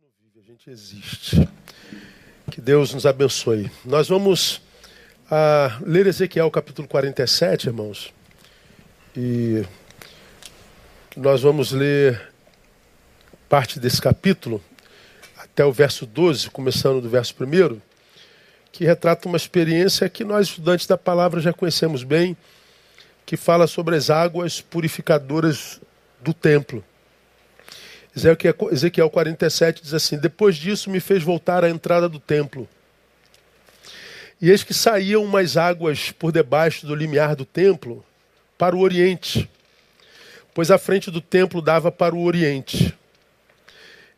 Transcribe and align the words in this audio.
não 0.00 0.08
vive, 0.18 0.40
a 0.40 0.42
gente 0.42 0.70
existe. 0.70 1.46
Que 2.50 2.58
Deus 2.58 2.94
nos 2.94 3.04
abençoe. 3.04 3.70
Nós 3.84 4.08
vamos 4.08 4.62
ah, 5.30 5.78
ler 5.82 6.06
Ezequiel 6.06 6.50
capítulo 6.50 6.88
47, 6.88 7.66
irmãos. 7.66 8.14
E 9.14 9.62
nós 11.14 11.42
vamos 11.42 11.72
ler 11.72 12.32
parte 13.46 13.78
desse 13.78 14.00
capítulo 14.00 14.62
até 15.36 15.66
o 15.66 15.72
verso 15.72 16.06
12, 16.06 16.48
começando 16.48 17.02
do 17.02 17.10
verso 17.10 17.34
1, 17.38 17.78
que 18.72 18.86
retrata 18.86 19.28
uma 19.28 19.36
experiência 19.36 20.08
que 20.08 20.24
nós, 20.24 20.48
estudantes 20.48 20.86
da 20.86 20.96
palavra, 20.96 21.42
já 21.42 21.52
conhecemos 21.52 22.04
bem, 22.04 22.34
que 23.26 23.36
fala 23.36 23.66
sobre 23.66 23.96
as 23.96 24.08
águas 24.08 24.62
purificadoras 24.62 25.78
do 26.22 26.32
templo. 26.32 26.82
Ezequiel 28.14 29.10
47 29.10 29.82
diz 29.82 29.94
assim: 29.94 30.18
Depois 30.18 30.56
disso 30.56 30.90
me 30.90 31.00
fez 31.00 31.22
voltar 31.22 31.64
à 31.64 31.70
entrada 31.70 32.08
do 32.08 32.18
templo. 32.18 32.68
E 34.40 34.50
eis 34.50 34.62
que 34.62 34.72
saíam 34.72 35.22
umas 35.22 35.56
águas 35.56 36.10
por 36.12 36.32
debaixo 36.32 36.86
do 36.86 36.94
limiar 36.94 37.36
do 37.36 37.44
templo 37.44 38.04
para 38.56 38.74
o 38.74 38.80
oriente, 38.80 39.48
pois 40.54 40.70
a 40.70 40.78
frente 40.78 41.10
do 41.10 41.20
templo 41.20 41.60
dava 41.60 41.92
para 41.92 42.14
o 42.14 42.24
oriente. 42.24 42.96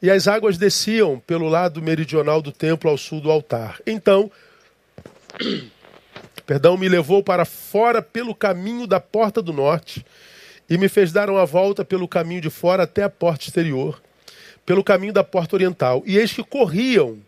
E 0.01 0.11
as 0.11 0.27
águas 0.27 0.59
desciam 0.59 1.19
pelo 1.20 1.48
lado 1.48 1.83
meridional 1.83 2.41
do 2.41 2.51
templo 2.51 2.91
ao 2.91 2.98
sul 2.98 3.20
do 3.20 3.31
altar. 3.31 3.81
Então, 3.87 4.31
perdão, 6.47 6.77
me 6.77 6.89
levou 6.89 7.23
para 7.23 7.45
fora 7.45 8.01
pelo 8.01 8.34
caminho 8.34 8.87
da 8.87 8.98
porta 8.98 9.43
do 9.43 9.53
norte 9.53 10.05
e 10.73 10.79
me 10.79 10.89
fez 10.89 11.12
dar 11.12 11.29
uma 11.29 11.45
volta 11.45 11.85
pelo 11.85 12.09
caminho 12.09 12.41
de 12.41 12.49
fora 12.49 12.85
até 12.85 13.03
a 13.03 13.11
porta 13.11 13.45
exterior, 13.45 14.03
pelo 14.65 14.83
caminho 14.83 15.12
da 15.12 15.23
porta 15.23 15.55
oriental. 15.55 16.03
E 16.07 16.17
eis 16.17 16.33
que 16.33 16.43
corriam 16.43 17.19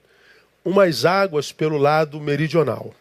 umas 0.65 1.05
águas 1.05 1.53
pelo 1.53 1.77
lado 1.77 2.19
meridional. 2.19 2.95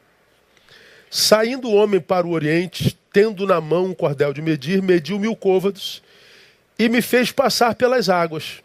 Saindo 1.10 1.70
o 1.70 1.74
homem 1.74 2.02
para 2.02 2.28
o 2.28 2.32
oriente, 2.32 3.00
tendo 3.14 3.48
na 3.48 3.62
mão 3.62 3.86
um 3.86 3.94
cordel 3.94 4.34
de 4.34 4.42
medir, 4.42 4.82
mediu 4.82 5.18
mil 5.18 5.34
côvados 5.34 6.04
e 6.78 6.90
me 6.90 7.02
fez 7.02 7.32
passar 7.32 7.74
pelas 7.76 8.10
águas. 8.10 8.62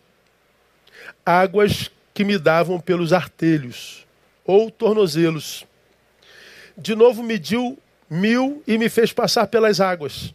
Águas 1.25 1.93
que 2.13 2.25
me 2.25 2.39
davam 2.39 2.81
pelos 2.81 3.13
artelhos 3.13 4.05
ou 4.45 4.69
tornozelos. 4.69 5.65
De 6.77 6.97
novo 6.97 7.23
mediu 7.23 7.79
mil 8.11 8.65
e 8.67 8.77
me 8.77 8.89
fez 8.89 9.13
passar 9.13 9.47
pelas 9.47 9.81
águas 9.81 10.35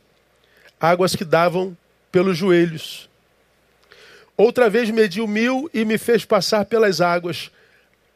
águas 0.84 1.16
que 1.16 1.23
davam 1.23 1.78
pelos 2.12 2.38
joelhos. 2.38 3.09
Outra 4.36 4.70
vez 4.70 4.89
mediu 4.89 5.26
mil 5.26 5.70
e 5.73 5.86
me 5.86 5.98
fez 5.98 6.26
passar 6.26 6.66
pelas 6.66 7.00
águas, 7.00 7.50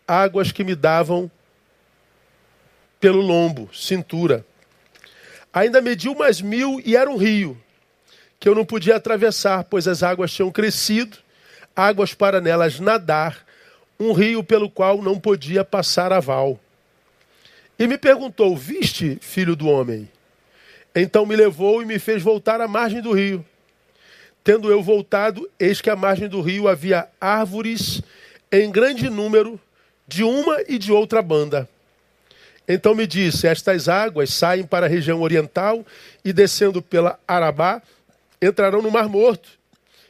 águas 0.06 0.52
que 0.52 0.66
me 0.66 0.76
davam 0.76 1.32
pelo 3.00 3.22
lombo, 3.22 3.70
cintura. 3.74 4.46
Ainda 5.54 5.80
mediu 5.80 6.14
mais 6.14 6.42
mil 6.42 6.82
e 6.84 6.98
era 6.98 7.10
um 7.10 7.16
rio, 7.16 7.58
que 8.38 8.50
eu 8.50 8.54
não 8.54 8.66
podia 8.66 8.98
atravessar, 8.98 9.64
pois 9.64 9.88
as 9.88 10.04
águas 10.04 10.34
tinham 10.34 10.52
crescido, 10.52 11.18
águas 11.74 12.14
para 12.14 12.42
nelas 12.42 12.82
nadar, 12.82 13.46
um 13.98 14.12
rio 14.12 14.44
pelo 14.44 14.70
qual 14.70 15.02
não 15.02 15.18
podia 15.18 15.64
passar 15.64 16.12
a 16.12 16.20
val. 16.20 16.60
E 17.80 17.88
me 17.88 17.98
perguntou: 17.98 18.58
Viste, 18.58 19.18
filho 19.22 19.56
do 19.56 19.70
homem? 19.70 20.10
Então 21.00 21.28
me 21.28 21.36
levou 21.36 21.80
e 21.80 21.86
me 21.86 22.00
fez 22.00 22.24
voltar 22.24 22.60
à 22.60 22.68
margem 22.68 23.04
do 23.04 23.12
rio. 23.12 23.46
Tendo 24.44 24.72
eu 24.72 24.82
voltado, 24.82 25.48
eis 25.60 25.80
que 25.80 25.92
à 25.92 25.96
margem 25.96 26.28
do 26.28 26.42
rio 26.42 26.68
havia 26.68 27.08
árvores 27.22 28.02
em 28.52 28.72
grande 28.72 29.08
número, 29.08 29.60
de 30.08 30.24
uma 30.24 30.58
e 30.68 30.80
de 30.80 30.92
outra 30.92 31.22
banda. 31.22 31.70
Então 32.68 32.96
me 32.96 33.06
disse: 33.06 33.46
Estas 33.46 33.88
águas 33.88 34.34
saem 34.34 34.66
para 34.66 34.88
a 34.88 34.90
região 34.90 35.22
oriental 35.22 35.86
e, 36.26 36.34
descendo 36.34 36.82
pela 36.82 37.20
Arabá, 37.28 37.80
entrarão 38.42 38.82
no 38.82 38.90
Mar 38.90 39.08
Morto. 39.08 39.50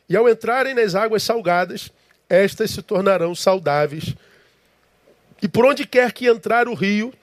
E 0.07 0.15
ao 0.15 0.29
entrarem 0.29 0.73
nas 0.73 0.95
águas 0.95 1.21
salgadas, 1.21 1.91
estas 2.29 2.71
se 2.71 2.81
tornarão 2.81 3.35
saudáveis. 3.35 4.15
E 5.41 5.49
por 5.49 5.65
onde 5.65 5.85
quer 5.85 6.13
que 6.13 6.27
entrar 6.27 6.69
o 6.69 6.73
rio, 6.73 7.13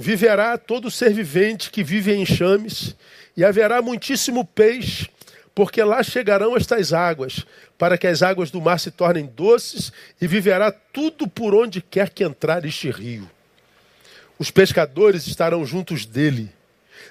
viverá 0.00 0.56
todo 0.56 0.92
ser 0.92 1.12
vivente 1.12 1.72
que 1.72 1.82
vive 1.82 2.12
em 2.12 2.22
enxames, 2.22 2.94
e 3.36 3.44
haverá 3.44 3.82
muitíssimo 3.82 4.44
peixe, 4.44 5.08
porque 5.52 5.82
lá 5.82 6.04
chegarão 6.04 6.56
estas 6.56 6.92
águas, 6.92 7.44
para 7.76 7.98
que 7.98 8.06
as 8.06 8.22
águas 8.22 8.48
do 8.48 8.60
mar 8.60 8.78
se 8.78 8.92
tornem 8.92 9.26
doces, 9.26 9.92
e 10.20 10.28
viverá 10.28 10.70
tudo 10.70 11.26
por 11.26 11.52
onde 11.52 11.82
quer 11.82 12.10
que 12.10 12.22
entrar 12.22 12.64
este 12.64 12.92
rio. 12.92 13.28
Os 14.38 14.52
pescadores 14.52 15.26
estarão 15.26 15.66
juntos 15.66 16.06
dele. 16.06 16.48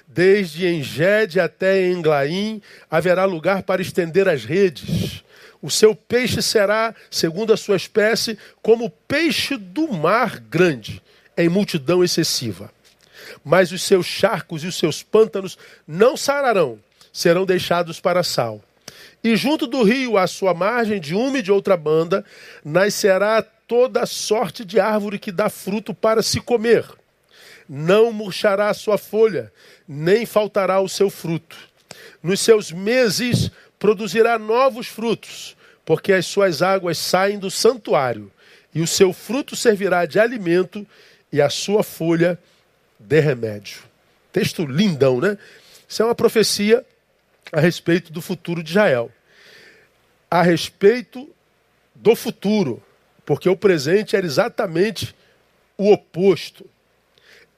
Desde 0.06 0.66
Engede 0.66 1.38
até 1.38 1.90
Englaim 1.90 2.62
haverá 2.90 3.26
lugar 3.26 3.64
para 3.64 3.82
estender 3.82 4.26
as 4.26 4.46
redes. 4.46 5.22
O 5.60 5.70
seu 5.70 5.94
peixe 5.94 6.40
será, 6.40 6.94
segundo 7.10 7.52
a 7.52 7.56
sua 7.58 7.76
espécie, 7.76 8.38
como 8.62 8.88
peixe 8.88 9.58
do 9.58 9.92
mar 9.92 10.40
grande, 10.40 11.02
em 11.36 11.50
multidão 11.50 12.02
excessiva 12.02 12.72
mas 13.48 13.72
os 13.72 13.80
seus 13.80 14.04
charcos 14.04 14.62
e 14.62 14.66
os 14.66 14.76
seus 14.76 15.02
pântanos 15.02 15.56
não 15.86 16.18
sararão, 16.18 16.78
serão 17.10 17.46
deixados 17.46 17.98
para 17.98 18.22
sal. 18.22 18.62
E 19.24 19.34
junto 19.36 19.66
do 19.66 19.82
rio, 19.82 20.18
à 20.18 20.26
sua 20.26 20.52
margem, 20.52 21.00
de 21.00 21.14
uma 21.14 21.38
e 21.38 21.42
de 21.42 21.50
outra 21.50 21.74
banda, 21.74 22.22
nascerá 22.62 23.40
toda 23.40 24.04
sorte 24.04 24.66
de 24.66 24.78
árvore 24.78 25.18
que 25.18 25.32
dá 25.32 25.48
fruto 25.48 25.94
para 25.94 26.22
se 26.22 26.42
comer. 26.42 26.84
Não 27.66 28.12
murchará 28.12 28.68
a 28.68 28.74
sua 28.74 28.98
folha, 28.98 29.50
nem 29.88 30.26
faltará 30.26 30.78
o 30.82 30.88
seu 30.88 31.08
fruto. 31.08 31.56
Nos 32.22 32.40
seus 32.40 32.70
meses 32.70 33.50
produzirá 33.78 34.38
novos 34.38 34.88
frutos, 34.88 35.56
porque 35.86 36.12
as 36.12 36.26
suas 36.26 36.60
águas 36.60 36.98
saem 36.98 37.38
do 37.38 37.50
santuário, 37.50 38.30
e 38.74 38.82
o 38.82 38.86
seu 38.86 39.10
fruto 39.10 39.56
servirá 39.56 40.04
de 40.04 40.20
alimento, 40.20 40.86
e 41.32 41.40
a 41.40 41.48
sua 41.48 41.82
folha 41.82 42.38
de 42.98 43.20
remédio. 43.20 43.82
Texto 44.32 44.66
lindão, 44.66 45.20
né? 45.20 45.38
Isso 45.88 46.02
é 46.02 46.04
uma 46.04 46.14
profecia 46.14 46.84
a 47.52 47.60
respeito 47.60 48.12
do 48.12 48.20
futuro 48.20 48.62
de 48.62 48.70
Israel. 48.70 49.10
A 50.30 50.42
respeito 50.42 51.28
do 51.94 52.14
futuro, 52.14 52.82
porque 53.24 53.48
o 53.48 53.56
presente 53.56 54.14
era 54.14 54.26
exatamente 54.26 55.14
o 55.76 55.92
oposto. 55.92 56.68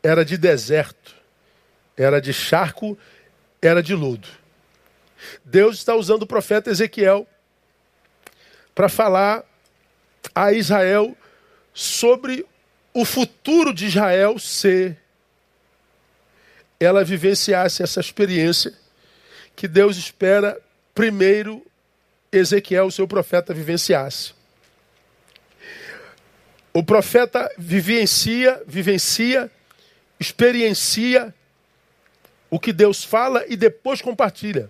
Era 0.02 0.24
de 0.24 0.38
deserto, 0.38 1.14
era 1.96 2.20
de 2.20 2.32
charco, 2.32 2.96
era 3.60 3.82
de 3.82 3.94
lodo. 3.94 4.28
Deus 5.44 5.76
está 5.76 5.94
usando 5.94 6.22
o 6.22 6.26
profeta 6.26 6.70
Ezequiel 6.70 7.26
para 8.74 8.88
falar 8.88 9.44
a 10.34 10.52
Israel 10.52 11.16
sobre 11.74 12.46
o 12.94 13.04
futuro 13.04 13.72
de 13.72 13.86
Israel 13.86 14.38
ser 14.38 14.99
ela 16.80 17.04
vivenciasse 17.04 17.82
essa 17.82 18.00
experiência 18.00 18.72
que 19.54 19.68
Deus 19.68 19.96
espera 19.98 20.58
primeiro 20.94 21.64
Ezequiel, 22.32 22.86
o 22.86 22.92
seu 22.92 23.06
profeta, 23.06 23.52
vivenciasse. 23.52 24.32
O 26.72 26.82
profeta 26.82 27.52
vivencia, 27.58 28.62
vivencia, 28.66 29.50
experiencia 30.18 31.34
o 32.50 32.58
que 32.58 32.72
Deus 32.72 33.04
fala 33.04 33.44
e 33.48 33.56
depois 33.56 34.02
compartilha. 34.02 34.68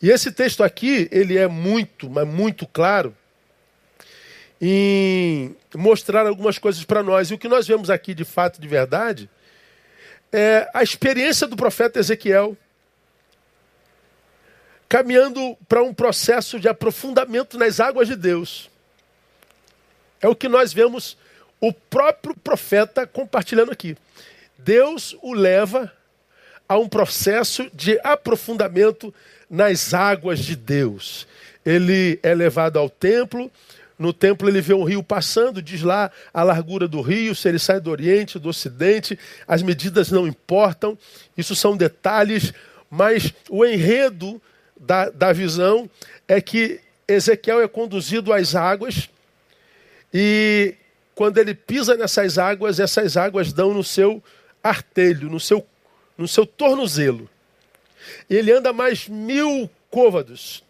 E 0.00 0.08
esse 0.08 0.32
texto 0.32 0.62
aqui, 0.64 1.08
ele 1.10 1.36
é 1.36 1.46
muito, 1.46 2.08
mas 2.08 2.26
muito 2.26 2.66
claro 2.66 3.14
em 4.60 5.54
mostrar 5.74 6.26
algumas 6.26 6.58
coisas 6.58 6.82
para 6.84 7.02
nós. 7.02 7.28
E 7.28 7.34
o 7.34 7.38
que 7.38 7.48
nós 7.48 7.66
vemos 7.66 7.90
aqui 7.90 8.14
de 8.14 8.24
fato, 8.24 8.60
de 8.60 8.68
verdade, 8.68 9.28
é, 10.36 10.68
a 10.74 10.82
experiência 10.82 11.46
do 11.46 11.54
profeta 11.54 12.00
Ezequiel, 12.00 12.56
caminhando 14.88 15.56
para 15.68 15.80
um 15.80 15.94
processo 15.94 16.58
de 16.58 16.68
aprofundamento 16.68 17.56
nas 17.56 17.78
águas 17.78 18.08
de 18.08 18.16
Deus. 18.16 18.68
É 20.20 20.26
o 20.26 20.34
que 20.34 20.48
nós 20.48 20.72
vemos 20.72 21.16
o 21.60 21.72
próprio 21.72 22.34
profeta 22.34 23.06
compartilhando 23.06 23.70
aqui. 23.70 23.96
Deus 24.58 25.16
o 25.22 25.32
leva 25.32 25.92
a 26.68 26.76
um 26.78 26.88
processo 26.88 27.70
de 27.72 28.00
aprofundamento 28.02 29.14
nas 29.48 29.94
águas 29.94 30.40
de 30.40 30.56
Deus. 30.56 31.28
Ele 31.64 32.18
é 32.24 32.34
levado 32.34 32.76
ao 32.76 32.90
templo, 32.90 33.52
no 34.04 34.12
templo 34.12 34.48
ele 34.48 34.60
vê 34.60 34.74
um 34.74 34.84
rio 34.84 35.02
passando, 35.02 35.62
diz 35.62 35.80
lá 35.80 36.10
a 36.32 36.42
largura 36.42 36.86
do 36.86 37.00
rio, 37.00 37.34
se 37.34 37.48
ele 37.48 37.58
sai 37.58 37.80
do 37.80 37.90
oriente, 37.90 38.38
do 38.38 38.50
ocidente, 38.50 39.18
as 39.48 39.62
medidas 39.62 40.10
não 40.10 40.28
importam, 40.28 40.96
isso 41.36 41.56
são 41.56 41.74
detalhes, 41.74 42.52
mas 42.90 43.32
o 43.48 43.64
enredo 43.64 44.40
da, 44.78 45.08
da 45.08 45.32
visão 45.32 45.88
é 46.28 46.38
que 46.38 46.80
Ezequiel 47.08 47.62
é 47.62 47.68
conduzido 47.68 48.32
às 48.32 48.54
águas 48.54 49.08
E 50.12 50.74
quando 51.14 51.38
ele 51.38 51.54
pisa 51.54 51.96
nessas 51.96 52.38
águas, 52.38 52.78
essas 52.78 53.16
águas 53.16 53.52
dão 53.52 53.72
no 53.72 53.82
seu 53.82 54.22
artelho, 54.62 55.30
no 55.30 55.40
seu, 55.40 55.66
no 56.16 56.28
seu 56.28 56.44
tornozelo. 56.44 57.28
E 58.28 58.36
ele 58.36 58.52
anda 58.52 58.72
mais 58.72 59.08
mil 59.08 59.68
côvados. 59.90 60.62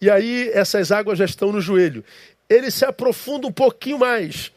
E 0.00 0.10
aí 0.10 0.50
essas 0.52 0.92
águas 0.92 1.18
já 1.18 1.24
estão 1.24 1.50
no 1.50 1.60
joelho. 1.60 2.04
Ele 2.48 2.70
se 2.70 2.84
aprofunda 2.84 3.46
um 3.46 3.52
pouquinho 3.52 3.98
mais. 3.98 4.52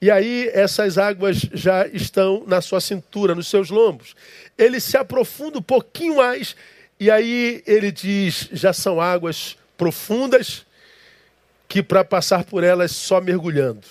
E 0.00 0.10
aí 0.10 0.50
essas 0.52 0.98
águas 0.98 1.36
já 1.52 1.86
estão 1.86 2.42
na 2.46 2.60
sua 2.60 2.80
cintura, 2.80 3.34
nos 3.34 3.46
seus 3.46 3.70
lombos. 3.70 4.16
Ele 4.58 4.80
se 4.80 4.96
aprofunda 4.96 5.58
um 5.58 5.62
pouquinho 5.62 6.16
mais. 6.16 6.56
E 6.98 7.10
aí 7.10 7.62
ele 7.66 7.92
diz: 7.92 8.48
já 8.52 8.72
são 8.72 9.00
águas 9.00 9.56
profundas 9.76 10.66
que 11.68 11.82
para 11.82 12.04
passar 12.04 12.44
por 12.44 12.64
elas 12.64 12.92
só 12.92 13.20
mergulhando. 13.20 13.86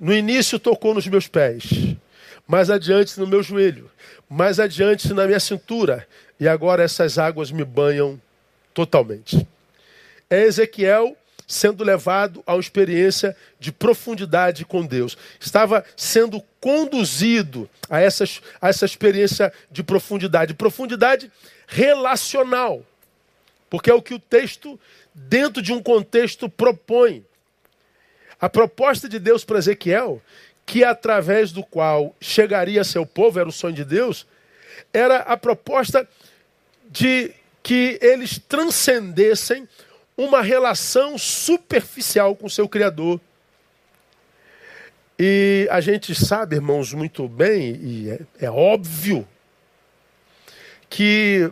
No 0.00 0.12
início 0.14 0.58
tocou 0.58 0.94
nos 0.94 1.06
meus 1.06 1.28
pés, 1.28 1.64
mais 2.46 2.70
adiante 2.70 3.18
no 3.20 3.26
meu 3.26 3.42
joelho, 3.42 3.90
mais 4.28 4.58
adiante 4.58 5.12
na 5.12 5.26
minha 5.26 5.38
cintura, 5.38 6.06
e 6.40 6.48
agora 6.48 6.82
essas 6.82 7.18
águas 7.18 7.50
me 7.52 7.64
banham 7.64 8.20
totalmente. 8.74 9.46
É 10.28 10.42
Ezequiel 10.42 11.16
sendo 11.46 11.84
levado 11.84 12.42
a 12.46 12.54
uma 12.54 12.60
experiência 12.60 13.36
de 13.60 13.70
profundidade 13.70 14.64
com 14.64 14.84
Deus. 14.84 15.16
Estava 15.38 15.84
sendo 15.96 16.42
conduzido 16.60 17.70
a, 17.88 18.00
essas, 18.00 18.40
a 18.60 18.68
essa 18.68 18.84
experiência 18.84 19.52
de 19.70 19.82
profundidade. 19.82 20.54
Profundidade 20.54 21.30
relacional. 21.66 22.82
Porque 23.70 23.90
é 23.90 23.94
o 23.94 24.02
que 24.02 24.14
o 24.14 24.18
texto, 24.18 24.78
dentro 25.14 25.62
de 25.62 25.72
um 25.72 25.82
contexto, 25.82 26.48
propõe. 26.48 27.24
A 28.40 28.48
proposta 28.48 29.08
de 29.08 29.18
Deus 29.18 29.44
para 29.44 29.58
Ezequiel, 29.58 30.20
que 30.66 30.82
através 30.82 31.52
do 31.52 31.62
qual 31.62 32.14
chegaria 32.20 32.82
seu 32.84 33.06
povo, 33.06 33.38
era 33.38 33.48
o 33.48 33.52
sonho 33.52 33.74
de 33.74 33.84
Deus, 33.84 34.26
era 34.92 35.18
a 35.18 35.36
proposta 35.36 36.08
de 36.90 37.32
que 37.62 37.98
eles 38.00 38.38
transcendessem 38.38 39.68
uma 40.16 40.42
relação 40.42 41.18
superficial 41.18 42.34
com 42.34 42.48
seu 42.48 42.68
Criador. 42.68 43.20
E 45.18 45.66
a 45.70 45.80
gente 45.80 46.14
sabe, 46.14 46.56
irmãos, 46.56 46.92
muito 46.92 47.28
bem, 47.28 47.76
e 47.76 48.10
é, 48.10 48.46
é 48.46 48.50
óbvio, 48.50 49.26
que 50.88 51.50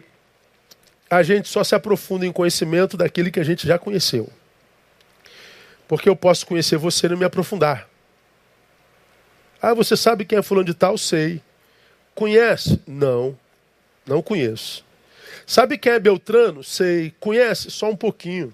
a 1.10 1.22
gente 1.22 1.48
só 1.48 1.62
se 1.62 1.74
aprofunda 1.74 2.26
em 2.26 2.32
conhecimento 2.32 2.96
daquele 2.96 3.30
que 3.30 3.40
a 3.40 3.44
gente 3.44 3.66
já 3.66 3.78
conheceu. 3.78 4.28
Porque 5.86 6.08
eu 6.08 6.16
posso 6.16 6.46
conhecer 6.46 6.76
você 6.76 7.06
e 7.06 7.10
não 7.10 7.16
me 7.16 7.24
aprofundar. 7.24 7.88
Ah, 9.60 9.74
você 9.74 9.96
sabe 9.96 10.24
quem 10.24 10.38
é 10.38 10.42
fulano 10.42 10.66
de 10.66 10.74
tal? 10.74 10.98
Sei. 10.98 11.40
Conhece? 12.14 12.80
Não, 12.86 13.36
não 14.06 14.22
conheço. 14.22 14.83
Sabe 15.46 15.78
quem 15.78 15.92
é 15.92 15.98
Beltrano? 15.98 16.62
Sei. 16.62 17.14
Conhece? 17.20 17.70
Só 17.70 17.90
um 17.90 17.96
pouquinho. 17.96 18.52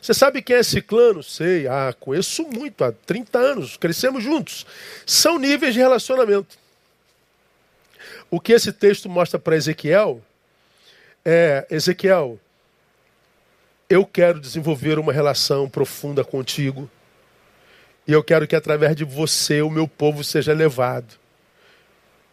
Você 0.00 0.14
sabe 0.14 0.42
quem 0.42 0.56
é 0.56 0.62
Ciclano? 0.62 1.22
Sei. 1.22 1.68
Ah, 1.68 1.94
conheço 1.98 2.42
muito, 2.48 2.82
há 2.82 2.90
30 2.90 3.38
anos, 3.38 3.76
crescemos 3.76 4.24
juntos. 4.24 4.66
São 5.06 5.38
níveis 5.38 5.74
de 5.74 5.80
relacionamento. 5.80 6.58
O 8.28 8.40
que 8.40 8.52
esse 8.52 8.72
texto 8.72 9.08
mostra 9.08 9.38
para 9.38 9.54
Ezequiel 9.54 10.20
é: 11.24 11.66
Ezequiel, 11.70 12.40
eu 13.88 14.04
quero 14.04 14.40
desenvolver 14.40 14.98
uma 14.98 15.12
relação 15.12 15.68
profunda 15.68 16.24
contigo. 16.24 16.90
E 18.08 18.12
eu 18.12 18.24
quero 18.24 18.48
que 18.48 18.56
através 18.56 18.96
de 18.96 19.04
você 19.04 19.62
o 19.62 19.70
meu 19.70 19.86
povo 19.86 20.24
seja 20.24 20.52
levado 20.52 21.14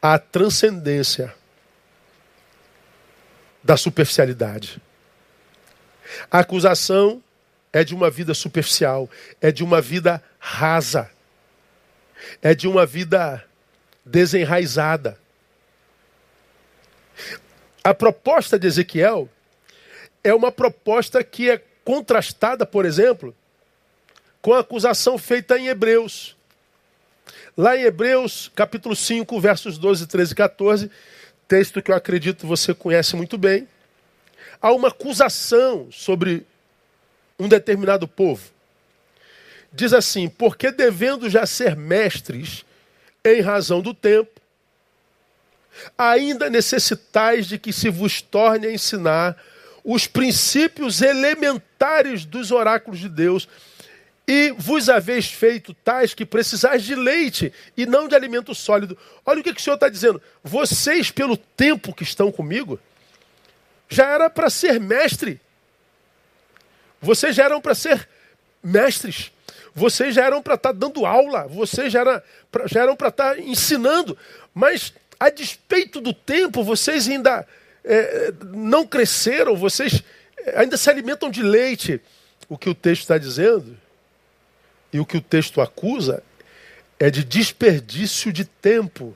à 0.02 0.18
transcendência 0.18 1.36
da 3.64 3.78
superficialidade. 3.78 4.82
A 6.32 6.40
acusação 6.40 7.22
é 7.72 7.84
de 7.84 7.94
uma 7.94 8.10
vida 8.10 8.34
superficial, 8.34 9.10
é 9.40 9.52
de 9.52 9.64
uma 9.64 9.82
vida 9.82 10.24
rasa, 10.40 11.10
é 12.42 12.54
de 12.56 12.68
uma 12.68 12.86
vida 12.86 13.44
desenraizada. 14.06 15.18
A 17.84 17.94
proposta 17.94 18.58
de 18.58 18.68
Ezequiel 18.68 19.30
é 20.24 20.34
uma 20.34 20.52
proposta 20.52 21.24
que 21.24 21.50
é 21.50 21.62
contrastada, 21.84 22.66
por 22.66 22.86
exemplo, 22.86 23.36
com 24.42 24.54
a 24.54 24.60
acusação 24.60 25.18
feita 25.18 25.58
em 25.58 25.68
Hebreus. 25.68 26.36
Lá 27.58 27.76
em 27.76 27.84
Hebreus, 27.84 28.52
capítulo 28.56 28.96
5, 28.96 29.40
versos 29.40 29.78
12, 29.78 30.08
13 30.08 30.32
e 30.32 30.36
14, 30.36 30.92
texto 31.50 31.82
que 31.82 31.90
eu 31.90 31.96
acredito 31.96 32.46
você 32.46 32.76
conhece 32.76 33.16
muito 33.16 33.36
bem, 33.38 33.68
há 34.62 34.72
uma 34.72 34.90
acusação 34.90 35.90
sobre 35.92 36.46
um 37.40 37.48
determinado 37.48 38.08
povo. 38.08 38.52
Diz 39.74 39.92
assim: 39.92 40.30
porque 40.30 40.72
devendo 40.72 41.28
já 41.30 41.46
ser 41.48 41.76
mestres 41.76 42.64
em 43.26 43.42
razão 43.42 43.82
do 43.82 43.94
tempo, 43.94 44.40
ainda 45.98 46.50
necessitais 46.50 47.48
de 47.48 47.58
que 47.58 47.74
se 47.74 47.90
vos 47.90 48.22
torne 48.22 48.68
a 48.68 48.72
ensinar 48.72 49.36
os 49.84 50.06
princípios 50.06 51.02
elementares 51.02 52.26
dos 52.26 52.52
oráculos 52.52 53.00
de 53.00 53.10
Deus, 53.10 53.48
e 54.32 54.52
vos 54.56 54.90
haveis 54.90 55.26
feito 55.26 55.74
tais 55.74 56.14
que 56.14 56.24
precisais 56.24 56.84
de 56.84 56.94
leite 56.94 57.52
e 57.76 57.88
não 57.88 58.08
de 58.08 58.14
alimento 58.14 58.54
sólido. 58.54 58.96
Olha 59.26 59.40
o 59.40 59.44
que, 59.44 59.52
que 59.52 59.60
o 59.60 59.64
Senhor 59.64 59.74
está 59.74 59.90
dizendo. 59.90 60.22
Vocês, 60.44 61.10
pelo 61.10 61.36
tempo 61.36 61.96
que 61.96 62.04
estão 62.04 62.32
comigo, 62.32 62.80
já 63.90 64.06
era 64.06 64.30
para 64.30 64.48
ser 64.52 64.80
mestre. 64.80 65.42
Vocês 67.02 67.36
já 67.36 67.46
eram 67.46 67.60
para 67.60 67.74
ser 67.74 68.08
mestres. 68.62 69.32
Vocês 69.74 70.14
já 70.14 70.26
eram 70.26 70.44
para 70.44 70.54
estar 70.54 70.74
tá 70.74 70.78
dando 70.78 71.08
aula. 71.08 71.48
Vocês 71.48 71.92
já, 71.92 72.02
era, 72.02 72.24
já 72.68 72.84
eram 72.84 72.96
para 72.96 73.08
estar 73.08 73.34
tá 73.34 73.42
ensinando. 73.42 74.16
Mas, 74.54 74.94
a 75.20 75.32
despeito 75.32 76.00
do 76.00 76.14
tempo, 76.14 76.64
vocês 76.64 77.10
ainda 77.10 77.48
é, 77.84 78.32
não 78.54 78.86
cresceram. 78.86 79.56
Vocês 79.56 80.04
ainda 80.54 80.78
se 80.78 80.88
alimentam 80.88 81.32
de 81.32 81.42
leite. 81.42 82.00
O 82.48 82.60
que 82.60 82.70
o 82.70 82.76
texto 82.76 83.02
está 83.02 83.18
dizendo 83.18 83.76
e 84.92 85.00
o 85.00 85.06
que 85.06 85.18
o 85.18 85.22
texto 85.22 85.62
acusa 85.62 86.24
é 87.00 87.10
de 87.10 87.24
desperdício 87.24 88.32
de 88.34 88.46
tempo. 88.46 89.16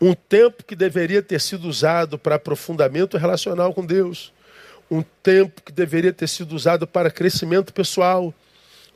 Um 0.00 0.14
tempo 0.14 0.62
que 0.62 0.76
deveria 0.76 1.22
ter 1.22 1.40
sido 1.40 1.68
usado 1.68 2.18
para 2.18 2.36
aprofundamento 2.36 3.16
relacional 3.16 3.74
com 3.74 3.84
Deus. 3.84 4.32
Um 4.90 5.02
tempo 5.22 5.62
que 5.62 5.72
deveria 5.72 6.12
ter 6.12 6.28
sido 6.28 6.54
usado 6.54 6.86
para 6.86 7.10
crescimento 7.10 7.72
pessoal. 7.72 8.32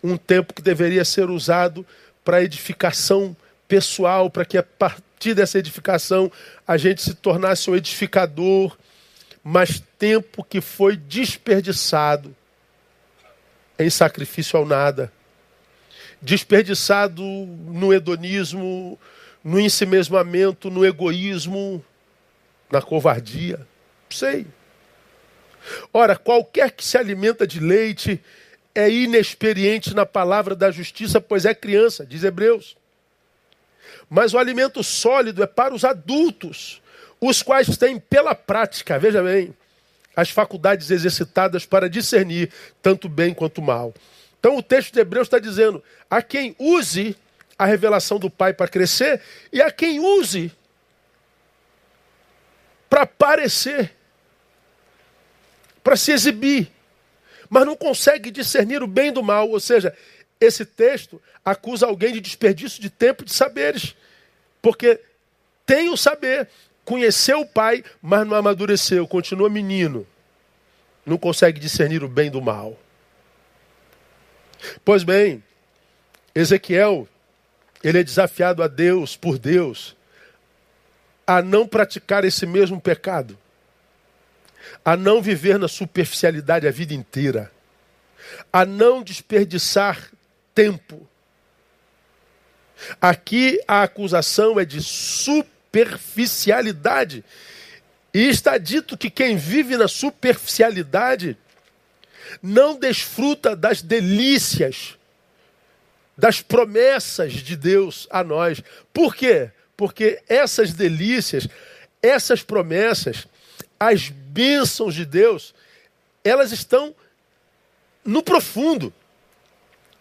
Um 0.03 0.17
tempo 0.17 0.55
que 0.55 0.63
deveria 0.63 1.05
ser 1.05 1.31
usado 1.31 1.85
para 2.25 2.43
edificação 2.43 3.37
pessoal, 3.67 4.31
para 4.31 4.45
que 4.45 4.57
a 4.57 4.63
partir 4.63 5.35
dessa 5.35 5.59
edificação 5.59 6.31
a 6.67 6.77
gente 6.77 7.03
se 7.03 7.15
tornasse 7.15 7.71
um 7.71 7.75
edificador. 7.75 8.77
Mas 9.43 9.83
tempo 9.99 10.45
que 10.45 10.61
foi 10.61 10.97
desperdiçado 10.97 12.37
em 13.79 13.89
sacrifício 13.89 14.59
ao 14.59 14.67
nada, 14.67 15.13
desperdiçado 16.21 17.23
no 17.23 17.93
hedonismo, 17.93 18.99
no 19.43 19.61
ensimesmamento, 19.61 20.71
no 20.71 20.85
egoísmo, 20.85 21.85
na 22.71 22.83
covardia. 22.83 23.67
Sei. 24.11 24.47
Ora, 25.93 26.17
qualquer 26.17 26.73
que 26.73 26.85
se 26.85 26.99
alimenta 26.99 27.47
de 27.47 27.61
leite 27.61 28.21
é 28.75 28.91
inexperiente 28.91 29.95
na 29.95 30.07
palavra 30.07 30.55
da 30.55 30.71
justiça, 30.71 31.21
pois 31.21 31.45
é 31.45 31.55
criança, 31.55 32.07
diz 32.07 32.25
Hebreus. 32.25 32.77
Mas 34.09 34.33
o 34.33 34.39
alimento 34.39 34.83
sólido 34.83 35.43
é 35.43 35.47
para 35.47 35.75
os 35.75 35.85
adultos, 35.85 36.81
os 37.21 37.43
quais 37.43 37.77
têm 37.77 37.99
pela 37.99 38.35
prática, 38.35 38.99
veja 38.99 39.23
bem, 39.23 39.55
as 40.19 40.31
faculdades 40.31 40.91
exercitadas 40.91 41.65
para 41.65 41.89
discernir 41.89 42.51
tanto 42.83 43.09
bem 43.09 43.33
quanto 43.33 43.63
mal. 43.63 43.95
Então 44.41 44.57
o 44.57 44.63
texto 44.63 44.93
de 44.93 44.99
Hebreus 44.99 45.29
está 45.29 45.39
dizendo: 45.39 45.81
a 46.11 46.21
quem 46.21 46.57
use 46.59 47.17
a 47.57 47.65
revelação 47.65 48.19
do 48.19 48.29
Pai 48.29 48.53
para 48.53 48.67
crescer 48.67 49.23
e 49.53 49.63
a 49.63 49.71
quem 49.71 50.01
use 50.01 50.51
para 52.91 53.07
parecer, 53.07 53.93
para 55.85 55.95
se 55.95 56.11
exibir, 56.11 56.69
mas 57.49 57.65
não 57.65 57.77
consegue 57.77 58.33
discernir 58.33 58.83
o 58.83 58.89
bem 58.89 59.13
do 59.13 59.23
mal. 59.23 59.49
Ou 59.49 59.61
seja, 59.61 59.97
esse 60.41 60.65
texto 60.65 61.23
acusa 61.45 61.87
alguém 61.87 62.13
de 62.13 62.21
desperdício 62.21 62.83
de 62.83 62.91
tempo 62.91 63.25
de 63.25 63.33
saberes, 63.33 63.95
porque 64.61 65.01
tem 65.65 65.89
o 65.91 65.97
saber, 65.97 66.49
conheceu 66.88 67.40
o 67.40 67.47
pai, 67.47 67.85
mas 68.00 68.26
não 68.26 68.35
amadureceu, 68.35 69.07
continua 69.07 69.50
menino. 69.50 70.07
Não 71.04 71.18
consegue 71.18 71.61
discernir 71.61 72.02
o 72.02 72.09
bem 72.09 72.30
do 72.30 72.40
mal. 72.40 72.78
Pois 74.83 75.02
bem, 75.02 75.45
Ezequiel, 76.35 77.07
ele 77.85 77.99
é 77.99 78.02
desafiado 78.02 78.62
a 78.62 78.68
Deus, 78.68 79.16
por 79.16 79.38
Deus, 79.38 79.95
a 81.26 81.42
não 81.42 81.68
praticar 81.68 82.25
esse 82.25 82.47
mesmo 82.47 82.80
pecado, 82.80 83.38
a 84.83 84.97
não 84.97 85.21
viver 85.21 85.59
na 85.59 85.68
superficialidade 85.68 86.66
a 86.66 86.71
vida 86.71 86.95
inteira, 86.95 87.52
a 88.50 88.64
não 88.64 89.02
desperdiçar 89.02 90.11
tempo. 90.54 91.07
Aqui 92.99 93.61
a 93.68 93.83
acusação 93.83 94.59
é 94.59 94.64
de 94.64 94.83
superficialidade. 94.83 95.58
E 98.13 98.29
está 98.29 98.57
dito 98.59 98.97
que 98.97 99.11
quem 99.11 99.37
vive 99.37 99.77
na 99.77 99.89
superficialidade 99.89 101.37
não 102.43 102.79
desfruta 102.79 103.55
das 103.55 103.83
delícias, 103.83 104.97
das 106.17 106.41
promessas 106.41 107.35
de 107.35 107.57
Deus 107.57 108.07
a 108.11 108.25
nós. 108.25 108.63
Por 108.93 109.15
quê? 109.15 109.51
Porque 109.77 110.23
essas 110.29 110.73
delícias, 110.73 111.47
essas 112.03 112.43
promessas, 112.43 113.27
as 113.79 114.09
bênçãos 114.09 114.95
de 114.95 115.05
Deus, 115.05 115.55
elas 116.25 116.51
estão 116.53 116.95
no 118.05 118.23
profundo. 118.23 118.93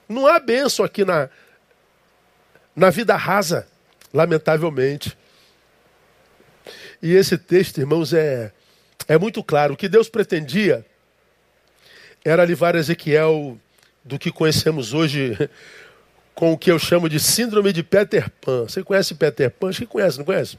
Não 0.10 0.26
há 0.26 0.40
bênção 0.40 0.84
aqui 0.84 1.04
na, 1.04 1.30
na 2.76 2.90
vida 2.90 3.16
rasa, 3.16 3.68
lamentavelmente. 4.14 5.18
E 7.02 7.14
esse 7.14 7.38
texto, 7.38 7.80
irmãos, 7.80 8.14
é, 8.14 8.52
é 9.08 9.18
muito 9.18 9.44
claro. 9.44 9.74
O 9.74 9.78
que 9.78 9.88
Deus 9.88 10.10
pretendia 10.10 10.86
era 12.26 12.44
livrar 12.44 12.76
Ezequiel 12.76 13.58
do 14.04 14.18
que 14.18 14.32
conhecemos 14.32 14.94
hoje 14.94 15.38
com 16.34 16.54
o 16.54 16.58
que 16.58 16.72
eu 16.72 16.80
chamo 16.80 17.10
de 17.10 17.20
síndrome 17.20 17.72
de 17.72 17.84
Peter 17.84 18.30
Pan. 18.42 18.64
Você 18.64 18.84
conhece 18.84 19.16
Peter 19.16 19.50
Pan? 19.52 19.70
Acho 19.70 19.82
que 19.82 19.88
conhece, 19.88 20.18
não 20.18 20.26
conhece? 20.26 20.58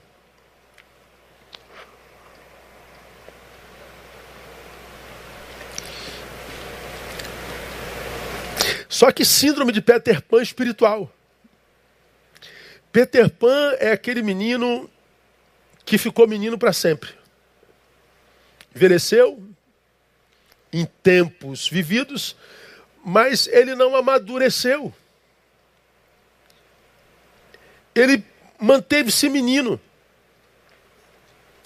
Só 8.88 9.12
que 9.12 9.24
síndrome 9.24 9.70
de 9.70 9.80
Peter 9.80 10.20
Pan 10.22 10.42
espiritual. 10.42 11.12
Peter 12.90 13.30
Pan 13.30 13.74
é 13.78 13.92
aquele 13.92 14.22
menino 14.22 14.90
que 15.88 15.96
ficou 15.96 16.28
menino 16.28 16.58
para 16.58 16.70
sempre. 16.70 17.10
Envelheceu 18.76 19.42
em 20.70 20.84
tempos 21.02 21.66
vividos, 21.66 22.36
mas 23.02 23.46
ele 23.46 23.74
não 23.74 23.96
amadureceu. 23.96 24.92
Ele 27.94 28.22
manteve-se 28.60 29.30
menino. 29.30 29.80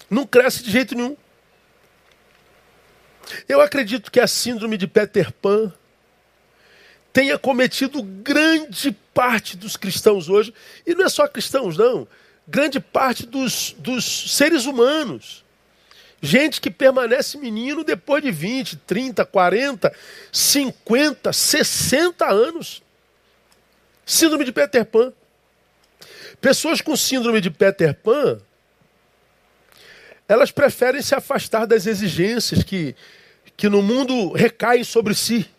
Não 0.09 0.25
cresce 0.25 0.63
de 0.63 0.71
jeito 0.71 0.95
nenhum. 0.95 1.17
Eu 3.45 3.59
acredito 3.59 4.09
que 4.09 4.21
a 4.21 4.27
síndrome 4.27 4.77
de 4.77 4.87
Peter 4.87 5.33
Pan 5.33 5.73
tenha 7.11 7.37
cometido 7.37 8.01
grande 8.01 8.95
parte 9.13 9.57
dos 9.57 9.75
cristãos 9.75 10.29
hoje, 10.29 10.53
e 10.87 10.95
não 10.95 11.05
é 11.05 11.09
só 11.09 11.27
cristãos, 11.27 11.77
não, 11.77 12.07
grande 12.47 12.79
parte 12.79 13.25
dos, 13.25 13.75
dos 13.77 14.35
seres 14.35 14.65
humanos. 14.65 15.43
Gente 16.21 16.61
que 16.61 16.71
permanece 16.71 17.37
menino 17.37 17.83
depois 17.83 18.23
de 18.23 18.31
20, 18.31 18.77
30, 18.77 19.25
40, 19.25 19.93
50, 20.31 21.33
60 21.33 22.25
anos. 22.29 22.81
Síndrome 24.05 24.45
de 24.45 24.51
Peter 24.51 24.85
Pan. 24.85 25.11
Pessoas 26.39 26.81
com 26.81 26.95
síndrome 26.95 27.39
de 27.39 27.49
Peter 27.49 27.93
Pan, 27.93 28.39
elas 30.27 30.51
preferem 30.51 31.01
se 31.01 31.13
afastar 31.13 31.65
das 31.65 31.85
exigências 31.85 32.63
que, 32.63 32.95
que 33.55 33.69
no 33.69 33.81
mundo 33.81 34.31
recaem 34.31 34.83
sobre 34.83 35.13
si. 35.13 35.49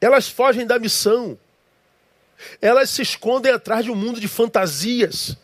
Elas 0.00 0.28
fogem 0.28 0.66
da 0.66 0.78
missão. 0.78 1.38
Elas 2.60 2.90
se 2.90 3.02
escondem 3.02 3.52
atrás 3.52 3.84
de 3.84 3.90
um 3.90 3.94
mundo 3.94 4.20
de 4.20 4.28
fantasias. 4.28 5.36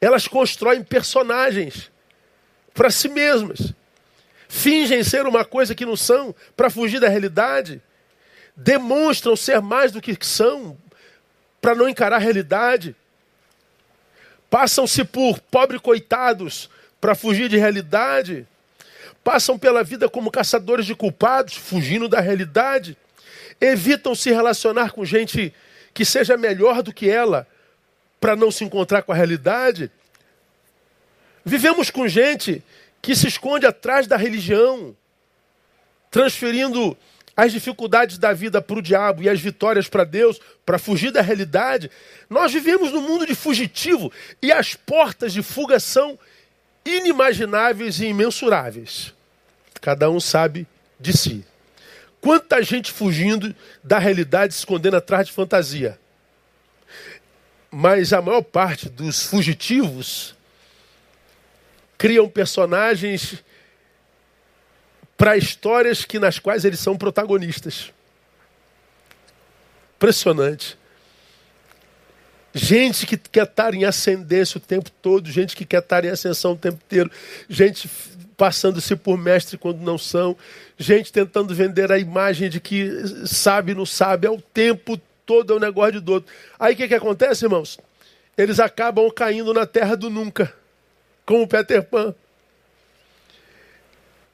Elas 0.00 0.28
constroem 0.28 0.82
personagens 0.82 1.90
para 2.72 2.90
si 2.90 3.08
mesmas. 3.08 3.72
Fingem 4.48 5.02
ser 5.02 5.26
uma 5.26 5.44
coisa 5.44 5.74
que 5.74 5.86
não 5.86 5.96
são 5.96 6.34
para 6.56 6.70
fugir 6.70 7.00
da 7.00 7.08
realidade. 7.08 7.82
Demonstram 8.56 9.34
ser 9.34 9.60
mais 9.60 9.90
do 9.90 10.00
que 10.00 10.16
são 10.24 10.76
para 11.60 11.74
não 11.74 11.88
encarar 11.88 12.16
a 12.16 12.20
realidade. 12.20 12.94
Passam-se 14.50 15.04
por 15.04 15.40
pobre 15.40 15.80
coitados 15.80 16.70
para 17.00 17.14
fugir 17.14 17.48
de 17.48 17.56
realidade. 17.56 18.46
Passam 19.24 19.58
pela 19.58 19.82
vida 19.82 20.08
como 20.08 20.30
caçadores 20.30 20.86
de 20.86 20.94
culpados, 20.94 21.54
fugindo 21.54 22.08
da 22.08 22.20
realidade. 22.20 22.96
Evitam 23.64 24.14
se 24.14 24.30
relacionar 24.30 24.92
com 24.92 25.04
gente 25.06 25.52
que 25.94 26.04
seja 26.04 26.36
melhor 26.36 26.82
do 26.82 26.92
que 26.92 27.08
ela 27.08 27.46
para 28.20 28.36
não 28.36 28.50
se 28.50 28.62
encontrar 28.62 29.02
com 29.02 29.12
a 29.12 29.14
realidade. 29.14 29.90
Vivemos 31.42 31.90
com 31.90 32.06
gente 32.06 32.62
que 33.00 33.16
se 33.16 33.26
esconde 33.26 33.64
atrás 33.64 34.06
da 34.06 34.16
religião, 34.18 34.94
transferindo 36.10 36.96
as 37.34 37.52
dificuldades 37.52 38.18
da 38.18 38.34
vida 38.34 38.60
para 38.60 38.78
o 38.78 38.82
diabo 38.82 39.22
e 39.22 39.30
as 39.30 39.40
vitórias 39.40 39.88
para 39.88 40.04
Deus, 40.04 40.38
para 40.64 40.78
fugir 40.78 41.10
da 41.10 41.22
realidade. 41.22 41.90
Nós 42.28 42.52
vivemos 42.52 42.92
num 42.92 43.00
mundo 43.00 43.26
de 43.26 43.34
fugitivo 43.34 44.12
e 44.42 44.52
as 44.52 44.74
portas 44.74 45.32
de 45.32 45.42
fuga 45.42 45.80
são 45.80 46.18
inimagináveis 46.84 47.98
e 48.00 48.06
imensuráveis. 48.06 49.14
Cada 49.80 50.10
um 50.10 50.20
sabe 50.20 50.66
de 51.00 51.16
si. 51.16 51.44
Quanta 52.24 52.62
gente 52.62 52.90
fugindo 52.90 53.54
da 53.82 53.98
realidade, 53.98 54.54
se 54.54 54.60
escondendo 54.60 54.96
atrás 54.96 55.26
de 55.26 55.32
fantasia. 55.34 56.00
Mas 57.70 58.14
a 58.14 58.22
maior 58.22 58.40
parte 58.40 58.88
dos 58.88 59.24
fugitivos 59.26 60.34
criam 61.98 62.26
personagens 62.26 63.44
para 65.18 65.36
histórias 65.36 66.06
que 66.06 66.18
nas 66.18 66.38
quais 66.38 66.64
eles 66.64 66.80
são 66.80 66.96
protagonistas. 66.96 67.92
Impressionante. 69.96 70.78
Gente 72.54 73.06
que 73.06 73.18
quer 73.18 73.44
estar 73.44 73.74
em 73.74 73.84
ascendência 73.84 74.56
o 74.56 74.60
tempo 74.62 74.90
todo, 74.90 75.30
gente 75.30 75.54
que 75.54 75.66
quer 75.66 75.80
estar 75.80 76.06
em 76.06 76.08
ascensão 76.08 76.52
o 76.52 76.56
tempo 76.56 76.80
inteiro, 76.86 77.10
gente 77.50 77.86
passando-se 78.36 78.96
por 78.96 79.16
mestre 79.16 79.56
quando 79.56 79.80
não 79.80 79.96
são, 79.96 80.36
gente 80.78 81.12
tentando 81.12 81.54
vender 81.54 81.90
a 81.92 81.98
imagem 81.98 82.48
de 82.48 82.60
que 82.60 82.90
sabe, 83.26 83.74
não 83.74 83.86
sabe, 83.86 84.26
é 84.26 84.30
o 84.30 84.40
tempo 84.40 85.00
todo, 85.24 85.52
é 85.52 85.56
um 85.56 85.60
negócio 85.60 85.92
de 85.92 86.00
doido. 86.00 86.26
Aí 86.58 86.74
o 86.74 86.76
que, 86.76 86.88
que 86.88 86.94
acontece, 86.94 87.44
irmãos? 87.44 87.78
Eles 88.36 88.58
acabam 88.58 89.10
caindo 89.10 89.54
na 89.54 89.66
terra 89.66 89.96
do 89.96 90.10
nunca, 90.10 90.52
como 91.24 91.46
Peter 91.46 91.82
Pan. 91.82 92.14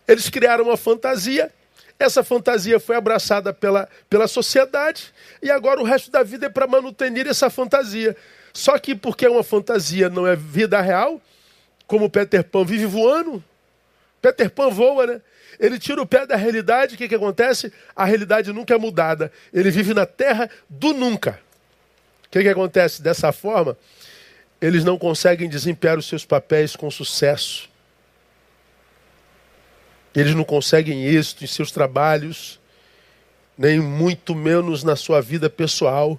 Eles 0.09 0.29
criaram 0.29 0.65
uma 0.65 0.77
fantasia, 0.77 1.53
essa 1.99 2.25
fantasia 2.25 2.81
foi 2.81 2.97
abraçada 2.97 3.53
pela, 3.53 3.89
pela 4.09 4.27
sociedade, 4.27 5.13
e 5.43 5.51
agora 5.51 5.81
o 5.81 5.85
resto 5.85 6.11
da 6.11 6.23
vida 6.23 6.47
é 6.47 6.49
para 6.49 6.67
manutenir 6.67 7.27
essa 7.27 7.51
fantasia. 7.51 8.17
Só 8.53 8.79
que 8.79 8.95
porque 8.95 9.27
é 9.27 9.31
uma 9.31 9.45
fantasia, 9.45 10.09
não 10.09 10.27
é 10.27 10.35
vida 10.35 10.81
real, 10.81 11.21
como 11.87 12.09
Peter 12.09 12.43
Pan 12.43 12.65
vive 12.65 12.87
voando, 12.87 13.45
Peter 14.21 14.51
Pan 14.51 14.71
voa, 14.71 15.07
né? 15.07 15.21
Ele 15.59 15.79
tira 15.79 16.01
o 16.01 16.07
pé 16.07 16.27
da 16.27 16.37
realidade, 16.37 16.95
o 16.95 16.99
que, 16.99 17.09
que 17.09 17.15
acontece? 17.15 17.73
A 17.95 18.05
realidade 18.05 18.53
nunca 18.53 18.75
é 18.75 18.79
mudada. 18.79 19.33
Ele 19.53 19.71
vive 19.71 19.93
na 19.93 20.07
terra 20.07 20.49
do 20.69 20.93
nunca. 20.93 21.41
O 22.27 22.31
que, 22.31 22.43
que 22.43 22.49
acontece? 22.49 23.03
Dessa 23.03 23.33
forma, 23.33 23.77
eles 24.61 24.85
não 24.85 24.99
conseguem 24.99 25.49
desempenhar 25.49 25.99
os 25.99 26.07
seus 26.07 26.25
papéis 26.25 26.77
com 26.77 26.91
sucesso. 26.91 27.69
Eles 30.15 30.35
não 30.35 30.45
conseguem 30.45 31.05
êxito 31.05 31.45
em 31.45 31.47
seus 31.47 31.71
trabalhos, 31.71 32.61
nem 33.57 33.81
muito 33.81 34.35
menos 34.35 34.83
na 34.83 34.97
sua 34.97 35.21
vida 35.21 35.49
pessoal. 35.51 36.19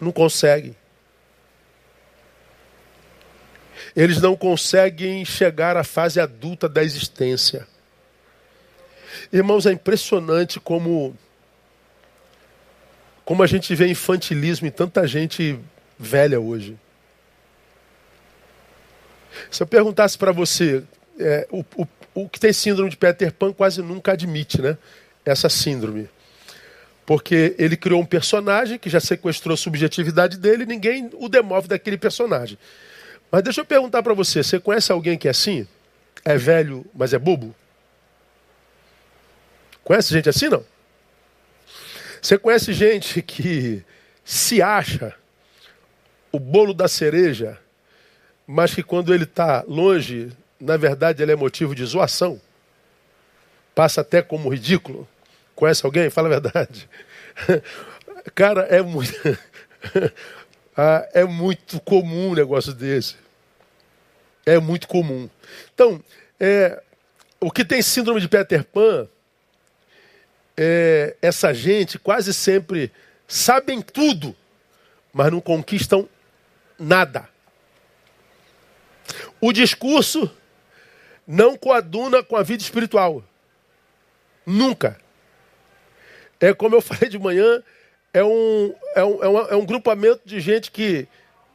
Não 0.00 0.12
conseguem. 0.12 0.76
Eles 3.94 4.20
não 4.20 4.36
conseguem 4.36 5.24
chegar 5.24 5.76
à 5.76 5.84
fase 5.84 6.20
adulta 6.20 6.68
da 6.68 6.82
existência. 6.82 7.66
Irmãos, 9.32 9.66
é 9.66 9.72
impressionante 9.72 10.60
como 10.60 11.16
como 13.24 13.42
a 13.42 13.46
gente 13.46 13.74
vê 13.74 13.86
infantilismo 13.88 14.66
em 14.66 14.70
tanta 14.70 15.06
gente 15.06 15.58
velha 15.98 16.40
hoje. 16.40 16.78
Se 19.50 19.62
eu 19.62 19.66
perguntasse 19.66 20.16
para 20.16 20.32
você, 20.32 20.82
é, 21.20 21.46
o, 21.50 21.62
o, 21.76 21.86
o 22.14 22.28
que 22.28 22.40
tem 22.40 22.54
síndrome 22.54 22.88
de 22.88 22.96
Peter 22.96 23.30
Pan 23.30 23.52
quase 23.52 23.82
nunca 23.82 24.12
admite, 24.12 24.62
né? 24.62 24.78
essa 25.30 25.48
síndrome. 25.48 26.08
Porque 27.04 27.54
ele 27.58 27.76
criou 27.76 28.00
um 28.00 28.06
personagem 28.06 28.78
que 28.78 28.90
já 28.90 29.00
sequestrou 29.00 29.54
a 29.54 29.56
subjetividade 29.56 30.36
dele 30.36 30.64
e 30.64 30.66
ninguém 30.66 31.10
o 31.14 31.28
demove 31.28 31.68
daquele 31.68 31.96
personagem. 31.96 32.58
Mas 33.30 33.42
deixa 33.42 33.60
eu 33.60 33.64
perguntar 33.64 34.02
para 34.02 34.14
você: 34.14 34.42
você 34.42 34.58
conhece 34.58 34.90
alguém 34.92 35.18
que 35.18 35.28
é 35.28 35.30
assim? 35.30 35.66
É 36.24 36.36
velho, 36.36 36.84
mas 36.94 37.12
é 37.12 37.18
bobo? 37.18 37.54
Conhece 39.84 40.12
gente 40.12 40.28
assim, 40.28 40.48
não? 40.48 40.64
Você 42.20 42.36
conhece 42.36 42.72
gente 42.72 43.22
que 43.22 43.82
se 44.24 44.60
acha 44.60 45.14
o 46.30 46.38
bolo 46.38 46.74
da 46.74 46.88
cereja, 46.88 47.58
mas 48.46 48.74
que 48.74 48.82
quando 48.82 49.14
ele 49.14 49.24
está 49.24 49.64
longe, 49.66 50.30
na 50.60 50.76
verdade 50.76 51.22
ele 51.22 51.32
é 51.32 51.36
motivo 51.36 51.74
de 51.74 51.84
zoação? 51.84 52.40
Passa 53.74 54.00
até 54.00 54.20
como 54.20 54.48
ridículo? 54.48 55.08
Conhece 55.54 55.86
alguém? 55.86 56.10
Fala 56.10 56.28
a 56.28 56.40
verdade. 56.40 56.88
Cara, 58.34 58.62
é 58.62 58.82
muito, 58.82 59.12
ah, 60.80 61.08
é 61.12 61.24
muito 61.24 61.80
comum 61.80 62.30
um 62.30 62.34
negócio 62.36 62.72
desse. 62.72 63.16
É 64.46 64.60
muito 64.60 64.86
comum. 64.86 65.28
Então, 65.74 66.00
é, 66.38 66.80
o 67.40 67.50
que 67.50 67.64
tem 67.64 67.82
síndrome 67.82 68.20
de 68.20 68.28
Peter 68.28 68.62
Pan, 68.62 69.08
é, 70.56 71.16
essa 71.20 71.52
gente 71.52 71.98
quase 71.98 72.32
sempre 72.32 72.92
sabem 73.26 73.82
tudo, 73.82 74.36
mas 75.12 75.32
não 75.32 75.40
conquistam 75.40 76.08
nada. 76.78 77.28
O 79.40 79.52
discurso 79.52 80.30
não 81.26 81.56
coaduna 81.56 82.22
com 82.22 82.36
a 82.36 82.44
vida 82.44 82.62
espiritual. 82.62 83.24
Nunca. 84.46 84.96
É 86.38 86.54
como 86.54 86.76
eu 86.76 86.80
falei 86.82 87.10
de 87.10 87.18
manhã, 87.18 87.64
é 88.12 88.24
um, 88.24 88.74
é 88.94 89.04
um, 89.04 89.22
é 89.22 89.28
um, 89.28 89.38
é 89.38 89.56
um 89.56 89.66
grupamento 89.66 90.22
de 90.24 90.40
gente 90.40 90.70
que, 90.70 91.06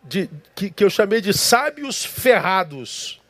de, 0.03 0.29
que, 0.55 0.69
que 0.69 0.83
eu 0.83 0.89
chamei 0.89 1.21
de 1.21 1.33
sábios 1.33 2.05
ferrados. 2.05 3.21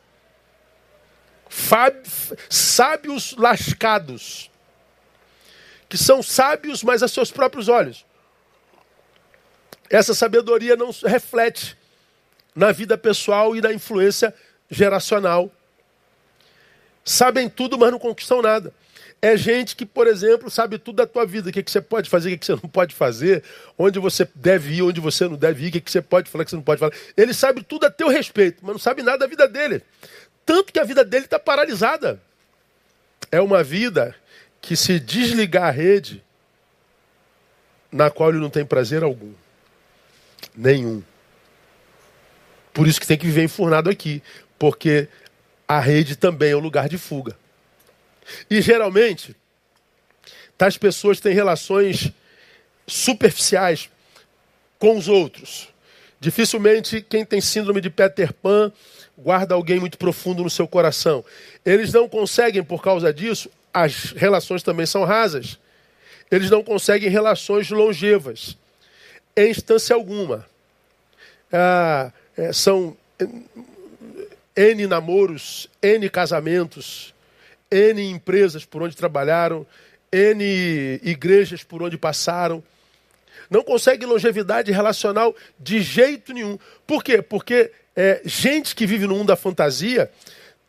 Sábios 2.50 3.36
lascados. 3.38 4.50
Que 5.88 5.98
são 5.98 6.24
sábios, 6.24 6.84
mas 6.84 7.04
a 7.04 7.08
seus 7.08 7.32
próprios 7.32 7.68
olhos. 7.68 8.06
Essa 9.90 10.14
sabedoria 10.14 10.76
não 10.76 10.90
reflete 11.06 11.78
na 12.56 12.72
vida 12.72 12.98
pessoal 12.98 13.56
e 13.56 13.62
na 13.62 13.72
influência 13.72 14.34
geracional. 14.70 15.52
Sabem 17.06 17.50
tudo, 17.50 17.78
mas 17.78 17.92
não 17.92 18.00
conquistam 18.00 18.42
nada. 18.42 18.74
É 19.24 19.38
gente 19.38 19.74
que, 19.78 19.86
por 19.86 20.06
exemplo, 20.06 20.52
sabe 20.52 20.78
tudo 20.78 20.98
da 20.98 21.08
tua 21.08 21.26
vida, 21.26 21.50
o 21.50 21.54
que, 21.54 21.64
que 21.64 21.72
você 21.72 21.80
pode 21.80 22.10
fazer, 22.10 22.28
o 22.28 22.32
que, 22.34 22.40
que 22.40 22.46
você 22.46 22.52
não 22.62 22.70
pode 22.70 22.94
fazer, 22.94 23.42
onde 23.78 23.98
você 23.98 24.28
deve 24.36 24.74
ir, 24.74 24.82
onde 24.82 25.00
você 25.00 25.30
não 25.30 25.38
deve 25.38 25.64
ir, 25.64 25.70
o 25.70 25.72
que, 25.72 25.80
que 25.80 25.90
você 25.90 26.02
pode 26.02 26.30
falar, 26.30 26.42
o 26.42 26.46
que 26.46 26.50
você 26.50 26.58
não 26.58 26.64
pode 26.64 26.82
falar. 26.82 26.92
Ele 27.16 27.34
sabe 27.34 27.64
tudo 27.64 27.86
a 27.86 27.90
teu 27.90 28.10
respeito, 28.10 28.58
mas 28.62 28.74
não 28.74 28.80
sabe 28.80 29.02
nada 29.02 29.20
da 29.20 29.28
vida 29.28 29.48
dele. 29.48 29.82
Tanto 30.46 30.74
que 30.74 30.78
a 30.78 30.84
vida 30.84 31.06
dele 31.06 31.24
está 31.24 31.40
paralisada. 31.40 32.22
É 33.32 33.40
uma 33.40 33.64
vida 33.64 34.14
que 34.62 34.76
se 34.76 35.00
desligar 35.00 35.70
a 35.70 35.72
rede, 35.72 36.22
na 37.90 38.12
qual 38.12 38.30
ele 38.30 38.40
não 38.40 38.50
tem 38.50 38.66
prazer 38.66 39.04
algum. 39.04 39.32
Nenhum. 40.54 41.02
Por 42.74 42.90
isso 42.90 43.00
que 43.00 43.08
tem 43.08 43.18
que 43.18 43.28
viver 43.28 43.44
enfurnado 43.44 43.90
aqui. 43.90 44.22
Porque 44.60 45.08
a 45.66 45.80
rede 45.80 46.18
também 46.18 46.52
é 46.52 46.58
um 46.58 46.60
lugar 46.60 46.90
de 46.90 46.98
fuga. 46.98 47.42
E 48.50 48.62
geralmente, 48.62 49.36
tais 50.58 50.78
pessoas 50.78 51.20
têm 51.20 51.34
relações 51.34 52.12
superficiais 52.88 53.90
com 54.80 54.98
os 54.98 55.08
outros. 55.08 55.70
Dificilmente 56.20 57.02
quem 57.02 57.26
tem 57.26 57.42
síndrome 57.42 57.82
de 57.82 57.90
Peter 57.90 58.34
Pan 58.34 58.72
guarda 59.18 59.56
alguém 59.56 59.80
muito 59.80 59.98
profundo 59.98 60.44
no 60.44 60.50
seu 60.50 60.68
coração. 60.68 61.24
Eles 61.66 61.92
não 61.94 62.08
conseguem, 62.08 62.64
por 62.64 62.82
causa 62.82 63.14
disso, 63.14 63.50
as 63.74 64.12
relações 64.12 64.64
também 64.64 64.86
são 64.86 65.04
rasas. 65.04 65.60
Eles 66.32 66.50
não 66.50 66.64
conseguem 66.64 67.10
relações 67.10 67.70
longevas, 67.70 68.58
em 69.36 69.52
instância 69.52 69.96
alguma. 69.96 70.46
Ah, 71.52 72.12
é, 72.36 72.52
são 72.52 72.98
N 74.56 74.88
namoros, 74.88 75.70
N 75.82 76.10
casamentos, 76.10 77.13
N 77.74 78.02
empresas 78.10 78.66
por 78.66 78.84
onde 78.84 78.96
trabalharam, 78.96 79.66
N 80.12 81.00
igrejas 81.02 81.64
por 81.64 81.82
onde 81.82 81.98
passaram. 81.98 82.64
Não 83.50 83.64
consegue 83.64 84.06
longevidade 84.06 84.72
relacional 84.72 85.36
de 85.60 85.82
jeito 85.82 86.34
nenhum. 86.34 86.58
Por 86.86 87.04
quê? 87.04 87.22
Porque 87.22 87.72
é, 87.96 88.22
gente 88.24 88.76
que 88.76 88.86
vive 88.86 89.08
no 89.08 89.16
mundo 89.16 89.28
da 89.28 89.36
fantasia 89.36 90.10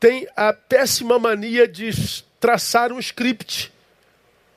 tem 0.00 0.26
a 0.34 0.52
péssima 0.52 1.18
mania 1.18 1.68
de 1.68 1.90
traçar 2.40 2.92
um 2.92 2.98
script 2.98 3.72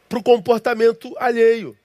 para 0.09 0.19
o 0.19 0.23
comportamento 0.23 1.13
alheio. 1.17 1.77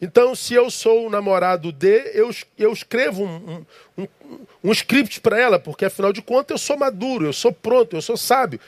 Então, 0.00 0.34
se 0.34 0.54
eu 0.54 0.70
sou 0.70 1.06
o 1.06 1.10
namorado 1.10 1.70
de, 1.70 2.12
eu, 2.14 2.30
eu 2.56 2.72
escrevo 2.72 3.22
um, 3.22 3.64
um, 3.98 4.02
um, 4.02 4.38
um 4.64 4.72
script 4.72 5.20
para 5.20 5.38
ela, 5.38 5.58
porque 5.58 5.84
afinal 5.84 6.12
de 6.12 6.22
contas 6.22 6.52
eu 6.52 6.58
sou 6.58 6.78
maduro, 6.78 7.26
eu 7.26 7.32
sou 7.32 7.52
pronto, 7.52 7.94
eu 7.94 8.00
sou 8.00 8.16
sábio. 8.16 8.58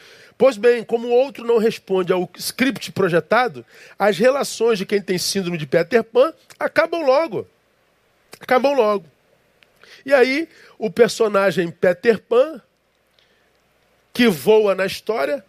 Pois 0.42 0.56
bem, 0.56 0.82
como 0.82 1.06
o 1.06 1.12
outro 1.12 1.44
não 1.44 1.56
responde 1.56 2.12
ao 2.12 2.28
script 2.34 2.90
projetado, 2.90 3.64
as 3.96 4.18
relações 4.18 4.76
de 4.76 4.84
quem 4.84 5.00
tem 5.00 5.16
síndrome 5.16 5.56
de 5.56 5.68
Peter 5.68 6.02
Pan 6.02 6.34
acabam 6.58 7.00
logo. 7.06 7.46
Acabam 8.40 8.74
logo. 8.74 9.06
E 10.04 10.12
aí, 10.12 10.48
o 10.76 10.90
personagem 10.90 11.70
Peter 11.70 12.18
Pan, 12.20 12.60
que 14.12 14.26
voa 14.26 14.74
na 14.74 14.84
história, 14.84 15.44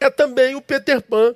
é 0.00 0.10
também 0.10 0.56
o 0.56 0.60
Peter 0.60 1.00
Pan 1.00 1.32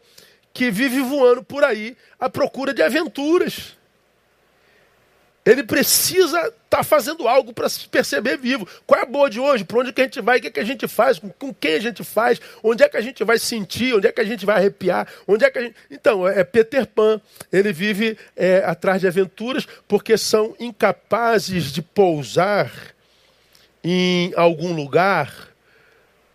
que 0.53 0.69
vive 0.69 0.99
voando 1.03 1.45
por 1.45 1.63
aí 1.63 1.97
à 2.19 2.29
procura 2.29 2.75
de 2.75 2.83
aventuras. 2.83 3.77
Ele 5.45 5.63
precisa 5.63 6.53
estar 6.77 6.79
tá 6.79 6.85
fazendo 6.85 7.27
algo 7.27 7.53
para 7.53 7.69
se 7.69 7.89
perceber 7.89 8.37
vivo. 8.37 8.69
Qual 8.87 9.01
é 9.01 9.03
a 9.03 9.07
boa 9.07 9.31
de 9.31 9.41
hoje? 9.41 9.65
Para 9.65 9.79
onde 9.79 9.93
que 9.93 10.01
a 10.01 10.05
gente 10.05 10.21
vai? 10.21 10.39
O 10.39 10.41
que, 10.41 10.49
é 10.49 10.51
que 10.51 10.61
a 10.61 10.65
gente 10.65 10.87
faz? 10.87 11.19
Com, 11.19 11.31
com, 11.31 11.55
quem 11.55 11.75
a 11.75 11.81
gente 11.81 12.05
faz? 12.05 12.41
Onde 12.63 12.83
é 12.83 12.89
que 12.89 12.97
a 12.97 13.01
gente 13.01 13.23
vai 13.25 13.39
sentir? 13.39 13.95
Onde 13.95 14.07
é 14.07 14.13
que 14.13 14.21
a 14.21 14.25
gente 14.25 14.45
vai 14.45 14.57
arrepiar? 14.57 15.07
Onde 15.27 15.45
é 15.45 15.51
que 15.51 15.61
gente... 15.61 15.77
Então, 15.91 16.27
é 16.27 16.45
Peter 16.45 16.87
Pan. 16.87 17.21
Ele 17.53 17.73
vive 17.73 18.19
é, 18.37 18.63
atrás 18.65 19.01
de 19.01 19.07
aventuras 19.07 19.67
porque 19.89 20.17
são 20.19 20.55
incapazes 20.59 21.73
de 21.73 21.81
pousar 21.83 22.71
em 23.83 24.33
algum 24.37 24.73
lugar 24.73 25.49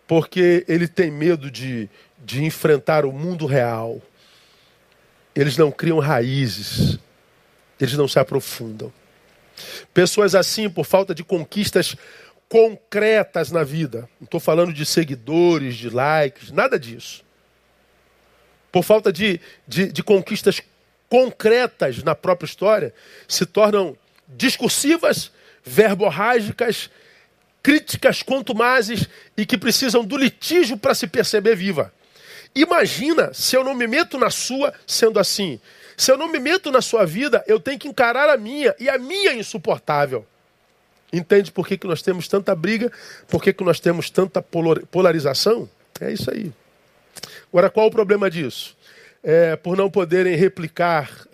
porque 0.08 0.66
ele 0.68 0.88
tem 0.88 1.10
medo 1.10 1.50
de, 1.50 1.90
de 2.20 2.44
enfrentar 2.44 3.06
o 3.06 3.14
mundo 3.14 3.46
real. 3.46 4.02
Eles 5.34 5.56
não 5.56 5.72
criam 5.72 6.00
raízes. 6.00 7.00
Eles 7.80 7.96
não 7.96 8.08
se 8.08 8.20
aprofundam. 8.20 8.92
Pessoas 9.94 10.36
assim, 10.36 10.70
por 10.70 10.86
falta 10.86 11.14
de 11.14 11.24
conquistas 11.24 11.96
concretas 12.48 13.50
na 13.50 13.64
vida, 13.64 14.10
não 14.20 14.26
estou 14.26 14.40
falando 14.40 14.74
de 14.74 14.86
seguidores, 14.86 15.76
de 15.76 15.90
likes, 15.90 16.52
nada 16.52 16.78
disso. 16.78 17.24
Por 18.72 18.84
falta 18.84 19.12
de, 19.12 19.40
de, 19.68 19.92
de 19.92 20.04
conquistas 20.04 20.62
concretas 21.10 22.04
na 22.04 22.14
própria 22.16 22.46
história, 22.46 22.94
se 23.28 23.46
tornam 23.46 23.98
discursivas, 24.28 25.32
verborrágicas, 25.64 26.90
críticas 27.62 28.24
contumazes 28.24 29.08
e 29.38 29.46
que 29.46 29.58
precisam 29.58 30.04
do 30.04 30.18
litígio 30.18 30.78
para 30.78 30.96
se 30.96 31.08
perceber 31.08 31.56
viva. 31.56 31.94
Imagina 32.56 33.34
se 33.34 33.56
eu 33.56 33.64
não 33.64 33.74
me 33.74 33.88
meto 33.88 34.18
na 34.18 34.30
sua 34.30 34.74
sendo 34.86 35.20
assim. 35.20 35.60
Se 36.02 36.12
eu 36.12 36.18
não 36.18 36.32
me 36.32 36.40
meto 36.40 36.72
na 36.72 36.82
sua 36.82 37.06
vida, 37.06 37.44
eu 37.46 37.60
tenho 37.60 37.78
que 37.78 37.88
encarar 37.88 38.28
a 38.28 38.36
minha, 38.36 38.74
e 38.80 38.90
a 38.90 38.98
minha 38.98 39.34
é 39.34 39.36
insuportável. 39.36 40.26
Entende 41.14 41.52
por 41.52 41.68
que, 41.68 41.78
que 41.78 41.86
nós 41.86 42.02
temos 42.02 42.28
tanta 42.28 42.56
briga? 42.56 42.92
Por 43.28 43.40
que, 43.40 43.54
que 43.54 43.64
nós 43.64 43.80
temos 43.80 44.10
tanta 44.10 44.42
polarização? 44.42 45.70
É 46.00 46.12
isso 46.12 46.32
aí. 46.32 46.52
Agora, 47.50 47.70
qual 47.70 47.86
o 47.86 47.92
problema 47.92 48.32
disso? 48.32 48.76
É, 49.22 49.56
por 49.56 49.78
não 49.78 49.92
poderem 49.92 50.36
replicar 50.36 51.28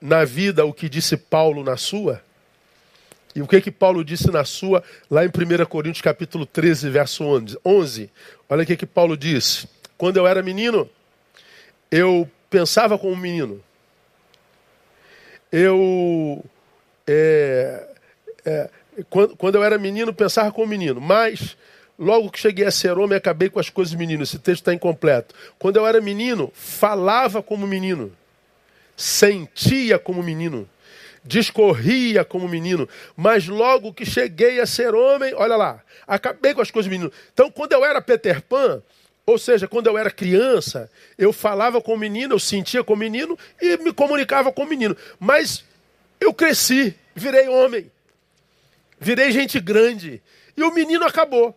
na 0.00 0.24
vida 0.24 0.64
o 0.64 0.72
que 0.72 0.88
disse 0.88 1.16
Paulo 1.16 1.64
na 1.64 1.76
sua. 1.76 2.22
E 3.34 3.42
o 3.42 3.48
que 3.48 3.60
que 3.60 3.72
Paulo 3.72 4.04
disse 4.04 4.30
na 4.30 4.44
sua, 4.44 4.80
lá 5.10 5.24
em 5.24 5.28
1 5.28 5.66
Coríntios 5.66 6.02
capítulo 6.02 6.46
13, 6.46 6.88
verso 6.88 7.24
11. 7.64 8.10
Olha 8.48 8.62
o 8.62 8.66
que 8.66 8.76
que 8.76 8.86
Paulo 8.86 9.16
disse. 9.16 9.68
Quando 9.96 10.18
eu 10.18 10.26
era 10.28 10.40
menino, 10.40 10.88
eu 11.90 12.30
pensava 12.48 12.96
como 12.96 13.12
um 13.12 13.16
menino 13.16 13.60
eu. 15.50 16.44
É, 17.06 17.88
é, 18.44 18.70
quando, 19.08 19.36
quando 19.36 19.54
eu 19.54 19.64
era 19.64 19.78
menino, 19.78 20.12
pensava 20.12 20.52
como 20.52 20.66
menino, 20.66 21.00
mas 21.00 21.56
Logo 21.98 22.30
que 22.30 22.38
cheguei 22.38 22.64
a 22.64 22.70
ser 22.70 22.96
homem, 22.96 23.16
acabei 23.16 23.50
com 23.50 23.58
as 23.58 23.68
coisas 23.68 23.92
meninas. 23.92 24.28
Esse 24.28 24.38
texto 24.38 24.60
está 24.60 24.72
incompleto. 24.72 25.34
Quando 25.58 25.76
eu 25.76 25.86
era 25.86 26.00
menino, 26.00 26.52
falava 26.54 27.42
como 27.42 27.66
menino, 27.66 28.16
sentia 28.96 29.98
como 29.98 30.22
menino, 30.22 30.68
discorria 31.24 32.24
como 32.24 32.46
menino. 32.46 32.88
Mas 33.16 33.48
logo 33.48 33.92
que 33.92 34.06
cheguei 34.06 34.60
a 34.60 34.66
ser 34.66 34.94
homem, 34.94 35.34
olha 35.34 35.56
lá, 35.56 35.82
acabei 36.06 36.54
com 36.54 36.60
as 36.60 36.70
coisas 36.70 36.88
menino. 36.88 37.10
Então, 37.34 37.50
quando 37.50 37.72
eu 37.72 37.84
era 37.84 38.00
Peter 38.00 38.40
Pan, 38.42 38.80
ou 39.28 39.36
seja, 39.36 39.68
quando 39.68 39.88
eu 39.88 39.98
era 39.98 40.10
criança, 40.10 40.90
eu 41.18 41.34
falava 41.34 41.82
com 41.82 41.94
menino, 41.98 42.34
eu 42.34 42.38
sentia 42.38 42.82
com 42.82 42.96
menino 42.96 43.38
e 43.60 43.76
me 43.76 43.92
comunicava 43.92 44.50
com 44.50 44.64
menino. 44.64 44.96
Mas 45.20 45.62
eu 46.18 46.32
cresci, 46.32 46.94
virei 47.14 47.46
homem, 47.46 47.92
virei 48.98 49.30
gente 49.30 49.60
grande. 49.60 50.22
E 50.56 50.62
o 50.62 50.72
menino 50.72 51.04
acabou. 51.04 51.54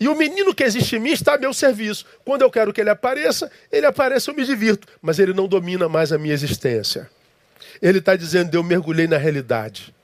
E 0.00 0.08
o 0.08 0.16
menino 0.16 0.52
que 0.52 0.64
existe 0.64 0.96
em 0.96 0.98
mim 0.98 1.12
está 1.12 1.36
a 1.36 1.38
meu 1.38 1.54
serviço. 1.54 2.04
Quando 2.24 2.42
eu 2.42 2.50
quero 2.50 2.72
que 2.72 2.80
ele 2.80 2.90
apareça, 2.90 3.48
ele 3.70 3.86
aparece, 3.86 4.28
eu 4.28 4.34
me 4.34 4.44
divirto. 4.44 4.88
Mas 5.00 5.20
ele 5.20 5.32
não 5.32 5.46
domina 5.46 5.88
mais 5.88 6.10
a 6.10 6.18
minha 6.18 6.34
existência. 6.34 7.08
Ele 7.80 7.98
está 7.98 8.16
dizendo: 8.16 8.52
eu 8.52 8.64
mergulhei 8.64 9.06
na 9.06 9.18
realidade. 9.18 9.94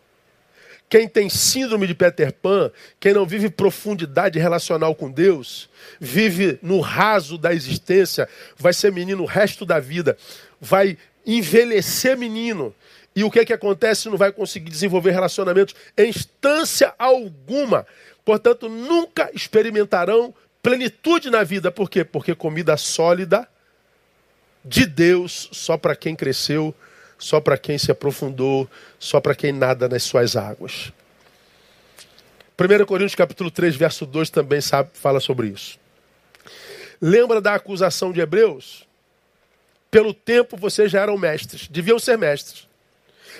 Quem 0.92 1.08
tem 1.08 1.30
síndrome 1.30 1.86
de 1.86 1.94
Peter 1.94 2.30
Pan, 2.30 2.70
quem 3.00 3.14
não 3.14 3.24
vive 3.24 3.48
profundidade 3.48 4.38
relacional 4.38 4.94
com 4.94 5.10
Deus, 5.10 5.70
vive 5.98 6.58
no 6.60 6.80
raso 6.80 7.38
da 7.38 7.54
existência, 7.54 8.28
vai 8.58 8.74
ser 8.74 8.92
menino 8.92 9.22
o 9.22 9.26
resto 9.26 9.64
da 9.64 9.80
vida, 9.80 10.18
vai 10.60 10.98
envelhecer 11.24 12.14
menino. 12.14 12.74
E 13.16 13.24
o 13.24 13.30
que, 13.30 13.38
é 13.38 13.44
que 13.46 13.54
acontece? 13.54 14.10
Não 14.10 14.18
vai 14.18 14.30
conseguir 14.32 14.70
desenvolver 14.70 15.12
relacionamentos 15.12 15.74
em 15.96 16.10
instância 16.10 16.94
alguma. 16.98 17.86
Portanto, 18.22 18.68
nunca 18.68 19.30
experimentarão 19.32 20.34
plenitude 20.62 21.30
na 21.30 21.42
vida. 21.42 21.72
Por 21.72 21.88
quê? 21.88 22.04
Porque 22.04 22.34
comida 22.34 22.76
sólida 22.76 23.48
de 24.62 24.84
Deus 24.84 25.48
só 25.52 25.78
para 25.78 25.96
quem 25.96 26.14
cresceu, 26.14 26.74
só 27.22 27.40
para 27.40 27.56
quem 27.56 27.78
se 27.78 27.88
aprofundou, 27.92 28.68
só 28.98 29.20
para 29.20 29.32
quem 29.32 29.52
nada 29.52 29.88
nas 29.88 30.02
suas 30.02 30.34
águas. 30.34 30.92
1 32.58 32.84
Coríntios 32.84 33.14
capítulo 33.14 33.48
3, 33.48 33.76
verso 33.76 34.04
2 34.04 34.28
também 34.28 34.60
sabe, 34.60 34.90
fala 34.94 35.20
sobre 35.20 35.46
isso. 35.46 35.78
Lembra 37.00 37.40
da 37.40 37.54
acusação 37.54 38.10
de 38.10 38.20
Hebreus? 38.20 38.88
Pelo 39.88 40.12
tempo 40.12 40.56
vocês 40.56 40.90
já 40.90 41.00
eram 41.00 41.16
mestres, 41.16 41.68
deviam 41.68 41.96
ser 41.96 42.18
mestres. 42.18 42.66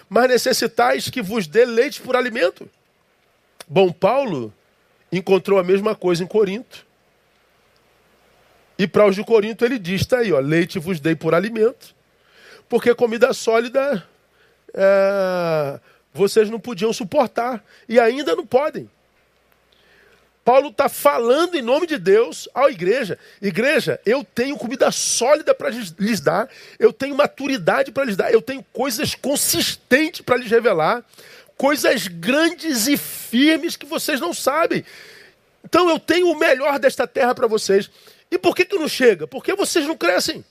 Mas 0.09 0.29
necessitais 0.29 1.11
que 1.11 1.21
vos 1.21 1.49
dê 1.49 1.65
leite 1.65 2.01
por 2.01 2.15
alimento. 2.15 2.71
Bom, 3.67 3.91
Paulo 3.91 4.55
encontrou 5.11 5.59
a 5.59 5.65
mesma 5.65 5.97
coisa 5.97 6.23
em 6.23 6.27
Corinto. 6.29 6.87
E 8.79 8.87
para 8.87 9.07
os 9.07 9.17
de 9.17 9.25
Corinto 9.25 9.65
ele 9.65 9.79
diz: 9.79 10.03
está 10.03 10.19
aí, 10.19 10.33
ó, 10.33 10.39
leite 10.39 10.79
vos 10.79 11.01
dei 11.01 11.17
por 11.17 11.35
alimento, 11.35 11.97
porque 12.73 12.95
comida 12.95 13.35
sólida 13.35 14.03
é, 14.73 15.79
vocês 16.11 16.49
não 16.49 16.59
podiam 16.59 16.91
suportar 16.91 17.63
e 17.87 18.01
ainda 18.01 18.35
não 18.35 18.47
podem. 18.47 18.91
Paulo 20.43 20.71
está 20.71 20.89
falando 20.89 21.55
em 21.55 21.61
nome 21.61 21.87
de 21.87 21.99
Deus 21.99 22.49
à 22.55 22.71
igreja. 22.71 23.19
Igreja, 23.43 24.01
eu 24.07 24.25
tenho 24.25 24.57
comida 24.57 24.91
sólida 24.91 25.55
para 25.55 25.69
lhes 25.69 26.21
dar, 26.21 26.49
eu 26.79 26.95
tenho 26.95 27.15
maturidade 27.15 27.93
para 27.93 28.05
lhes 28.05 28.17
dar, 28.17 28.33
eu 28.33 28.41
tenho 28.41 28.65
coisas 28.73 29.15
consistentes 29.15 30.23
para 30.23 30.39
lhes 30.39 30.51
revelar 30.51 31.05
coisas 31.59 32.09
grandes 32.09 32.87
e 32.89 32.97
firmes 32.97 33.77
que 33.77 33.85
vocês 33.85 34.19
não 34.19 34.33
sabem. 34.33 34.83
Então 35.63 35.91
eu 35.91 35.99
tenho 35.99 36.31
o 36.31 36.39
melhor 36.39 36.79
desta 36.79 37.07
terra 37.07 37.35
para 37.35 37.47
vocês. 37.47 37.91
E 38.31 38.39
por 38.39 38.57
que, 38.57 38.65
que 38.65 38.79
não 38.79 38.89
chega? 38.89 39.27
Porque 39.27 39.55
vocês 39.55 39.87
não 39.87 39.95
crescem. 39.95 40.43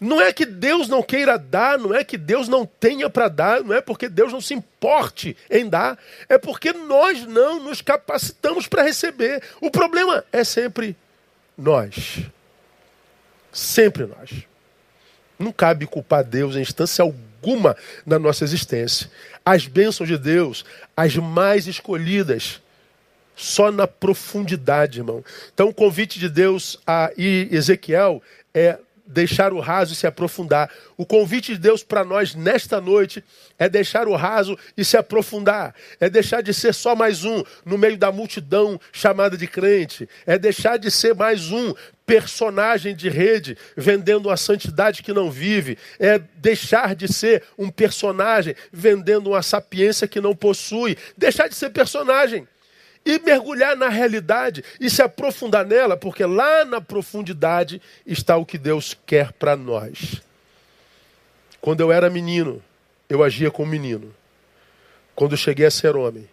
Não 0.00 0.18
é 0.18 0.32
que 0.32 0.46
Deus 0.46 0.88
não 0.88 1.02
queira 1.02 1.38
dar, 1.38 1.78
não 1.78 1.94
é 1.94 2.02
que 2.02 2.16
Deus 2.16 2.48
não 2.48 2.64
tenha 2.64 3.10
para 3.10 3.28
dar, 3.28 3.62
não 3.62 3.74
é 3.74 3.82
porque 3.82 4.08
Deus 4.08 4.32
não 4.32 4.40
se 4.40 4.54
importe 4.54 5.36
em 5.50 5.68
dar, 5.68 5.98
é 6.26 6.38
porque 6.38 6.72
nós 6.72 7.26
não 7.26 7.62
nos 7.62 7.82
capacitamos 7.82 8.66
para 8.66 8.82
receber. 8.82 9.42
O 9.60 9.70
problema 9.70 10.24
é 10.32 10.42
sempre 10.42 10.96
nós. 11.56 12.20
Sempre 13.52 14.06
nós. 14.06 14.46
Não 15.38 15.52
cabe 15.52 15.86
culpar 15.86 16.24
Deus 16.24 16.56
em 16.56 16.62
instância 16.62 17.02
alguma 17.02 17.76
na 18.06 18.18
nossa 18.18 18.42
existência. 18.42 19.10
As 19.44 19.66
bênçãos 19.66 20.08
de 20.08 20.16
Deus, 20.16 20.64
as 20.96 21.14
mais 21.16 21.66
escolhidas, 21.66 22.62
só 23.36 23.70
na 23.70 23.86
profundidade, 23.86 25.00
irmão. 25.00 25.22
Então, 25.52 25.68
o 25.68 25.74
convite 25.74 26.18
de 26.18 26.28
Deus 26.28 26.78
a 26.86 27.10
Ezequiel 27.16 28.22
é 28.54 28.78
deixar 29.10 29.52
o 29.52 29.60
raso 29.60 29.92
e 29.92 29.96
se 29.96 30.06
aprofundar. 30.06 30.70
O 30.96 31.04
convite 31.04 31.52
de 31.52 31.58
Deus 31.58 31.82
para 31.82 32.04
nós 32.04 32.34
nesta 32.34 32.80
noite 32.80 33.22
é 33.58 33.68
deixar 33.68 34.08
o 34.08 34.14
raso 34.14 34.56
e 34.76 34.84
se 34.84 34.96
aprofundar. 34.96 35.74
É 35.98 36.08
deixar 36.08 36.42
de 36.42 36.54
ser 36.54 36.72
só 36.72 36.94
mais 36.94 37.24
um 37.24 37.42
no 37.64 37.76
meio 37.76 37.96
da 37.96 38.12
multidão 38.12 38.80
chamada 38.92 39.36
de 39.36 39.46
crente. 39.46 40.08
É 40.26 40.38
deixar 40.38 40.78
de 40.78 40.90
ser 40.90 41.14
mais 41.14 41.50
um 41.50 41.74
personagem 42.06 42.94
de 42.94 43.08
rede 43.08 43.56
vendendo 43.76 44.30
a 44.30 44.36
santidade 44.36 45.02
que 45.02 45.12
não 45.12 45.30
vive. 45.30 45.76
É 45.98 46.20
deixar 46.36 46.94
de 46.94 47.12
ser 47.12 47.42
um 47.58 47.68
personagem 47.68 48.54
vendendo 48.72 49.30
uma 49.30 49.42
sapiência 49.42 50.08
que 50.08 50.20
não 50.20 50.34
possui. 50.34 50.96
Deixar 51.16 51.48
de 51.48 51.54
ser 51.54 51.70
personagem 51.70 52.46
e 53.04 53.18
mergulhar 53.18 53.76
na 53.76 53.88
realidade 53.88 54.64
e 54.78 54.90
se 54.90 55.02
aprofundar 55.02 55.64
nela, 55.64 55.96
porque 55.96 56.24
lá 56.24 56.64
na 56.64 56.80
profundidade 56.80 57.80
está 58.06 58.36
o 58.36 58.44
que 58.44 58.58
Deus 58.58 58.96
quer 59.06 59.32
para 59.32 59.56
nós. 59.56 60.22
Quando 61.60 61.80
eu 61.80 61.92
era 61.92 62.10
menino, 62.10 62.62
eu 63.08 63.22
agia 63.22 63.50
como 63.50 63.70
menino. 63.70 64.14
Quando 65.14 65.32
eu 65.32 65.38
cheguei 65.38 65.66
a 65.66 65.70
ser 65.70 65.96
homem, 65.96 66.28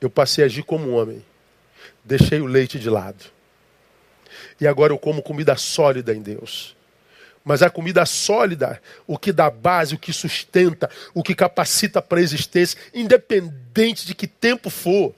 eu 0.00 0.10
passei 0.10 0.44
a 0.44 0.46
agir 0.46 0.62
como 0.62 0.90
homem. 0.90 1.24
Deixei 2.04 2.40
o 2.40 2.46
leite 2.46 2.78
de 2.78 2.90
lado. 2.90 3.24
E 4.60 4.66
agora 4.66 4.92
eu 4.92 4.98
como 4.98 5.22
comida 5.22 5.56
sólida 5.56 6.14
em 6.14 6.22
Deus. 6.22 6.74
Mas 7.44 7.62
a 7.62 7.70
comida 7.70 8.04
sólida, 8.04 8.82
o 9.06 9.16
que 9.16 9.32
dá 9.32 9.48
base, 9.48 9.94
o 9.94 9.98
que 9.98 10.12
sustenta, 10.12 10.90
o 11.14 11.22
que 11.22 11.34
capacita 11.34 12.02
para 12.02 12.18
a 12.18 12.22
existência, 12.22 12.78
independente 12.92 14.04
de 14.04 14.14
que 14.14 14.26
tempo 14.26 14.68
for 14.68 15.14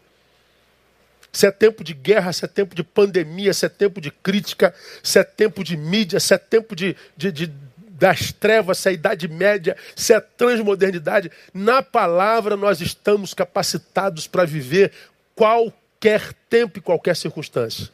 se 1.38 1.46
é 1.46 1.52
tempo 1.52 1.84
de 1.84 1.94
guerra, 1.94 2.32
se 2.32 2.44
é 2.44 2.48
tempo 2.48 2.74
de 2.74 2.82
pandemia, 2.82 3.54
se 3.54 3.64
é 3.64 3.68
tempo 3.68 4.00
de 4.00 4.10
crítica, 4.10 4.74
se 5.04 5.20
é 5.20 5.22
tempo 5.22 5.62
de 5.62 5.76
mídia, 5.76 6.18
se 6.18 6.34
é 6.34 6.38
tempo 6.38 6.74
de, 6.74 6.96
de, 7.16 7.30
de 7.30 7.46
das 7.90 8.32
trevas, 8.32 8.78
se 8.78 8.88
é 8.88 8.90
a 8.90 8.94
Idade 8.94 9.28
Média, 9.28 9.76
se 9.94 10.12
é 10.12 10.18
transmodernidade, 10.18 11.30
na 11.54 11.80
palavra 11.80 12.56
nós 12.56 12.80
estamos 12.80 13.34
capacitados 13.34 14.26
para 14.26 14.44
viver 14.44 14.90
qualquer 15.36 16.32
tempo 16.50 16.80
e 16.80 16.82
qualquer 16.82 17.14
circunstância, 17.14 17.88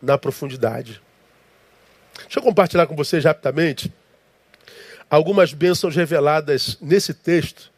na 0.00 0.16
profundidade. 0.16 0.98
Deixa 2.22 2.38
eu 2.38 2.42
compartilhar 2.42 2.86
com 2.86 2.96
vocês 2.96 3.22
rapidamente 3.22 3.92
algumas 5.10 5.52
bênçãos 5.52 5.94
reveladas 5.94 6.78
nesse 6.80 7.12
texto 7.12 7.70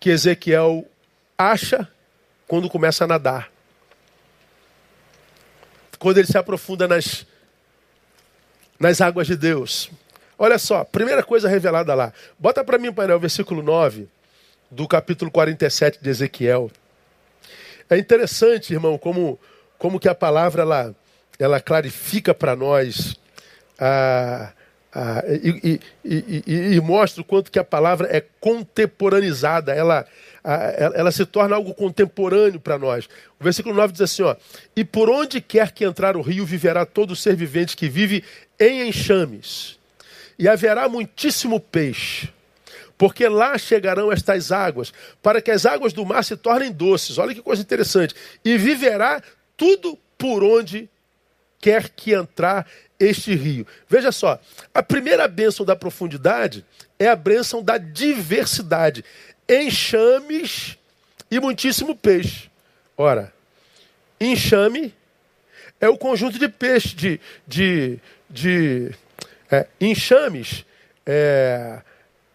que 0.00 0.08
Ezequiel 0.08 0.88
acha 1.36 1.86
quando 2.48 2.70
começa 2.70 3.04
a 3.04 3.06
nadar 3.06 3.51
quando 6.02 6.18
ele 6.18 6.26
se 6.26 6.36
aprofunda 6.36 6.88
nas, 6.88 7.24
nas 8.76 9.00
águas 9.00 9.28
de 9.28 9.36
Deus. 9.36 9.88
Olha 10.36 10.58
só, 10.58 10.82
primeira 10.82 11.22
coisa 11.22 11.48
revelada 11.48 11.94
lá. 11.94 12.12
Bota 12.36 12.64
para 12.64 12.76
mim, 12.76 12.92
painel, 12.92 13.18
o 13.18 13.20
versículo 13.20 13.62
9 13.62 14.08
do 14.68 14.88
capítulo 14.88 15.30
47 15.30 16.00
de 16.02 16.10
Ezequiel. 16.10 16.72
É 17.88 17.96
interessante, 17.96 18.72
irmão, 18.72 18.98
como, 18.98 19.38
como 19.78 20.00
que 20.00 20.08
a 20.08 20.14
palavra 20.14 20.62
ela, 20.62 20.94
ela 21.38 21.60
clarifica 21.60 22.34
para 22.34 22.56
nós 22.56 23.14
a, 23.78 24.52
a, 24.92 25.22
e, 25.28 25.80
e, 26.04 26.42
e, 26.44 26.74
e, 26.74 26.80
mostra 26.80 27.22
o 27.22 27.24
quanto 27.24 27.48
que 27.48 27.60
a 27.60 27.64
palavra 27.64 28.08
é 28.10 28.24
contemporaneizada. 28.40 29.72
Ela, 29.72 30.04
ela 30.44 31.12
se 31.12 31.24
torna 31.24 31.54
algo 31.54 31.72
contemporâneo 31.74 32.58
para 32.58 32.78
nós. 32.78 33.08
O 33.38 33.44
versículo 33.44 33.74
9 33.74 33.92
diz 33.92 34.02
assim: 34.02 34.22
ó, 34.22 34.34
E 34.74 34.84
por 34.84 35.08
onde 35.08 35.40
quer 35.40 35.70
que 35.70 35.84
entrar 35.84 36.16
o 36.16 36.20
rio, 36.20 36.44
viverá 36.44 36.84
todo 36.84 37.14
ser 37.14 37.36
vivente 37.36 37.76
que 37.76 37.88
vive 37.88 38.24
em 38.58 38.88
enxames, 38.88 39.78
e 40.38 40.48
haverá 40.48 40.88
muitíssimo 40.88 41.60
peixe. 41.60 42.28
Porque 42.98 43.26
lá 43.28 43.58
chegarão 43.58 44.12
estas 44.12 44.52
águas, 44.52 44.92
para 45.22 45.40
que 45.40 45.50
as 45.50 45.66
águas 45.66 45.92
do 45.92 46.04
mar 46.06 46.22
se 46.22 46.36
tornem 46.36 46.70
doces. 46.70 47.18
Olha 47.18 47.34
que 47.34 47.42
coisa 47.42 47.60
interessante. 47.60 48.14
E 48.44 48.56
viverá 48.56 49.20
tudo 49.56 49.98
por 50.16 50.44
onde 50.44 50.88
quer 51.60 51.88
que 51.88 52.12
entrar 52.12 52.66
este 52.98 53.34
rio. 53.34 53.66
Veja 53.88 54.12
só, 54.12 54.40
a 54.72 54.82
primeira 54.82 55.26
bênção 55.26 55.66
da 55.66 55.74
profundidade 55.74 56.64
é 56.98 57.08
a 57.08 57.16
bênção 57.16 57.62
da 57.62 57.78
diversidade 57.78 59.04
enxames 59.48 60.78
e 61.30 61.40
muitíssimo 61.40 61.96
peixe. 61.96 62.50
Ora, 62.96 63.32
Enxame 64.22 64.94
é 65.80 65.88
o 65.88 65.98
conjunto 65.98 66.38
de 66.38 66.48
peixes, 66.48 66.94
de, 66.94 67.20
de, 67.46 67.98
de 68.30 68.94
é, 69.50 69.66
enxames. 69.80 70.64
É, 71.04 71.82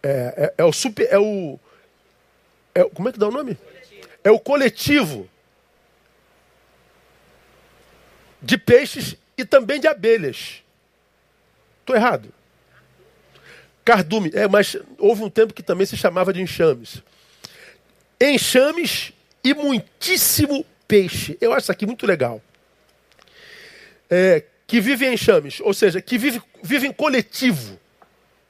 é, 0.04 0.10
é, 0.10 0.54
é, 0.58 0.63
o 0.65 0.74
super. 0.74 1.08
É 1.10 1.17
o, 1.17 1.58
é, 2.76 2.84
como 2.84 3.08
é 3.08 3.12
que 3.13 3.20
dá 3.20 3.28
o 3.30 3.32
nome? 3.32 3.58
É 4.22 4.30
o 4.30 4.39
coletivo 4.39 5.30
de 8.41 8.58
peixes 8.58 9.15
e 9.38 9.46
também 9.46 9.80
de 9.80 9.88
abelhas. 9.88 10.62
Estou 11.80 11.96
errado? 11.96 12.34
Cardume, 13.88 14.30
é, 14.34 14.50
mas 14.50 14.76
houve 15.00 15.23
um 15.23 15.30
tempo 15.30 15.54
que 15.54 15.63
também 15.63 15.86
se 15.88 15.95
chamava 15.95 16.34
de 16.34 16.41
enxames. 16.41 17.02
Enxames 18.19 19.13
e 19.41 19.54
muitíssimo 19.54 20.65
peixe. 20.86 21.38
Eu 21.39 21.54
acho 21.54 21.62
isso 21.62 21.71
aqui 21.71 21.86
muito 21.86 22.06
legal. 22.06 22.41
É, 24.10 24.43
que 24.67 24.82
vive 24.82 25.06
em 25.06 25.13
enxames, 25.13 25.62
ou 25.62 25.73
seja, 25.73 26.02
que 26.02 26.17
vive, 26.17 26.41
vive 26.62 26.86
em 26.86 26.91
coletivo. 26.91 27.80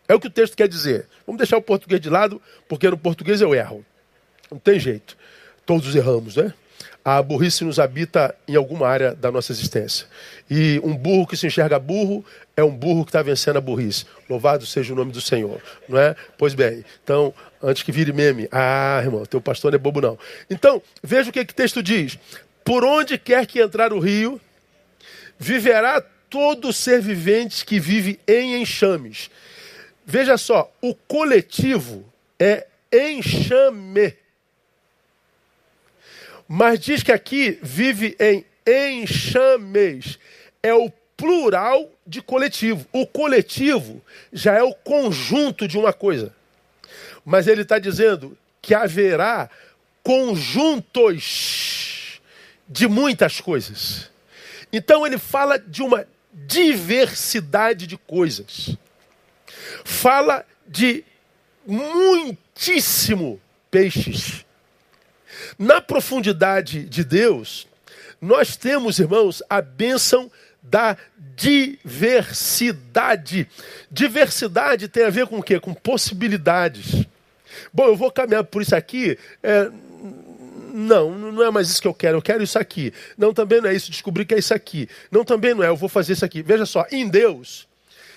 É 0.07 0.15
o 0.15 0.19
que 0.19 0.25
o 0.25 0.31
texto 0.31 0.57
quer 0.57 0.67
dizer. 0.67 1.07
Vamos 1.27 1.37
deixar 1.37 1.57
o 1.57 1.61
português 1.61 2.01
de 2.01 2.09
lado, 2.09 2.41
porque 2.67 2.89
no 2.89 2.97
português 2.97 3.39
eu 3.39 3.53
erro. 3.53 3.85
Não 4.49 4.57
tem 4.57 4.79
jeito. 4.79 5.15
Todos 5.67 5.95
erramos, 5.95 6.35
né? 6.35 6.51
A 7.05 7.21
burrice 7.21 7.63
nos 7.63 7.77
habita 7.77 8.35
em 8.47 8.55
alguma 8.55 8.87
área 8.87 9.13
da 9.13 9.31
nossa 9.31 9.51
existência. 9.51 10.07
E 10.49 10.81
um 10.83 10.97
burro 10.97 11.27
que 11.27 11.37
se 11.37 11.45
enxerga 11.45 11.77
burro 11.77 12.25
é 12.57 12.63
um 12.63 12.75
burro 12.75 13.05
que 13.05 13.09
está 13.09 13.21
vencendo 13.21 13.57
a 13.57 13.61
burrice. 13.61 14.05
Louvado 14.27 14.65
seja 14.65 14.91
o 14.91 14.95
nome 14.95 15.11
do 15.11 15.21
Senhor, 15.21 15.61
não 15.87 15.99
é? 15.99 16.15
Pois 16.39 16.55
bem, 16.55 16.83
então, 17.03 17.31
antes 17.61 17.83
que 17.83 17.91
vire 17.91 18.11
meme, 18.11 18.49
ah, 18.51 18.99
irmão, 19.03 19.23
teu 19.27 19.39
pastor 19.39 19.71
não 19.71 19.75
é 19.75 19.79
bobo 19.79 20.01
não. 20.01 20.17
Então, 20.49 20.81
veja 21.03 21.29
o 21.29 21.33
que, 21.33 21.39
o 21.39 21.45
texto 21.45 21.83
diz. 21.83 22.17
Por 22.65 22.83
onde 22.83 23.15
quer 23.19 23.45
que 23.45 23.61
entrar 23.61 23.93
o 23.93 23.99
rio, 23.99 24.41
viverá 25.37 26.01
todo 26.01 26.73
ser 26.73 26.99
vivente 26.99 27.63
que 27.63 27.79
vive 27.79 28.19
em 28.27 28.59
enxames. 28.59 29.29
Veja 30.03 30.35
só, 30.35 30.73
o 30.81 30.95
coletivo 30.95 32.03
é 32.39 32.65
enxame. 32.91 34.15
Mas 36.47 36.79
diz 36.79 37.03
que 37.03 37.11
aqui 37.11 37.59
vive 37.61 38.17
em 38.19 38.43
enxames. 38.65 40.17
É 40.63 40.73
o 40.73 40.91
plural 41.17 41.91
de 42.05 42.21
coletivo. 42.21 42.85
O 42.93 43.05
coletivo 43.05 44.01
já 44.31 44.53
é 44.53 44.63
o 44.63 44.73
conjunto 44.73 45.67
de 45.67 45.77
uma 45.77 45.91
coisa. 45.91 46.33
Mas 47.25 47.47
ele 47.47 47.63
está 47.63 47.79
dizendo 47.79 48.37
que 48.61 48.73
haverá 48.75 49.49
conjuntos 50.03 51.17
de 52.69 52.87
muitas 52.87 53.41
coisas. 53.41 54.09
Então 54.71 55.05
ele 55.05 55.17
fala 55.17 55.57
de 55.57 55.81
uma 55.81 56.07
diversidade 56.31 57.87
de 57.87 57.97
coisas. 57.97 58.77
Fala 59.83 60.45
de 60.67 61.03
muitíssimo 61.65 63.41
peixes. 63.71 64.45
Na 65.57 65.81
profundidade 65.81 66.83
de 66.83 67.03
Deus, 67.03 67.67
nós 68.21 68.55
temos, 68.55 68.99
irmãos, 68.99 69.43
a 69.49 69.61
bênção 69.61 70.31
da 70.69 70.95
diversidade. 71.35 73.49
Diversidade 73.91 74.87
tem 74.87 75.03
a 75.05 75.09
ver 75.09 75.27
com 75.27 75.39
o 75.39 75.43
quê? 75.43 75.59
Com 75.59 75.73
possibilidades. 75.73 77.05
Bom, 77.73 77.87
eu 77.87 77.95
vou 77.95 78.11
caminhar 78.11 78.43
por 78.43 78.61
isso 78.61 78.75
aqui. 78.75 79.17
É, 79.41 79.71
não, 80.73 81.11
não 81.11 81.43
é 81.43 81.49
mais 81.49 81.69
isso 81.69 81.81
que 81.81 81.87
eu 81.87 81.93
quero, 81.93 82.17
eu 82.17 82.21
quero 82.21 82.43
isso 82.43 82.59
aqui. 82.59 82.93
Não, 83.17 83.33
também 83.33 83.61
não 83.61 83.69
é 83.69 83.73
isso, 83.73 83.89
descobri 83.89 84.25
que 84.25 84.35
é 84.35 84.39
isso 84.39 84.53
aqui. 84.53 84.89
Não, 85.11 85.23
também 85.23 85.53
não 85.53 85.63
é, 85.63 85.69
eu 85.69 85.75
vou 85.75 85.89
fazer 85.89 86.13
isso 86.13 86.25
aqui. 86.25 86.41
Veja 86.41 86.65
só, 86.65 86.85
em 86.91 87.07
Deus, 87.07 87.67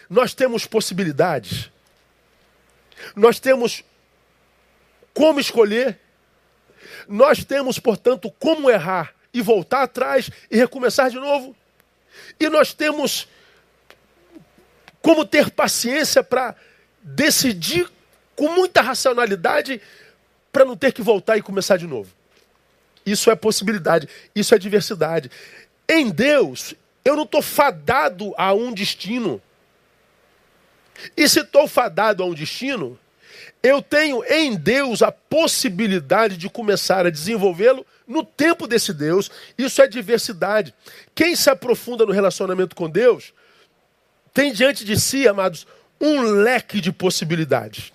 nós 0.09 0.35
temos 0.35 0.67
possibilidades. 0.67 1.71
Nós 3.17 3.41
temos 3.41 3.83
como 5.15 5.41
escolher. 5.41 5.99
Nós 7.09 7.45
temos, 7.45 7.79
portanto, 7.79 8.31
como 8.39 8.71
errar 8.71 9.15
e 9.33 9.41
voltar 9.41 9.83
atrás 9.83 10.31
e 10.51 10.57
recomeçar 10.57 11.11
de 11.11 11.17
novo. 11.17 11.57
E 12.39 12.49
nós 12.49 12.73
temos 12.73 13.29
como 15.03 15.25
ter 15.25 15.51
paciência 15.51 16.23
para 16.23 16.55
decidir 17.03 17.91
com 18.37 18.49
muita 18.49 18.81
racionalidade 18.81 19.81
para 20.53 20.65
não 20.65 20.77
ter 20.77 20.93
que 20.93 21.03
voltar 21.03 21.37
e 21.37 21.43
começar 21.43 21.77
de 21.77 21.87
novo. 21.87 22.11
Isso 23.05 23.31
é 23.31 23.37
possibilidade, 23.37 24.09
isso 24.35 24.55
é 24.55 24.59
diversidade. 24.59 25.31
Em 25.89 26.11
Deus, 26.11 26.75
eu 27.05 27.17
não 27.17 27.25
estou 27.25 27.43
fadado 27.43 28.35
a 28.37 28.53
um 28.53 28.73
destino. 28.73 29.41
E 31.17 31.29
se 31.29 31.41
estou 31.41 31.67
fadado 31.67 32.23
a 32.23 32.27
um 32.27 32.35
destino, 32.35 32.99
eu 33.63 33.81
tenho 33.81 34.23
em 34.25 34.55
Deus 34.55 35.03
a 35.03 35.11
possibilidade 35.11 36.37
de 36.37 36.49
começar 36.49 37.07
a 37.07 37.11
desenvolvê-lo 37.11 37.87
no 38.11 38.25
tempo 38.25 38.67
desse 38.67 38.93
Deus. 38.93 39.31
Isso 39.57 39.81
é 39.81 39.87
diversidade. 39.87 40.75
Quem 41.15 41.35
se 41.35 41.49
aprofunda 41.49 42.05
no 42.05 42.13
relacionamento 42.13 42.77
com 42.77 42.89
Deus 42.89 43.33
tem 44.35 44.53
diante 44.53 44.85
de 44.85 44.99
si, 44.99 45.27
amados, 45.27 45.67
um 46.01 46.21
leque 46.21 46.81
de 46.81 46.93
possibilidades. 46.93 47.93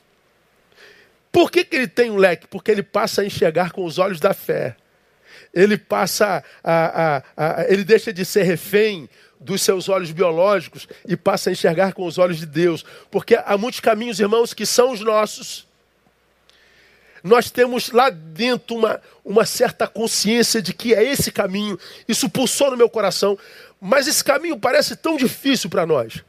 Por 1.31 1.51
que, 1.51 1.63
que 1.63 1.75
ele 1.75 1.87
tem 1.87 2.09
um 2.09 2.17
leque? 2.17 2.47
Porque 2.47 2.71
ele 2.71 2.83
passa 2.83 3.21
a 3.21 3.25
enxergar 3.25 3.71
com 3.71 3.85
os 3.85 3.99
olhos 3.99 4.19
da 4.19 4.33
fé 4.33 4.75
ele 5.55 5.77
passa 5.77 6.43
a, 6.61 7.15
a, 7.15 7.23
a, 7.37 7.65
ele 7.69 7.85
deixa 7.85 8.11
de 8.11 8.25
ser 8.25 8.43
refém 8.43 9.09
dos 9.39 9.61
seus 9.61 9.87
olhos 9.87 10.11
biológicos 10.11 10.87
e 11.07 11.15
passa 11.15 11.49
a 11.49 11.53
enxergar 11.53 11.93
com 11.93 12.05
os 12.05 12.17
olhos 12.17 12.37
de 12.37 12.45
Deus. 12.45 12.85
Porque 13.09 13.35
há 13.35 13.57
muitos 13.57 13.79
caminhos, 13.79 14.19
irmãos, 14.19 14.53
que 14.53 14.65
são 14.65 14.91
os 14.91 14.99
nossos. 14.99 15.65
Nós 17.25 17.49
temos 17.49 17.89
lá 17.89 18.09
dentro 18.09 18.77
uma, 18.77 19.01
uma 19.23 19.45
certa 19.45 19.87
consciência 19.87 20.61
de 20.61 20.73
que 20.73 20.93
é 20.93 21.03
esse 21.03 21.31
caminho. 21.31 21.77
Isso 22.07 22.29
pulsou 22.29 22.69
no 22.69 22.77
meu 22.77 22.89
coração. 22.89 23.37
Mas 23.81 24.07
esse 24.07 24.23
caminho 24.23 24.57
parece 24.57 24.95
tão 24.95 25.17
difícil 25.17 25.69
para 25.69 25.85
nós. 25.85 26.23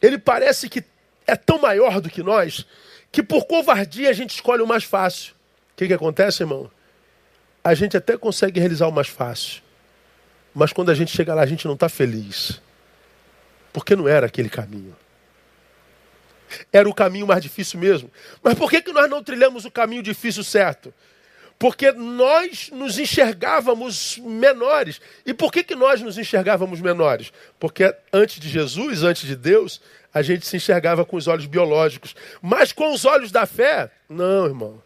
Ele 0.00 0.18
parece 0.18 0.68
que 0.68 0.82
é 1.26 1.36
tão 1.36 1.60
maior 1.60 2.00
do 2.00 2.08
que 2.08 2.22
nós, 2.22 2.64
que 3.12 3.22
por 3.22 3.44
covardia 3.44 4.08
a 4.08 4.14
gente 4.14 4.30
escolhe 4.30 4.62
o 4.62 4.66
mais 4.66 4.84
fácil. 4.84 5.34
O 5.72 5.76
que, 5.76 5.86
que 5.86 5.92
acontece, 5.92 6.42
irmão? 6.42 6.70
a 7.68 7.74
gente 7.74 7.96
até 7.96 8.16
consegue 8.16 8.58
realizar 8.60 8.88
o 8.88 8.92
mais 8.92 9.08
fácil. 9.08 9.62
Mas 10.54 10.72
quando 10.72 10.90
a 10.90 10.94
gente 10.94 11.14
chega 11.14 11.34
lá, 11.34 11.42
a 11.42 11.46
gente 11.46 11.66
não 11.66 11.74
está 11.74 11.88
feliz. 11.88 12.60
Porque 13.72 13.94
não 13.94 14.08
era 14.08 14.26
aquele 14.26 14.48
caminho. 14.48 14.96
Era 16.72 16.88
o 16.88 16.94
caminho 16.94 17.26
mais 17.26 17.42
difícil 17.42 17.78
mesmo. 17.78 18.10
Mas 18.42 18.54
por 18.54 18.70
que, 18.70 18.82
que 18.82 18.92
nós 18.92 19.08
não 19.08 19.22
trilhamos 19.22 19.64
o 19.64 19.70
caminho 19.70 20.02
difícil 20.02 20.44
certo? 20.44 20.92
Porque 21.58 21.90
nós 21.90 22.70
nos 22.72 22.98
enxergávamos 22.98 24.18
menores. 24.18 25.00
E 25.26 25.34
por 25.34 25.52
que, 25.52 25.64
que 25.64 25.74
nós 25.74 26.00
nos 26.00 26.16
enxergávamos 26.16 26.80
menores? 26.80 27.32
Porque 27.58 27.92
antes 28.12 28.38
de 28.38 28.48
Jesus, 28.48 29.02
antes 29.02 29.26
de 29.26 29.34
Deus, 29.34 29.80
a 30.14 30.22
gente 30.22 30.46
se 30.46 30.56
enxergava 30.56 31.04
com 31.04 31.16
os 31.16 31.26
olhos 31.26 31.46
biológicos. 31.46 32.14
Mas 32.40 32.72
com 32.72 32.92
os 32.92 33.04
olhos 33.04 33.32
da 33.32 33.44
fé, 33.44 33.90
não, 34.08 34.46
irmão. 34.46 34.82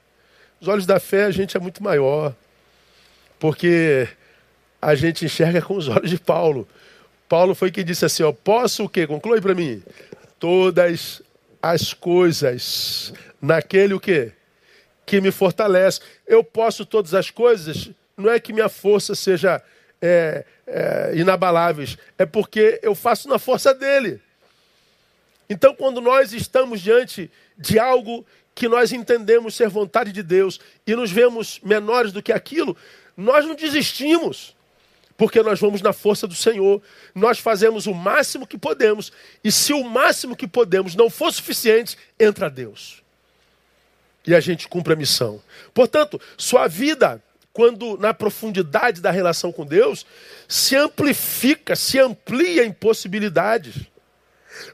Os 0.61 0.69
olhos 0.69 0.87
da 0.87 0.99
fé 0.99 1.25
a 1.25 1.31
gente 1.31 1.57
é 1.57 1.61
muito 1.61 1.83
maior. 1.83 2.35
Porque 3.39 4.09
a 4.81 4.95
gente 4.95 5.27
enxerga 5.27 5.61
com 5.61 5.77
os 5.77 5.89
olhos 5.89 6.09
de 6.09 6.19
Paulo. 6.19 6.67
Paulo 7.29 7.55
foi 7.55 7.71
quem 7.71 7.85
disse 7.85 8.05
assim, 8.05 8.23
ó, 8.23 8.33
posso 8.33 8.85
o 8.85 8.89
quê? 8.89 9.07
Conclui 9.07 9.41
para 9.41 9.55
mim. 9.55 9.83
Todas 10.39 11.23
as 11.63 11.95
coisas 11.95 13.13
naquele 13.41 13.95
o 13.95 14.01
quê? 14.01 14.33
Que 15.07 15.21
me 15.21 15.31
fortalece. 15.31 16.01
Eu 16.27 16.43
posso 16.43 16.85
todas 16.85 17.15
as 17.15 17.31
coisas, 17.31 17.91
não 18.17 18.31
é 18.31 18.41
que 18.41 18.53
minha 18.53 18.69
força 18.69 19.15
seja 19.15 19.63
é, 20.01 20.45
é, 20.67 21.13
inabaláveis, 21.15 21.97
é 22.19 22.27
porque 22.27 22.81
eu 22.83 22.95
faço 22.95 23.29
na 23.29 23.39
força 23.39 23.73
dele. 23.73 24.21
Então, 25.49 25.75
quando 25.75 26.01
nós 26.01 26.33
estamos 26.33 26.81
diante 26.81 27.31
de 27.57 27.79
algo 27.79 28.27
que 28.55 28.69
nós 28.69 28.93
entendemos 28.93 29.55
ser 29.55 29.69
vontade 29.69 30.11
de 30.11 30.23
Deus 30.23 30.61
e 30.87 30.95
nos 30.97 31.11
vemos 31.11 31.61
menores 31.63 32.13
do 32.13 32.23
que 32.23 32.33
aquilo, 32.33 32.77
nós 33.17 33.47
não 33.47 33.55
desistimos, 33.55 34.57
porque 35.23 35.41
nós 35.41 35.61
vamos 35.61 35.81
na 35.81 35.93
força 35.93 36.27
do 36.27 36.35
Senhor. 36.35 36.83
Nós 37.15 37.39
fazemos 37.39 37.87
o 37.87 37.95
máximo 37.95 38.45
que 38.45 38.59
podemos, 38.59 39.13
e 39.45 39.53
se 39.53 39.73
o 39.73 39.85
máximo 39.85 40.35
que 40.35 40.49
podemos 40.49 40.97
não 40.97 41.09
for 41.09 41.33
suficiente, 41.33 41.97
entra 42.19 42.51
Deus. 42.51 43.05
E 44.27 44.35
a 44.35 44.41
gente 44.41 44.67
cumpre 44.67 44.95
a 44.95 44.97
missão. 44.97 45.41
Portanto, 45.73 46.21
sua 46.37 46.67
vida, 46.67 47.23
quando 47.53 47.97
na 47.99 48.13
profundidade 48.13 49.01
da 49.01 49.13
relação 49.13 49.53
com 49.53 49.65
Deus, 49.65 50.05
se 50.49 50.75
amplifica, 50.75 51.77
se 51.77 52.01
amplia 52.01 52.65
em 52.65 52.73
possibilidades. 52.73 53.77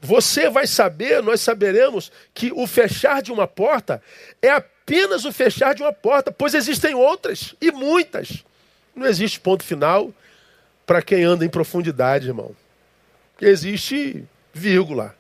Você 0.01 0.49
vai 0.49 0.67
saber, 0.67 1.23
nós 1.23 1.43
saberemos 1.43 2.11
que 2.33 2.51
o 2.55 2.67
fechar 2.67 3.21
de 3.21 3.31
uma 3.31 3.47
porta 3.47 4.03
é 4.41 4.49
apenas 4.49 5.27
o 5.27 5.31
fechar 5.31 5.75
de 5.75 5.83
uma 5.83 5.93
porta, 5.93 6.33
pois 6.33 6.55
existem 6.55 6.95
outras 6.95 7.55
e 7.61 7.71
muitas. 7.71 8.43
Não 8.97 9.07
existe 9.07 9.39
ponto 9.39 9.63
final, 9.63 10.11
para 10.89 11.03
quem 11.03 11.23
anda 11.23 11.45
em 11.45 11.51
profundidade, 11.51 12.29
irmão. 12.29 12.57
Existe 13.39 14.25
vírgula. 14.55 15.15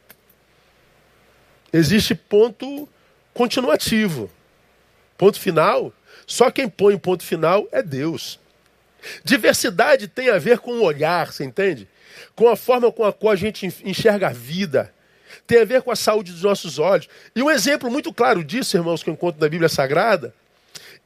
Existe 1.70 2.14
ponto 2.14 2.88
continuativo. 3.34 4.30
Ponto 5.18 5.38
final. 5.38 5.92
Só 6.26 6.50
quem 6.50 6.70
põe 6.70 6.96
ponto 6.96 7.22
final 7.22 7.68
é 7.70 7.82
Deus. 7.82 8.40
Diversidade 9.22 10.08
tem 10.08 10.30
a 10.30 10.38
ver 10.38 10.58
com 10.58 10.70
o 10.70 10.82
olhar, 10.82 11.30
você 11.30 11.44
entende? 11.44 11.86
Com 12.34 12.48
a 12.48 12.56
forma 12.56 12.90
com 12.90 13.04
a 13.04 13.12
qual 13.12 13.34
a 13.34 13.36
gente 13.36 13.66
enxerga 13.84 14.28
a 14.28 14.32
vida. 14.32 14.90
Tem 15.46 15.60
a 15.60 15.66
ver 15.66 15.82
com 15.82 15.90
a 15.90 15.96
saúde 15.96 16.32
dos 16.32 16.44
nossos 16.44 16.78
olhos. 16.78 17.10
E 17.36 17.42
um 17.42 17.50
exemplo 17.50 17.90
muito 17.90 18.10
claro 18.10 18.42
disso, 18.42 18.74
irmãos, 18.74 19.02
que 19.02 19.10
eu 19.10 19.14
encontro 19.14 19.38
na 19.38 19.50
Bíblia 19.50 19.68
Sagrada, 19.68 20.34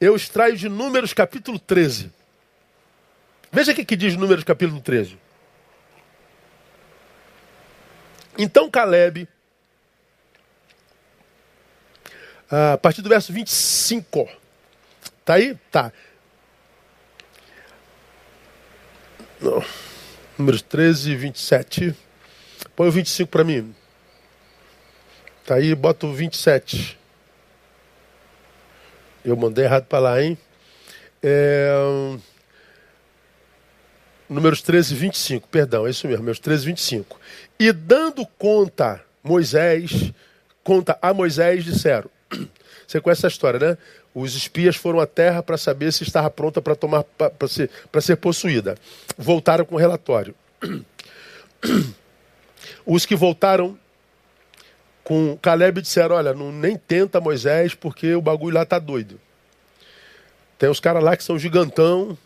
eu 0.01 0.14
extraio 0.14 0.57
de 0.57 0.68
Números 0.68 1.12
capítulo 1.12 1.59
13. 1.59 2.12
Veja 3.53 3.73
o 3.73 3.75
que, 3.75 3.85
que 3.85 3.97
diz 3.97 4.17
Números 4.17 4.45
capítulo 4.45 4.81
13. 4.81 5.19
Então 8.38 8.71
Caleb, 8.71 9.29
a 12.51 12.79
partir 12.79 13.03
do 13.03 13.11
verso 13.11 13.31
25, 13.31 14.27
tá 15.23 15.35
aí? 15.35 15.55
Tá. 15.71 15.93
Não. 19.38 19.62
Números 20.38 20.62
13 20.62 21.11
e 21.11 21.17
27. 21.17 21.95
Põe 22.75 22.88
o 22.88 22.93
25 22.93 23.31
para 23.31 23.45
mim. 23.45 23.75
Tá 25.45 25.57
aí, 25.57 25.75
bota 25.75 26.07
o 26.07 26.12
27. 26.15 26.99
Eu 29.23 29.37
mandei 29.37 29.67
errado 29.67 29.85
para 29.85 29.99
lá, 29.99 30.23
hein? 30.23 30.38
É... 31.23 31.71
Números 34.29 34.63
13 34.63 34.95
e 34.95 34.97
25, 34.97 35.49
perdão, 35.49 35.87
é 35.87 35.91
isso 35.91 36.07
mesmo, 36.07 36.23
números 36.23 36.39
13 36.39 36.63
e 36.63 36.67
25. 36.67 37.21
E 37.59 37.73
dando 37.73 38.25
conta, 38.39 39.03
Moisés, 39.23 40.13
conta 40.65 40.99
a 41.03 41.13
Moisés, 41.13 41.65
disseram. 41.65 42.09
Você 42.87 43.01
conhece 43.01 43.21
essa 43.21 43.29
história, 43.29 43.59
né? 43.59 43.79
Os 44.15 44.35
espias 44.35 44.77
foram 44.77 45.01
à 45.01 45.07
terra 45.07 45.43
para 45.43 45.57
saber 45.57 45.93
se 45.93 46.03
estava 46.03 46.29
pronta 46.29 46.61
para 46.61 46.75
tomar 46.75 47.05
para 47.05 47.49
ser, 47.49 47.71
ser 48.01 48.17
possuída. 48.17 48.77
Voltaram 49.17 49.65
com 49.65 49.77
o 49.77 49.79
relatório. 49.79 50.35
Os 52.85 53.07
que 53.07 53.17
voltaram 53.17 53.79
com 55.03 55.39
Caleb 55.41 55.81
disseram: 55.81 56.17
Olha, 56.17 56.35
não, 56.35 56.53
nem 56.53 56.77
tenta 56.77 57.21
Moisés, 57.21 57.75
porque 57.75 58.15
o 58.15 58.21
bagulho 58.21 58.57
lá 58.57 58.67
tá 58.67 58.79
doido. 58.79 59.19
Tem 60.59 60.69
os 60.69 60.79
caras 60.79 61.03
lá 61.03 61.17
que 61.17 61.25
são 61.25 61.39
gigantão, 61.39 62.17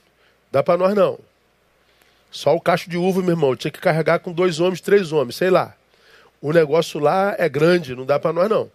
dá 0.51 0.63
para 0.63 0.77
nós 0.77 0.95
não. 0.95 1.19
Só 2.31 2.55
o 2.55 2.61
cacho 2.61 2.91
de 2.91 2.97
uva, 2.97 3.21
meu 3.21 3.31
irmão, 3.31 3.57
tinha 3.57 3.71
que 3.71 3.81
carregar 3.81 4.19
com 4.19 4.33
dois 4.33 4.61
homens, 4.61 4.81
três 4.81 5.13
homens, 5.13 5.37
sei 5.37 5.51
lá. 5.51 5.75
O 6.41 6.53
negócio 6.53 7.01
lá 7.01 7.35
é 7.39 7.49
grande, 7.49 7.95
não 7.95 8.05
dá 8.05 8.19
para 8.19 8.33
nós 8.33 8.49
não. 8.49 8.71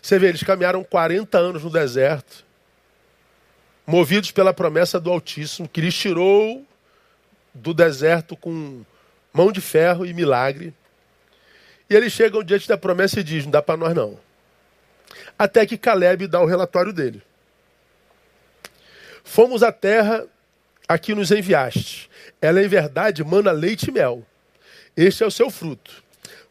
Você 0.00 0.18
vê, 0.18 0.28
eles 0.28 0.42
caminharam 0.42 0.82
40 0.84 1.38
anos 1.38 1.62
no 1.62 1.70
deserto, 1.70 2.44
movidos 3.86 4.30
pela 4.30 4.52
promessa 4.52 5.00
do 5.00 5.10
Altíssimo, 5.10 5.68
que 5.68 5.80
lhes 5.80 5.94
tirou 5.94 6.64
do 7.54 7.74
deserto 7.74 8.36
com 8.36 8.84
mão 9.32 9.50
de 9.52 9.60
ferro 9.60 10.04
e 10.04 10.12
milagre. 10.12 10.74
E 11.88 11.94
eles 11.94 12.12
chegam 12.12 12.42
diante 12.42 12.68
da 12.68 12.76
promessa 12.76 13.20
e 13.20 13.24
dizem: 13.24 13.44
não 13.44 13.52
dá 13.52 13.62
para 13.62 13.76
nós 13.76 13.94
não. 13.94 14.18
Até 15.38 15.64
que 15.64 15.78
Caleb 15.78 16.26
dá 16.26 16.40
o 16.40 16.46
relatório 16.46 16.92
dele. 16.92 17.22
Fomos 19.24 19.62
à 19.62 19.72
terra 19.72 20.26
a 20.86 20.98
que 20.98 21.14
nos 21.14 21.30
enviaste. 21.30 22.07
Ela, 22.40 22.62
em 22.62 22.68
verdade, 22.68 23.24
mana 23.24 23.50
leite 23.50 23.88
e 23.88 23.92
mel. 23.92 24.24
Este 24.96 25.22
é 25.22 25.26
o 25.26 25.30
seu 25.30 25.50
fruto. 25.50 26.02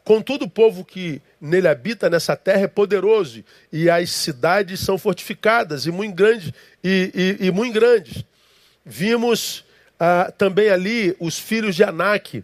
Contudo, 0.03 0.45
o 0.45 0.49
povo 0.49 0.85
que 0.85 1.21
nele 1.39 1.67
habita 1.67 2.09
nessa 2.09 2.35
terra 2.35 2.61
é 2.61 2.67
poderoso, 2.67 3.43
e 3.71 3.89
as 3.89 4.09
cidades 4.09 4.79
são 4.79 4.97
fortificadas 4.97 5.85
e 5.85 5.91
muito 5.91 6.15
grandes. 6.15 6.53
E, 6.83 7.37
e, 7.41 7.47
e 7.47 7.51
muito 7.51 7.73
grandes. 7.73 8.23
Vimos 8.85 9.65
ah, 9.99 10.31
também 10.37 10.69
ali 10.69 11.15
os 11.19 11.37
filhos 11.37 11.75
de 11.75 11.83
Anak, 11.83 12.43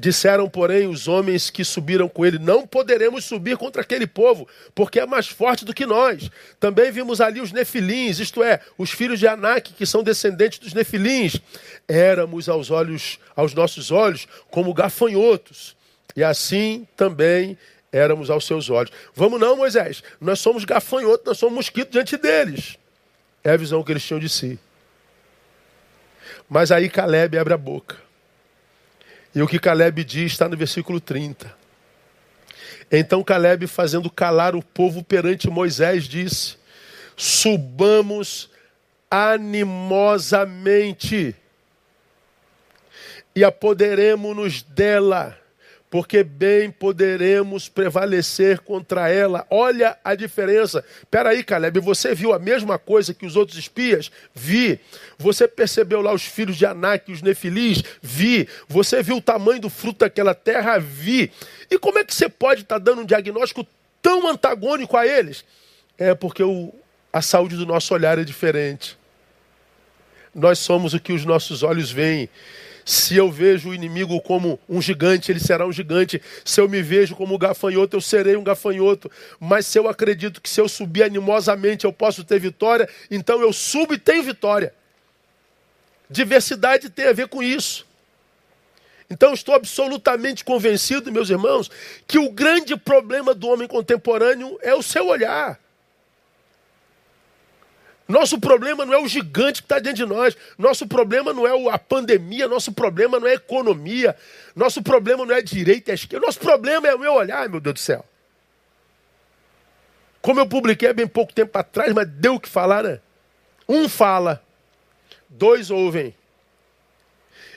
Disseram, 0.00 0.48
porém, 0.48 0.86
os 0.86 1.08
homens 1.08 1.50
que 1.50 1.64
subiram 1.64 2.08
com 2.08 2.24
ele: 2.24 2.38
Não 2.38 2.64
poderemos 2.64 3.24
subir 3.24 3.56
contra 3.56 3.82
aquele 3.82 4.06
povo, 4.06 4.46
porque 4.72 5.00
é 5.00 5.06
mais 5.06 5.26
forte 5.26 5.64
do 5.64 5.74
que 5.74 5.84
nós. 5.84 6.30
Também 6.60 6.92
vimos 6.92 7.20
ali 7.20 7.40
os 7.40 7.50
nefilins, 7.50 8.20
isto 8.20 8.40
é, 8.40 8.60
os 8.78 8.92
filhos 8.92 9.18
de 9.18 9.26
Anak, 9.26 9.72
que 9.72 9.84
são 9.84 10.04
descendentes 10.04 10.60
dos 10.60 10.72
nefilins. 10.72 11.40
Éramos 11.88 12.48
aos 12.48 12.70
olhos, 12.70 13.18
aos 13.34 13.54
nossos 13.54 13.90
olhos, 13.90 14.28
como 14.52 14.72
gafanhotos, 14.72 15.76
e 16.14 16.22
assim 16.22 16.86
também 16.96 17.58
éramos 17.90 18.30
aos 18.30 18.46
seus 18.46 18.70
olhos. 18.70 18.92
Vamos 19.16 19.40
não, 19.40 19.56
Moisés, 19.56 20.04
nós 20.20 20.38
somos 20.38 20.64
gafanhotos, 20.64 21.26
nós 21.26 21.38
somos 21.38 21.56
mosquitos 21.56 21.90
diante 21.90 22.16
deles. 22.16 22.78
É 23.42 23.50
a 23.50 23.56
visão 23.56 23.82
que 23.82 23.90
eles 23.90 24.04
tinham 24.04 24.20
de 24.20 24.28
si. 24.28 24.60
Mas 26.48 26.70
aí 26.70 26.88
Caleb 26.88 27.36
abre 27.36 27.52
a 27.52 27.58
boca. 27.58 28.07
E 29.34 29.42
o 29.42 29.46
que 29.46 29.58
Caleb 29.58 30.04
diz 30.04 30.32
está 30.32 30.48
no 30.48 30.56
versículo 30.56 31.00
30. 31.00 31.54
Então 32.90 33.22
Caleb, 33.22 33.66
fazendo 33.66 34.10
calar 34.10 34.56
o 34.56 34.62
povo 34.62 35.04
perante 35.04 35.50
Moisés, 35.50 36.04
disse: 36.04 36.56
Subamos 37.16 38.50
animosamente 39.10 40.54
e 43.34 43.44
apoderemos-nos 43.44 44.62
dela 44.62 45.38
porque 45.90 46.22
bem 46.22 46.70
poderemos 46.70 47.68
prevalecer 47.68 48.60
contra 48.60 49.08
ela. 49.08 49.46
Olha 49.48 49.96
a 50.04 50.14
diferença. 50.14 50.84
Peraí, 51.10 51.42
Caleb, 51.42 51.80
você 51.80 52.14
viu 52.14 52.32
a 52.32 52.38
mesma 52.38 52.78
coisa 52.78 53.14
que 53.14 53.24
os 53.24 53.36
outros 53.36 53.58
espias? 53.58 54.10
Vi. 54.34 54.78
Você 55.16 55.48
percebeu 55.48 56.02
lá 56.02 56.12
os 56.12 56.24
filhos 56.24 56.56
de 56.56 56.66
Anak, 56.66 57.10
os 57.10 57.22
nefilis? 57.22 57.82
Vi. 58.02 58.46
Você 58.68 59.02
viu 59.02 59.16
o 59.16 59.22
tamanho 59.22 59.60
do 59.60 59.70
fruto 59.70 60.00
daquela 60.00 60.34
terra? 60.34 60.78
Vi. 60.78 61.32
E 61.70 61.78
como 61.78 61.98
é 61.98 62.04
que 62.04 62.14
você 62.14 62.28
pode 62.28 62.62
estar 62.62 62.76
tá 62.76 62.84
dando 62.84 63.02
um 63.02 63.06
diagnóstico 63.06 63.66
tão 64.02 64.28
antagônico 64.28 64.96
a 64.96 65.06
eles? 65.06 65.44
É 65.96 66.14
porque 66.14 66.42
o, 66.42 66.72
a 67.12 67.22
saúde 67.22 67.56
do 67.56 67.64
nosso 67.64 67.94
olhar 67.94 68.18
é 68.18 68.24
diferente. 68.24 68.98
Nós 70.34 70.58
somos 70.58 70.92
o 70.92 71.00
que 71.00 71.12
os 71.12 71.24
nossos 71.24 71.62
olhos 71.62 71.90
veem. 71.90 72.28
Se 72.88 73.14
eu 73.14 73.30
vejo 73.30 73.68
o 73.68 73.74
inimigo 73.74 74.18
como 74.18 74.58
um 74.66 74.80
gigante, 74.80 75.30
ele 75.30 75.40
será 75.40 75.66
um 75.66 75.70
gigante. 75.70 76.22
Se 76.42 76.58
eu 76.58 76.66
me 76.66 76.80
vejo 76.80 77.14
como 77.14 77.34
um 77.34 77.38
gafanhoto, 77.38 77.94
eu 77.94 78.00
serei 78.00 78.34
um 78.34 78.42
gafanhoto. 78.42 79.10
Mas 79.38 79.66
se 79.66 79.78
eu 79.78 79.86
acredito 79.86 80.40
que 80.40 80.48
se 80.48 80.58
eu 80.58 80.66
subir 80.66 81.02
animosamente 81.02 81.84
eu 81.84 81.92
posso 81.92 82.24
ter 82.24 82.40
vitória, 82.40 82.88
então 83.10 83.42
eu 83.42 83.52
subo 83.52 83.92
e 83.92 83.98
tenho 83.98 84.22
vitória. 84.22 84.72
Diversidade 86.08 86.88
tem 86.88 87.04
a 87.04 87.12
ver 87.12 87.28
com 87.28 87.42
isso. 87.42 87.86
Então 89.10 89.34
estou 89.34 89.54
absolutamente 89.54 90.42
convencido, 90.42 91.12
meus 91.12 91.28
irmãos, 91.28 91.70
que 92.06 92.18
o 92.18 92.30
grande 92.30 92.74
problema 92.74 93.34
do 93.34 93.48
homem 93.48 93.68
contemporâneo 93.68 94.58
é 94.62 94.74
o 94.74 94.82
seu 94.82 95.08
olhar. 95.08 95.60
Nosso 98.08 98.40
problema 98.40 98.86
não 98.86 98.94
é 98.94 98.98
o 98.98 99.06
gigante 99.06 99.60
que 99.60 99.66
está 99.66 99.78
diante 99.78 99.98
de 99.98 100.06
nós. 100.06 100.34
Nosso 100.56 100.86
problema 100.86 101.30
não 101.34 101.46
é 101.46 101.70
a 101.70 101.78
pandemia. 101.78 102.48
Nosso 102.48 102.72
problema 102.72 103.20
não 103.20 103.28
é 103.28 103.32
a 103.32 103.34
economia. 103.34 104.16
Nosso 104.56 104.82
problema 104.82 105.26
não 105.26 105.34
é 105.34 105.38
a 105.38 105.42
direita 105.42 105.90
e 105.90 105.92
a 105.92 105.94
esquerda. 105.94 106.24
Nosso 106.24 106.40
problema 106.40 106.88
é 106.88 106.94
o 106.94 106.98
meu 106.98 107.12
olhar, 107.12 107.46
meu 107.50 107.60
Deus 107.60 107.74
do 107.74 107.80
céu. 107.80 108.02
Como 110.22 110.40
eu 110.40 110.48
publiquei 110.48 110.88
há 110.88 110.94
bem 110.94 111.06
pouco 111.06 111.34
tempo 111.34 111.56
atrás, 111.58 111.92
mas 111.92 112.08
deu 112.08 112.36
o 112.36 112.40
que 112.40 112.48
falar, 112.48 112.82
né? 112.82 113.00
Um 113.68 113.88
fala, 113.90 114.42
dois 115.28 115.70
ouvem. 115.70 116.14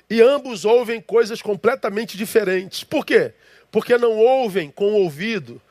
E 0.10 0.22
ambos 0.22 0.66
ouvem 0.66 0.99
coisas 0.99 1.41
completamente 1.41 2.18
diferentes. 2.18 2.84
Por 2.84 3.06
quê? 3.06 3.34
Porque 3.72 3.97
não 3.97 4.18
ouvem 4.18 4.70
com 4.70 4.91
o 4.91 5.04
ouvido, 5.04 5.62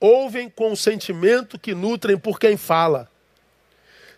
ouvem 0.00 0.50
com 0.50 0.72
o 0.72 0.76
sentimento 0.76 1.56
que 1.56 1.76
nutrem 1.76 2.18
por 2.18 2.40
quem 2.40 2.56
fala. 2.56 3.08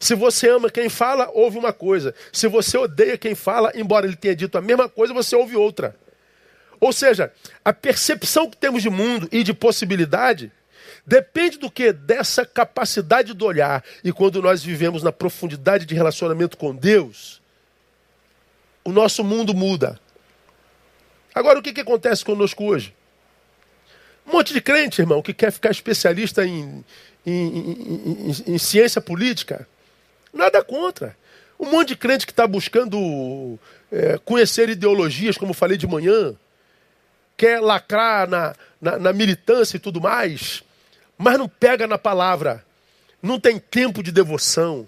Se 0.00 0.14
você 0.14 0.48
ama 0.48 0.70
quem 0.70 0.88
fala, 0.88 1.30
ouve 1.32 1.58
uma 1.58 1.72
coisa. 1.72 2.14
Se 2.32 2.46
você 2.46 2.78
odeia 2.78 3.18
quem 3.18 3.34
fala, 3.34 3.72
embora 3.74 4.06
ele 4.06 4.16
tenha 4.16 4.36
dito 4.36 4.56
a 4.56 4.60
mesma 4.60 4.88
coisa, 4.88 5.12
você 5.12 5.34
ouve 5.34 5.56
outra. 5.56 5.96
Ou 6.80 6.92
seja, 6.92 7.32
a 7.64 7.72
percepção 7.72 8.48
que 8.48 8.56
temos 8.56 8.82
de 8.82 8.90
mundo 8.90 9.28
e 9.32 9.42
de 9.42 9.52
possibilidade 9.52 10.52
depende 11.04 11.58
do 11.58 11.70
que? 11.70 11.92
Dessa 11.92 12.46
capacidade 12.46 13.34
do 13.34 13.44
olhar. 13.44 13.84
E 14.04 14.12
quando 14.12 14.40
nós 14.40 14.62
vivemos 14.62 15.02
na 15.02 15.10
profundidade 15.10 15.84
de 15.84 15.94
relacionamento 15.94 16.56
com 16.56 16.74
Deus, 16.74 17.42
o 18.84 18.92
nosso 18.92 19.24
mundo 19.24 19.52
muda. 19.52 19.98
Agora, 21.34 21.58
o 21.58 21.62
que, 21.62 21.72
que 21.72 21.80
acontece 21.80 22.24
conosco 22.24 22.64
hoje? 22.64 22.94
Um 24.24 24.32
monte 24.32 24.52
de 24.52 24.60
crente, 24.60 25.00
irmão, 25.00 25.22
que 25.22 25.34
quer 25.34 25.50
ficar 25.50 25.70
especialista 25.70 26.44
em, 26.46 26.84
em, 27.26 27.32
em, 27.32 28.34
em 28.46 28.58
ciência 28.58 29.00
política 29.00 29.66
Nada 30.32 30.62
contra. 30.62 31.16
Um 31.58 31.70
monte 31.70 31.88
de 31.88 31.96
crente 31.96 32.26
que 32.26 32.32
está 32.32 32.46
buscando 32.46 33.58
é, 33.90 34.18
conhecer 34.24 34.68
ideologias, 34.68 35.36
como 35.36 35.52
falei 35.52 35.76
de 35.76 35.86
manhã, 35.86 36.34
quer 37.36 37.60
lacrar 37.60 38.28
na, 38.28 38.54
na, 38.80 38.98
na 38.98 39.12
militância 39.12 39.76
e 39.76 39.80
tudo 39.80 40.00
mais, 40.00 40.62
mas 41.16 41.38
não 41.38 41.48
pega 41.48 41.86
na 41.86 41.98
palavra, 41.98 42.64
não 43.22 43.40
tem 43.40 43.58
tempo 43.58 44.02
de 44.02 44.12
devoção, 44.12 44.86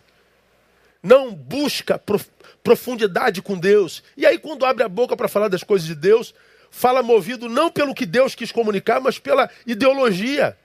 não 1.03 1.33
busca 1.33 1.99
prof, 1.99 2.27
profundidade 2.63 3.41
com 3.41 3.59
Deus. 3.59 4.03
E 4.17 4.27
aí, 4.27 4.39
quando 4.39 4.67
abre 4.67 4.85
a 4.85 4.89
boca 4.89 5.17
para 5.17 5.29
falar 5.29 5.49
das 5.49 5.65
coisas 5.65 5.87
de 5.87 5.95
Deus, 5.95 6.35
fala 6.71 7.03
movido 7.03 7.49
não 7.49 7.71
pelo 7.71 7.95
que 7.95 8.07
Deus 8.07 8.35
quis 8.35 8.53
comunicar, 8.53 9.01
mas 9.01 9.19
pela 9.19 9.51
ideologia 9.67 10.57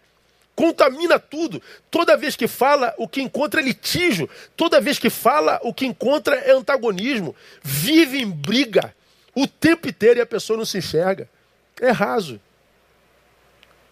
contamina 0.56 1.20
tudo. 1.20 1.62
Toda 1.92 2.16
vez 2.16 2.36
que 2.36 2.48
fala, 2.48 2.94
o 2.98 3.08
que 3.08 3.22
encontra 3.22 3.62
é 3.62 3.64
litígio. 3.64 4.30
Toda 4.56 4.80
vez 4.80 4.98
que 4.98 5.10
fala, 5.10 5.60
o 5.64 5.74
que 5.74 5.86
encontra 5.86 6.36
é 6.38 6.52
antagonismo. 6.52 7.36
Vive 7.62 8.20
em 8.20 8.30
briga 8.30 8.96
o 9.36 9.46
tempo 9.46 9.88
inteiro 9.88 10.20
e 10.20 10.22
a 10.22 10.26
pessoa 10.26 10.58
não 10.58 10.66
se 10.66 10.78
enxerga. 10.78 11.30
É 11.80 11.92
raso. 11.92 12.40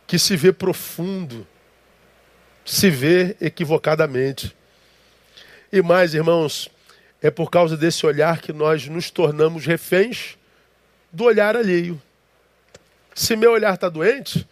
Que 0.08 0.18
se 0.18 0.36
vê 0.36 0.54
profundo, 0.54 1.46
se 2.66 2.90
vê 2.90 3.36
equivocadamente. 3.42 4.56
E 5.72 5.82
mais, 5.82 6.14
irmãos, 6.14 6.70
é 7.22 7.30
por 7.30 7.50
causa 7.50 7.76
desse 7.76 8.06
olhar 8.06 8.40
que 8.40 8.54
nós 8.54 8.88
nos 8.88 9.10
tornamos 9.10 9.66
reféns 9.66 10.38
do 11.12 11.26
olhar 11.26 11.56
alheio. 11.58 12.02
Se 13.14 13.36
meu 13.36 13.52
olhar 13.52 13.74
está 13.74 13.90
doente, 13.90 14.48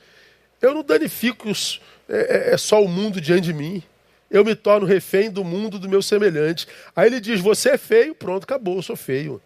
eu 0.61 0.73
não 0.73 0.83
danifico 0.83 1.49
os, 1.49 1.81
é, 2.07 2.49
é, 2.51 2.53
é 2.53 2.57
só 2.57 2.83
o 2.83 2.87
mundo 2.87 3.19
diante 3.19 3.45
de 3.45 3.53
mim. 3.53 3.83
Eu 4.29 4.45
me 4.45 4.55
torno 4.55 4.85
refém 4.85 5.29
do 5.29 5.43
mundo 5.43 5.77
do 5.77 5.89
meu 5.89 6.01
semelhante. 6.01 6.67
Aí 6.95 7.07
ele 7.07 7.19
diz: 7.19 7.41
Você 7.41 7.71
é 7.71 7.77
feio, 7.77 8.15
pronto, 8.15 8.43
acabou, 8.43 8.77
eu 8.77 8.81
sou 8.81 8.95
feio. 8.95 9.41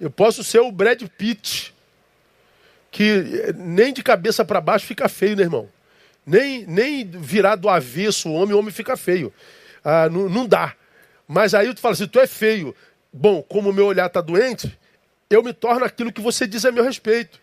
Eu 0.00 0.10
posso 0.10 0.42
ser 0.42 0.60
o 0.60 0.72
Brad 0.72 1.00
Pitt, 1.16 1.72
que 2.90 3.42
é, 3.44 3.52
nem 3.52 3.92
de 3.92 4.02
cabeça 4.02 4.44
para 4.44 4.60
baixo 4.60 4.86
fica 4.86 5.08
feio, 5.08 5.36
né, 5.36 5.44
irmão? 5.44 5.68
Nem, 6.26 6.66
nem 6.66 7.04
virar 7.04 7.56
do 7.56 7.68
avesso 7.68 8.28
o 8.28 8.34
homem, 8.34 8.54
o 8.54 8.58
homem 8.58 8.72
fica 8.72 8.96
feio. 8.96 9.32
Ah, 9.84 10.08
não, 10.08 10.28
não 10.28 10.46
dá. 10.46 10.74
Mas 11.26 11.54
aí 11.54 11.72
tu 11.72 11.80
fala 11.80 11.94
assim: 11.94 12.06
Tu 12.06 12.18
é 12.18 12.26
feio. 12.26 12.74
Bom, 13.12 13.42
como 13.42 13.70
o 13.70 13.72
meu 13.72 13.86
olhar 13.86 14.06
está 14.06 14.20
doente, 14.20 14.76
eu 15.28 15.42
me 15.42 15.52
torno 15.52 15.84
aquilo 15.84 16.12
que 16.12 16.20
você 16.20 16.46
diz 16.46 16.64
a 16.64 16.72
meu 16.72 16.82
respeito. 16.82 17.40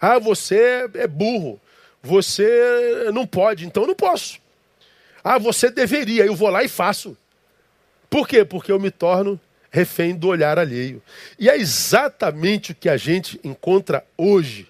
Ah, 0.00 0.18
você 0.18 0.88
é 0.94 1.06
burro. 1.06 1.60
Você 2.02 3.10
não 3.12 3.26
pode, 3.26 3.66
então 3.66 3.82
eu 3.82 3.88
não 3.88 3.94
posso. 3.94 4.40
Ah, 5.22 5.38
você 5.38 5.70
deveria, 5.70 6.24
eu 6.24 6.34
vou 6.34 6.48
lá 6.48 6.64
e 6.64 6.68
faço. 6.68 7.16
Por 8.08 8.26
quê? 8.26 8.44
Porque 8.44 8.72
eu 8.72 8.80
me 8.80 8.90
torno 8.90 9.38
refém 9.70 10.14
do 10.14 10.28
olhar 10.28 10.58
alheio. 10.58 11.02
E 11.38 11.48
é 11.48 11.56
exatamente 11.56 12.72
o 12.72 12.74
que 12.74 12.88
a 12.88 12.96
gente 12.96 13.40
encontra 13.44 14.04
hoje. 14.16 14.68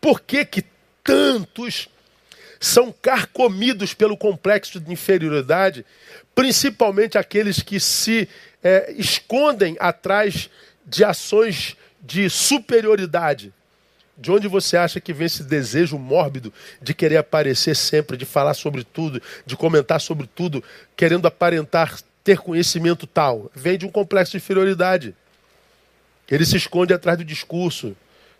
Por 0.00 0.20
que, 0.20 0.44
que 0.44 0.64
tantos 1.02 1.88
são 2.60 2.92
carcomidos 2.92 3.92
pelo 3.92 4.16
complexo 4.16 4.78
de 4.78 4.92
inferioridade, 4.92 5.84
principalmente 6.34 7.18
aqueles 7.18 7.60
que 7.60 7.80
se 7.80 8.28
é, 8.62 8.92
escondem 8.96 9.76
atrás 9.80 10.48
de 10.86 11.02
ações 11.02 11.76
de 12.00 12.30
superioridade? 12.30 13.52
De 14.16 14.30
onde 14.30 14.46
você 14.46 14.76
acha 14.76 15.00
que 15.00 15.12
vem 15.12 15.26
esse 15.26 15.42
desejo 15.42 15.98
mórbido 15.98 16.52
de 16.80 16.92
querer 16.92 17.16
aparecer 17.16 17.74
sempre, 17.74 18.16
de 18.16 18.24
falar 18.24 18.54
sobre 18.54 18.84
tudo, 18.84 19.22
de 19.46 19.56
comentar 19.56 20.00
sobre 20.00 20.26
tudo, 20.26 20.62
querendo 20.96 21.26
aparentar 21.26 21.98
ter 22.22 22.38
conhecimento 22.38 23.06
tal? 23.06 23.50
Vem 23.54 23.78
de 23.78 23.86
um 23.86 23.90
complexo 23.90 24.32
de 24.32 24.36
inferioridade. 24.38 25.14
Ele 26.30 26.44
se 26.44 26.56
esconde 26.56 26.92
atrás 26.92 27.18
do 27.18 27.24
discurso, 27.24 27.96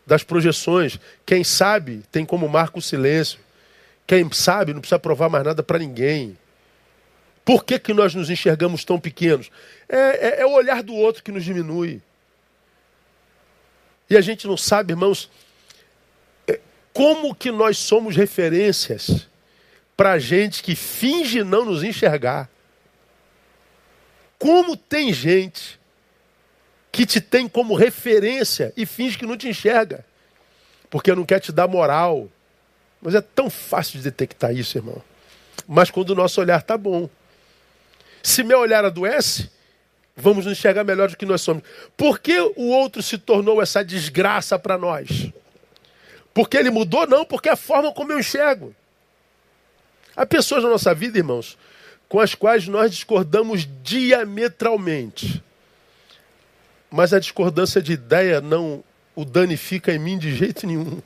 das 0.07 0.23
projeções. 0.23 0.99
Quem 1.25 1.43
sabe 1.43 2.03
tem 2.11 2.25
como 2.25 2.49
marco 2.49 2.79
o 2.79 2.83
silêncio. 2.83 3.39
Quem 4.07 4.31
sabe 4.33 4.73
não 4.73 4.81
precisa 4.81 4.99
provar 4.99 5.29
mais 5.29 5.45
nada 5.45 5.63
para 5.63 5.79
ninguém. 5.79 6.37
Por 7.45 7.65
que, 7.65 7.79
que 7.79 7.93
nós 7.93 8.15
nos 8.15 8.31
enxergamos 8.31 8.85
tão 8.85 9.01
pequenos? 9.01 9.51
É, 9.89 9.99
é, 9.99 10.41
é 10.43 10.47
o 10.47 10.53
olhar 10.53 10.83
do 10.83 10.95
outro 10.95 11.23
que 11.23 11.33
nos 11.33 11.45
diminui. 11.45 12.01
E 14.09 14.17
a 14.17 14.21
gente 14.21 14.47
não 14.47 14.57
sabe, 14.57 14.93
irmãos, 14.93 15.31
como 16.93 17.35
que 17.35 17.51
nós 17.51 17.79
somos 17.79 18.17
referências 18.17 19.29
para 19.97 20.19
gente 20.19 20.63
que 20.63 20.75
finge 20.75 21.43
não 21.43 21.65
nos 21.65 21.83
enxergar? 21.83 22.51
Como 24.39 24.77
tem 24.77 25.13
gente 25.13 25.81
que 26.91 27.07
te 27.07 27.21
tem 27.21 27.49
como 27.49 27.75
referência 27.75 28.73
e 28.77 28.85
finge 28.85 29.17
que 29.17 29.27
não 29.27 29.37
te 29.37 29.49
enxerga? 29.49 30.05
Porque 30.91 31.15
não 31.15 31.25
quer 31.25 31.41
te 31.41 31.53
dar 31.53 31.67
moral. 31.67 32.29
Mas 33.01 33.15
é 33.15 33.21
tão 33.21 33.49
fácil 33.49 33.99
de 33.99 34.05
detectar 34.05 34.55
isso, 34.55 34.77
irmão. 34.77 35.03
Mas 35.67 35.91
quando 35.91 36.11
o 36.11 36.15
nosso 36.15 36.41
olhar 36.41 36.61
está 36.61 36.77
bom. 36.77 37.09
Se 38.23 38.45
meu 38.45 38.59
olhar 38.59 38.85
adoece, 38.85 39.51
vamos 40.17 40.45
nos 40.45 40.59
enxergar 40.59 40.85
melhor 40.85 41.09
do 41.09 41.17
que 41.17 41.25
nós 41.25 41.41
somos. 41.41 41.63
Por 41.97 42.19
que 42.19 42.39
o 42.39 42.69
outro 42.69 43.03
se 43.03 43.17
tornou 43.19 43.63
essa 43.63 43.85
desgraça 43.85 44.59
para 44.59 44.77
nós? 44.77 45.33
Porque 46.35 46.57
ele 46.57 46.71
mudou? 46.71 47.07
Não, 47.07 47.25
porque 47.25 47.49
é 47.49 47.53
a 47.53 47.57
forma 47.57 47.93
como 47.93 48.13
eu 48.13 48.19
enxergo. 48.19 48.75
Há 50.17 50.27
pessoas 50.27 50.63
na 50.63 50.71
nossa 50.71 50.95
vida, 50.95 51.19
irmãos, 51.19 51.59
com 52.09 52.21
as 52.21 52.35
quais 52.35 52.69
nós 52.69 52.91
discordamos 52.91 53.67
diametralmente. 53.83 55.43
Mas 56.91 57.13
a 57.13 57.19
discordância 57.19 57.81
de 57.81 57.93
ideia 57.93 58.41
não 58.41 58.85
o 59.15 59.25
danifica 59.25 59.93
em 59.93 59.99
mim 59.99 60.19
de 60.19 60.35
jeito 60.35 60.67
nenhum. 60.67 61.01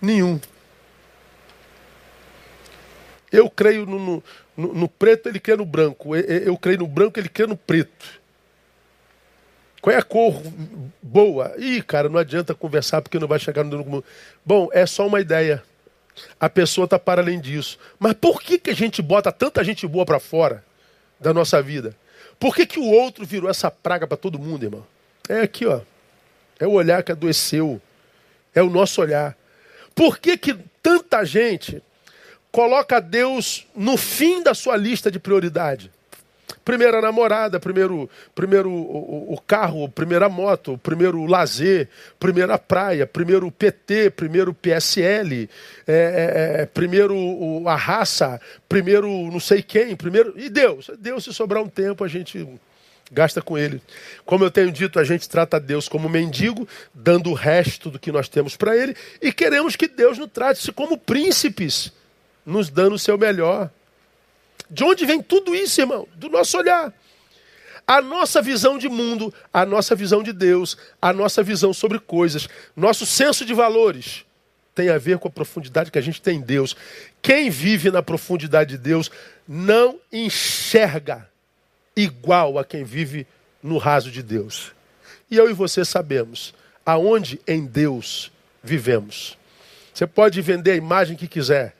Nenhum. 0.00 0.40
Eu 3.30 3.48
creio 3.48 3.86
no, 3.86 4.22
no, 4.56 4.74
no 4.74 4.88
preto, 4.88 5.28
ele 5.28 5.38
crê 5.38 5.56
no 5.56 5.64
branco. 5.64 6.16
Eu, 6.16 6.22
eu 6.22 6.58
creio 6.58 6.78
no 6.78 6.86
branco, 6.86 7.18
ele 7.18 7.28
crê 7.28 7.46
no 7.46 7.56
preto. 7.56 8.19
Qual 9.80 9.94
é 9.94 9.98
a 9.98 10.02
cor 10.02 10.42
boa? 11.02 11.54
Ih, 11.56 11.82
cara, 11.82 12.08
não 12.08 12.18
adianta 12.18 12.54
conversar 12.54 13.00
porque 13.00 13.18
não 13.18 13.26
vai 13.26 13.38
chegar 13.38 13.64
no 13.64 13.84
comum. 13.84 14.02
Bom, 14.44 14.68
é 14.72 14.84
só 14.84 15.06
uma 15.06 15.20
ideia. 15.20 15.62
A 16.38 16.50
pessoa 16.50 16.84
está 16.84 16.98
para 16.98 17.22
além 17.22 17.40
disso. 17.40 17.78
Mas 17.98 18.12
por 18.12 18.42
que, 18.42 18.58
que 18.58 18.70
a 18.70 18.74
gente 18.74 19.00
bota 19.00 19.32
tanta 19.32 19.64
gente 19.64 19.86
boa 19.86 20.04
para 20.04 20.20
fora 20.20 20.62
da 21.18 21.32
nossa 21.32 21.62
vida? 21.62 21.96
Por 22.38 22.54
que, 22.54 22.66
que 22.66 22.78
o 22.78 22.90
outro 22.90 23.24
virou 23.24 23.48
essa 23.48 23.70
praga 23.70 24.06
para 24.06 24.16
todo 24.16 24.38
mundo, 24.38 24.64
irmão? 24.64 24.86
É 25.28 25.40
aqui, 25.40 25.66
ó. 25.66 25.80
É 26.58 26.66
o 26.66 26.72
olhar 26.72 27.02
que 27.02 27.12
adoeceu. 27.12 27.80
É 28.54 28.62
o 28.62 28.68
nosso 28.68 29.00
olhar. 29.00 29.36
Por 29.94 30.18
que, 30.18 30.36
que 30.36 30.56
tanta 30.82 31.24
gente 31.24 31.82
coloca 32.52 33.00
Deus 33.00 33.66
no 33.74 33.96
fim 33.96 34.42
da 34.42 34.54
sua 34.54 34.76
lista 34.76 35.10
de 35.10 35.18
prioridade? 35.18 35.90
Primeira 36.64 37.00
namorada, 37.00 37.60
primeiro, 37.60 38.08
primeiro 38.34 38.70
o, 38.70 39.34
o 39.34 39.40
carro, 39.40 39.88
primeira 39.88 40.28
moto, 40.28 40.78
primeiro 40.78 41.24
lazer, 41.26 41.88
primeira 42.18 42.58
praia, 42.58 43.06
primeiro 43.06 43.50
PT, 43.50 44.10
primeiro 44.10 44.54
PSL, 44.54 45.48
é, 45.86 45.92
é, 45.92 46.62
é, 46.62 46.66
primeiro 46.66 47.16
o, 47.16 47.68
a 47.68 47.76
raça, 47.76 48.40
primeiro 48.68 49.08
não 49.08 49.40
sei 49.40 49.62
quem, 49.62 49.96
primeiro. 49.96 50.34
E 50.36 50.48
Deus. 50.48 50.90
Deus, 50.98 51.24
se 51.24 51.32
sobrar 51.32 51.62
um 51.62 51.68
tempo, 51.68 52.04
a 52.04 52.08
gente 52.08 52.46
gasta 53.10 53.42
com 53.42 53.58
ele. 53.58 53.82
Como 54.24 54.44
eu 54.44 54.50
tenho 54.50 54.70
dito, 54.70 54.98
a 54.98 55.04
gente 55.04 55.28
trata 55.28 55.58
Deus 55.58 55.88
como 55.88 56.08
mendigo, 56.08 56.68
dando 56.94 57.30
o 57.30 57.34
resto 57.34 57.90
do 57.90 57.98
que 57.98 58.12
nós 58.12 58.28
temos 58.28 58.56
para 58.56 58.76
ele, 58.76 58.94
e 59.20 59.32
queremos 59.32 59.76
que 59.76 59.88
Deus 59.88 60.16
nos 60.18 60.30
trate 60.30 60.70
como 60.72 60.96
príncipes, 60.96 61.92
nos 62.46 62.70
dando 62.70 62.94
o 62.94 62.98
seu 62.98 63.18
melhor. 63.18 63.70
De 64.68 64.84
onde 64.84 65.06
vem 65.06 65.22
tudo 65.22 65.54
isso, 65.54 65.80
irmão? 65.80 66.06
Do 66.16 66.28
nosso 66.28 66.58
olhar. 66.58 66.92
A 67.86 68.00
nossa 68.00 68.40
visão 68.42 68.78
de 68.78 68.88
mundo, 68.88 69.32
a 69.52 69.64
nossa 69.66 69.94
visão 69.94 70.22
de 70.22 70.32
Deus, 70.32 70.76
a 71.00 71.12
nossa 71.12 71.42
visão 71.42 71.72
sobre 71.72 71.98
coisas, 71.98 72.48
nosso 72.76 73.04
senso 73.04 73.44
de 73.44 73.54
valores 73.54 74.24
tem 74.74 74.88
a 74.88 74.98
ver 74.98 75.18
com 75.18 75.28
a 75.28 75.30
profundidade 75.30 75.90
que 75.90 75.98
a 75.98 76.02
gente 76.02 76.22
tem 76.22 76.38
em 76.38 76.40
Deus. 76.40 76.76
Quem 77.20 77.50
vive 77.50 77.90
na 77.90 78.02
profundidade 78.02 78.70
de 78.70 78.78
Deus 78.78 79.10
não 79.46 79.98
enxerga 80.10 81.28
igual 81.94 82.58
a 82.58 82.64
quem 82.64 82.84
vive 82.84 83.26
no 83.62 83.78
raso 83.78 84.10
de 84.10 84.22
Deus. 84.22 84.72
E 85.30 85.36
eu 85.36 85.50
e 85.50 85.52
você 85.52 85.84
sabemos 85.84 86.54
aonde 86.84 87.40
em 87.46 87.66
Deus 87.66 88.32
vivemos. 88.62 89.36
Você 89.92 90.06
pode 90.06 90.40
vender 90.40 90.72
a 90.72 90.76
imagem 90.76 91.16
que 91.16 91.28
quiser. 91.28 91.76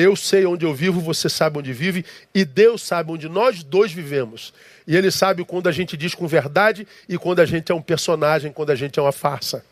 Eu 0.00 0.16
sei 0.16 0.46
onde 0.46 0.64
eu 0.64 0.72
vivo, 0.72 0.98
você 0.98 1.28
sabe 1.28 1.58
onde 1.58 1.74
vive, 1.74 2.06
e 2.34 2.42
Deus 2.42 2.82
sabe 2.82 3.12
onde 3.12 3.28
nós 3.28 3.62
dois 3.62 3.92
vivemos. 3.92 4.54
E 4.86 4.96
Ele 4.96 5.10
sabe 5.10 5.44
quando 5.44 5.68
a 5.68 5.72
gente 5.72 5.94
diz 5.94 6.14
com 6.14 6.26
verdade 6.26 6.88
e 7.06 7.18
quando 7.18 7.40
a 7.40 7.44
gente 7.44 7.70
é 7.70 7.74
um 7.74 7.82
personagem, 7.82 8.50
quando 8.50 8.70
a 8.70 8.74
gente 8.74 8.98
é 8.98 9.02
uma 9.02 9.12
farsa. 9.12 9.62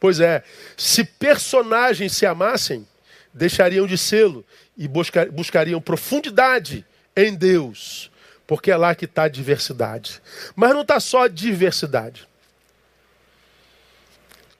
Pois 0.00 0.20
é, 0.20 0.42
se 0.74 1.04
personagens 1.04 2.12
se 2.14 2.24
amassem, 2.24 2.86
deixariam 3.32 3.86
de 3.86 3.98
sê-lo 3.98 4.42
e 4.76 4.88
buscar, 4.88 5.30
buscariam 5.30 5.80
profundidade 5.82 6.84
em 7.14 7.34
Deus. 7.34 8.10
Porque 8.46 8.70
é 8.70 8.76
lá 8.76 8.94
que 8.94 9.04
está 9.04 9.24
a 9.24 9.28
diversidade. 9.28 10.20
Mas 10.56 10.72
não 10.72 10.80
está 10.80 10.98
só 10.98 11.24
a 11.24 11.28
diversidade. 11.28 12.26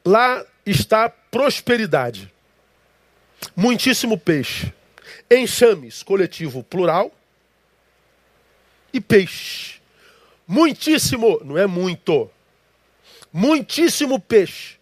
Lá 0.04 0.44
está 0.66 1.08
prosperidade. 1.08 2.30
Muitíssimo 3.56 4.18
peixe. 4.18 4.72
Enxames, 5.30 6.02
coletivo 6.02 6.62
plural. 6.62 7.12
E 8.92 9.00
peixe. 9.00 9.80
Muitíssimo, 10.46 11.40
não 11.44 11.58
é 11.58 11.66
muito. 11.66 12.30
Muitíssimo 13.32 14.20
peixe. 14.20 14.76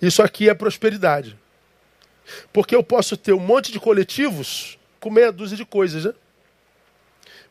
Isso 0.00 0.22
aqui 0.22 0.48
é 0.48 0.54
prosperidade. 0.54 1.38
Porque 2.52 2.74
eu 2.74 2.82
posso 2.82 3.16
ter 3.16 3.32
um 3.32 3.40
monte 3.40 3.72
de 3.72 3.80
coletivos 3.80 4.78
com 5.00 5.10
meia 5.10 5.32
dúzia 5.32 5.56
de 5.56 5.64
coisas, 5.64 6.04
né? 6.04 6.14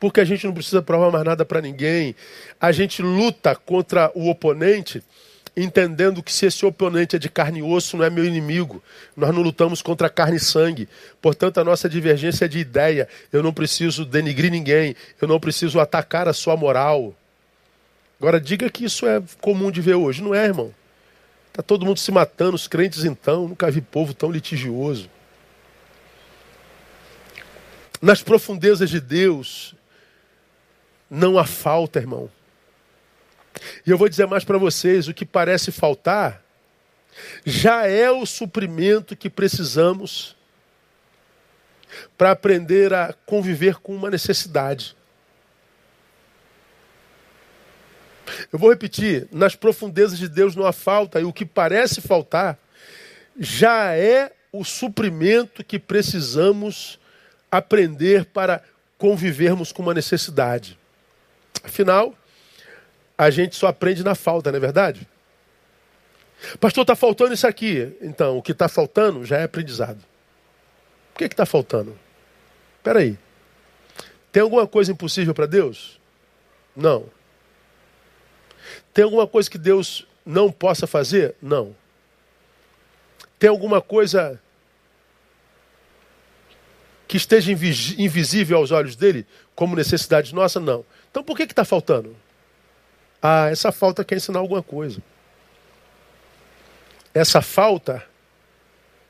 Porque 0.00 0.20
a 0.20 0.24
gente 0.24 0.44
não 0.44 0.52
precisa 0.52 0.82
provar 0.82 1.12
mais 1.12 1.24
nada 1.24 1.44
para 1.44 1.60
ninguém. 1.60 2.16
A 2.60 2.72
gente 2.72 3.02
luta 3.02 3.54
contra 3.54 4.10
o 4.16 4.28
oponente, 4.28 5.00
entendendo 5.56 6.24
que 6.24 6.32
se 6.32 6.46
esse 6.46 6.66
oponente 6.66 7.14
é 7.14 7.18
de 7.20 7.28
carne 7.28 7.60
e 7.60 7.62
osso, 7.62 7.96
não 7.96 8.04
é 8.04 8.10
meu 8.10 8.24
inimigo. 8.24 8.82
Nós 9.16 9.32
não 9.32 9.42
lutamos 9.42 9.80
contra 9.80 10.10
carne 10.10 10.38
e 10.38 10.40
sangue. 10.40 10.88
Portanto, 11.22 11.60
a 11.60 11.64
nossa 11.64 11.88
divergência 11.88 12.46
é 12.46 12.48
de 12.48 12.58
ideia. 12.58 13.06
Eu 13.32 13.44
não 13.44 13.52
preciso 13.52 14.04
denigrir 14.04 14.50
ninguém. 14.50 14.96
Eu 15.22 15.28
não 15.28 15.38
preciso 15.38 15.78
atacar 15.78 16.26
a 16.26 16.32
sua 16.32 16.56
moral. 16.56 17.14
Agora, 18.20 18.38
diga 18.38 18.68
que 18.68 18.84
isso 18.84 19.06
é 19.06 19.22
comum 19.40 19.70
de 19.70 19.80
ver 19.80 19.94
hoje. 19.94 20.22
Não 20.22 20.34
é, 20.34 20.44
irmão. 20.44 20.74
Está 21.48 21.62
todo 21.62 21.86
mundo 21.86 21.98
se 21.98 22.12
matando, 22.12 22.54
os 22.54 22.68
crentes 22.68 23.04
então. 23.04 23.48
Nunca 23.48 23.70
vi 23.70 23.80
povo 23.80 24.12
tão 24.12 24.30
litigioso. 24.30 25.08
Nas 28.00 28.22
profundezas 28.22 28.90
de 28.90 29.00
Deus 29.00 29.74
não 31.10 31.38
há 31.38 31.46
falta, 31.46 31.98
irmão. 31.98 32.30
E 33.86 33.90
eu 33.90 33.96
vou 33.96 34.08
dizer 34.08 34.26
mais 34.26 34.44
para 34.44 34.58
vocês: 34.58 35.08
o 35.08 35.14
que 35.14 35.24
parece 35.24 35.72
faltar 35.72 36.42
já 37.44 37.86
é 37.86 38.10
o 38.10 38.24
suprimento 38.26 39.16
que 39.16 39.30
precisamos 39.30 40.36
para 42.16 42.30
aprender 42.30 42.92
a 42.92 43.14
conviver 43.26 43.76
com 43.76 43.94
uma 43.94 44.10
necessidade. 44.10 44.96
Eu 48.52 48.58
vou 48.58 48.70
repetir: 48.70 49.28
nas 49.32 49.54
profundezas 49.54 50.18
de 50.18 50.28
Deus 50.28 50.54
não 50.56 50.66
há 50.66 50.72
falta, 50.72 51.20
e 51.20 51.24
o 51.24 51.32
que 51.32 51.44
parece 51.44 52.00
faltar 52.00 52.58
já 53.38 53.94
é 53.94 54.32
o 54.52 54.64
suprimento 54.64 55.64
que 55.64 55.78
precisamos 55.78 56.98
aprender 57.50 58.26
para 58.26 58.62
convivermos 58.98 59.72
com 59.72 59.82
uma 59.82 59.94
necessidade. 59.94 60.78
Afinal, 61.62 62.14
a 63.16 63.30
gente 63.30 63.56
só 63.56 63.66
aprende 63.68 64.04
na 64.04 64.14
falta, 64.14 64.50
não 64.50 64.56
é 64.58 64.60
verdade? 64.60 65.08
Pastor, 66.58 66.82
está 66.82 66.96
faltando 66.96 67.34
isso 67.34 67.46
aqui. 67.46 67.96
Então, 68.00 68.38
o 68.38 68.42
que 68.42 68.52
está 68.52 68.68
faltando 68.68 69.24
já 69.24 69.38
é 69.38 69.44
aprendizado. 69.44 70.00
O 71.14 71.18
que 71.18 71.24
está 71.24 71.44
faltando? 71.44 71.98
Espera 72.78 73.00
aí. 73.00 73.18
Tem 74.32 74.42
alguma 74.42 74.66
coisa 74.66 74.92
impossível 74.92 75.34
para 75.34 75.46
Deus? 75.46 76.00
Não. 76.74 77.04
Tem 79.00 79.04
alguma 79.04 79.26
coisa 79.26 79.48
que 79.48 79.56
Deus 79.56 80.06
não 80.26 80.52
possa 80.52 80.86
fazer? 80.86 81.34
Não. 81.40 81.74
Tem 83.38 83.48
alguma 83.48 83.80
coisa 83.80 84.38
que 87.08 87.16
esteja 87.16 87.50
invisível 87.50 88.58
aos 88.58 88.70
olhos 88.70 88.94
dele 88.94 89.26
como 89.54 89.74
necessidade 89.74 90.34
nossa? 90.34 90.60
Não. 90.60 90.84
Então 91.10 91.24
por 91.24 91.34
que 91.34 91.44
está 91.44 91.64
faltando? 91.64 92.14
Ah, 93.22 93.48
essa 93.48 93.72
falta 93.72 94.04
quer 94.04 94.16
ensinar 94.16 94.40
alguma 94.40 94.62
coisa. 94.62 95.00
Essa 97.14 97.40
falta 97.40 98.04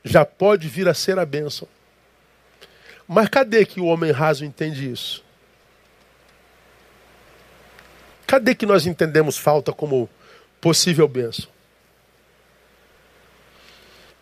já 0.04 0.24
pode 0.24 0.68
vir 0.68 0.88
a 0.88 0.94
ser 0.94 1.18
a 1.18 1.26
bênção. 1.26 1.66
Mas 3.08 3.28
cadê 3.28 3.66
que 3.66 3.80
o 3.80 3.86
homem 3.86 4.12
raso 4.12 4.44
entende 4.44 4.88
isso? 4.88 5.24
Cadê 8.30 8.54
que 8.54 8.64
nós 8.64 8.86
entendemos 8.86 9.36
falta 9.36 9.72
como 9.72 10.08
possível 10.60 11.08
bênção? 11.08 11.48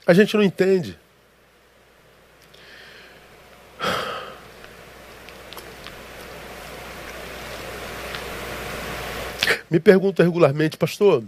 A 0.07 0.15
gente 0.15 0.35
não 0.35 0.43
entende. 0.43 0.99
Me 9.69 9.79
pergunta 9.79 10.23
regularmente, 10.23 10.79
pastor, 10.79 11.23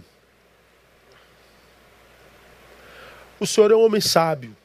o 3.39 3.45
senhor 3.45 3.69
é 3.69 3.75
um 3.75 3.85
homem 3.85 4.01
sábio. 4.01 4.57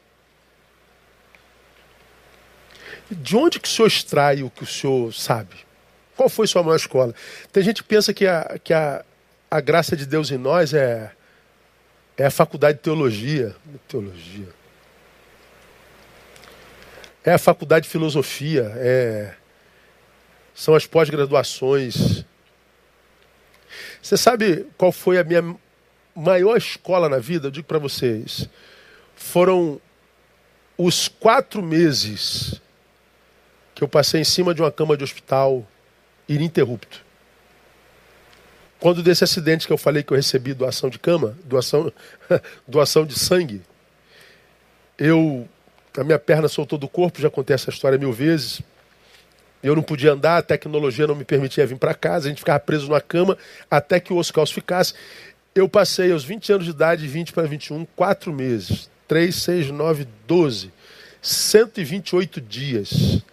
De 3.11 3.37
onde 3.37 3.59
que 3.59 3.67
o 3.67 3.71
senhor 3.71 3.87
extrai 3.87 4.41
o 4.41 4.49
que 4.49 4.63
o 4.63 4.65
senhor 4.65 5.13
sabe? 5.13 5.66
Qual 6.17 6.27
foi 6.27 6.47
sua 6.47 6.63
maior 6.63 6.75
escola? 6.75 7.13
Tem 7.51 7.63
gente 7.63 7.81
que 7.81 7.87
pensa 7.87 8.13
que 8.13 8.27
a, 8.27 8.59
que 8.61 8.73
a, 8.73 9.05
a 9.49 9.61
graça 9.61 9.95
de 9.95 10.05
Deus 10.05 10.29
em 10.31 10.37
nós 10.37 10.73
é, 10.73 11.11
é 12.17 12.25
a 12.25 12.31
faculdade 12.31 12.79
de 12.79 12.83
teologia. 12.83 13.55
Teologia. 13.87 14.49
É 17.23 17.33
a 17.33 17.37
faculdade 17.37 17.83
de 17.85 17.89
filosofia. 17.89 18.71
É, 18.75 19.33
são 20.53 20.73
as 20.73 20.85
pós-graduações 20.85 22.25
você 24.01 24.17
sabe 24.17 24.65
qual 24.77 24.91
foi 24.91 25.17
a 25.17 25.23
minha 25.23 25.55
maior 26.15 26.55
escola 26.57 27.09
na 27.09 27.19
vida? 27.19 27.47
Eu 27.47 27.51
digo 27.51 27.67
para 27.67 27.79
vocês. 27.79 28.47
Foram 29.15 29.81
os 30.77 31.07
quatro 31.07 31.61
meses 31.61 32.61
que 33.75 33.83
eu 33.83 33.87
passei 33.87 34.21
em 34.21 34.23
cima 34.23 34.53
de 34.53 34.61
uma 34.61 34.71
cama 34.71 34.95
de 34.95 35.03
hospital 35.03 35.67
ininterrupto. 36.27 37.05
Quando 38.79 39.01
desse 39.01 39.23
acidente 39.23 39.65
que 39.65 39.73
eu 39.73 39.77
falei 39.77 40.03
que 40.03 40.13
eu 40.13 40.17
recebi 40.17 40.53
doação 40.53 40.89
de 40.89 40.99
cama, 40.99 41.35
doação, 41.43 41.91
doação 42.67 43.05
de 43.05 43.17
sangue, 43.17 43.61
eu 44.97 45.47
a 45.97 46.03
minha 46.03 46.19
perna 46.19 46.47
soltou 46.47 46.77
do 46.77 46.87
corpo, 46.87 47.19
já 47.19 47.29
contei 47.29 47.55
essa 47.55 47.71
história 47.71 47.97
mil 47.97 48.13
vezes. 48.13 48.61
Eu 49.63 49.75
não 49.75 49.81
podia 49.81 50.13
andar, 50.13 50.37
a 50.37 50.41
tecnologia 50.43 51.07
não 51.07 51.15
me 51.15 51.25
permitia 51.25 51.65
vir 51.65 51.77
para 51.77 51.95
casa, 51.95 52.27
a 52.27 52.29
gente 52.29 52.39
ficava 52.39 52.59
preso 52.59 52.87
na 52.89 53.01
cama 53.01 53.35
até 53.69 53.99
que 53.99 54.13
o 54.13 54.17
osso 54.17 54.31
ficasse. 54.53 54.93
Eu 55.55 55.67
passei 55.67 56.11
aos 56.11 56.23
20 56.23 56.53
anos 56.53 56.65
de 56.65 56.71
idade, 56.71 57.07
20 57.07 57.33
para 57.33 57.47
21, 57.47 57.85
quatro 57.95 58.31
meses. 58.31 58.89
3, 59.07 59.33
6, 59.33 59.71
9, 59.71 60.07
12. 60.27 60.71
128 61.19 62.39
dias. 62.39 63.23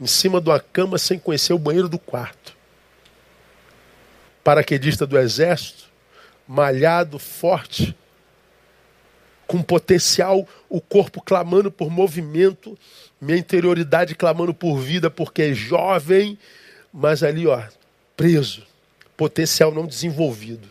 Em 0.00 0.06
cima 0.06 0.40
de 0.40 0.48
uma 0.48 0.60
cama 0.60 0.98
sem 0.98 1.18
conhecer 1.18 1.52
o 1.52 1.58
banheiro 1.58 1.88
do 1.88 1.98
quarto. 1.98 2.54
Paraquedista 4.44 5.06
do 5.06 5.18
exército, 5.18 5.84
malhado, 6.46 7.18
forte 7.18 7.96
com 9.46 9.62
potencial, 9.62 10.46
o 10.68 10.80
corpo 10.80 11.22
clamando 11.22 11.70
por 11.70 11.90
movimento, 11.90 12.76
minha 13.20 13.38
interioridade 13.38 14.14
clamando 14.14 14.52
por 14.52 14.78
vida, 14.78 15.08
porque 15.08 15.42
é 15.42 15.54
jovem, 15.54 16.38
mas 16.92 17.22
ali, 17.22 17.46
ó, 17.46 17.62
preso, 18.16 18.66
potencial 19.16 19.72
não 19.72 19.86
desenvolvido. 19.86 20.68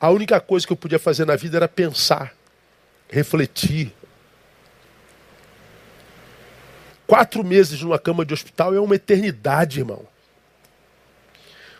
A 0.00 0.10
única 0.10 0.40
coisa 0.40 0.66
que 0.66 0.72
eu 0.72 0.76
podia 0.76 0.98
fazer 0.98 1.24
na 1.24 1.36
vida 1.36 1.58
era 1.58 1.68
pensar, 1.68 2.34
refletir. 3.08 3.92
Quatro 7.10 7.42
meses 7.42 7.82
numa 7.82 7.98
cama 7.98 8.24
de 8.24 8.32
hospital 8.32 8.72
é 8.72 8.78
uma 8.78 8.94
eternidade, 8.94 9.80
irmão. 9.80 10.06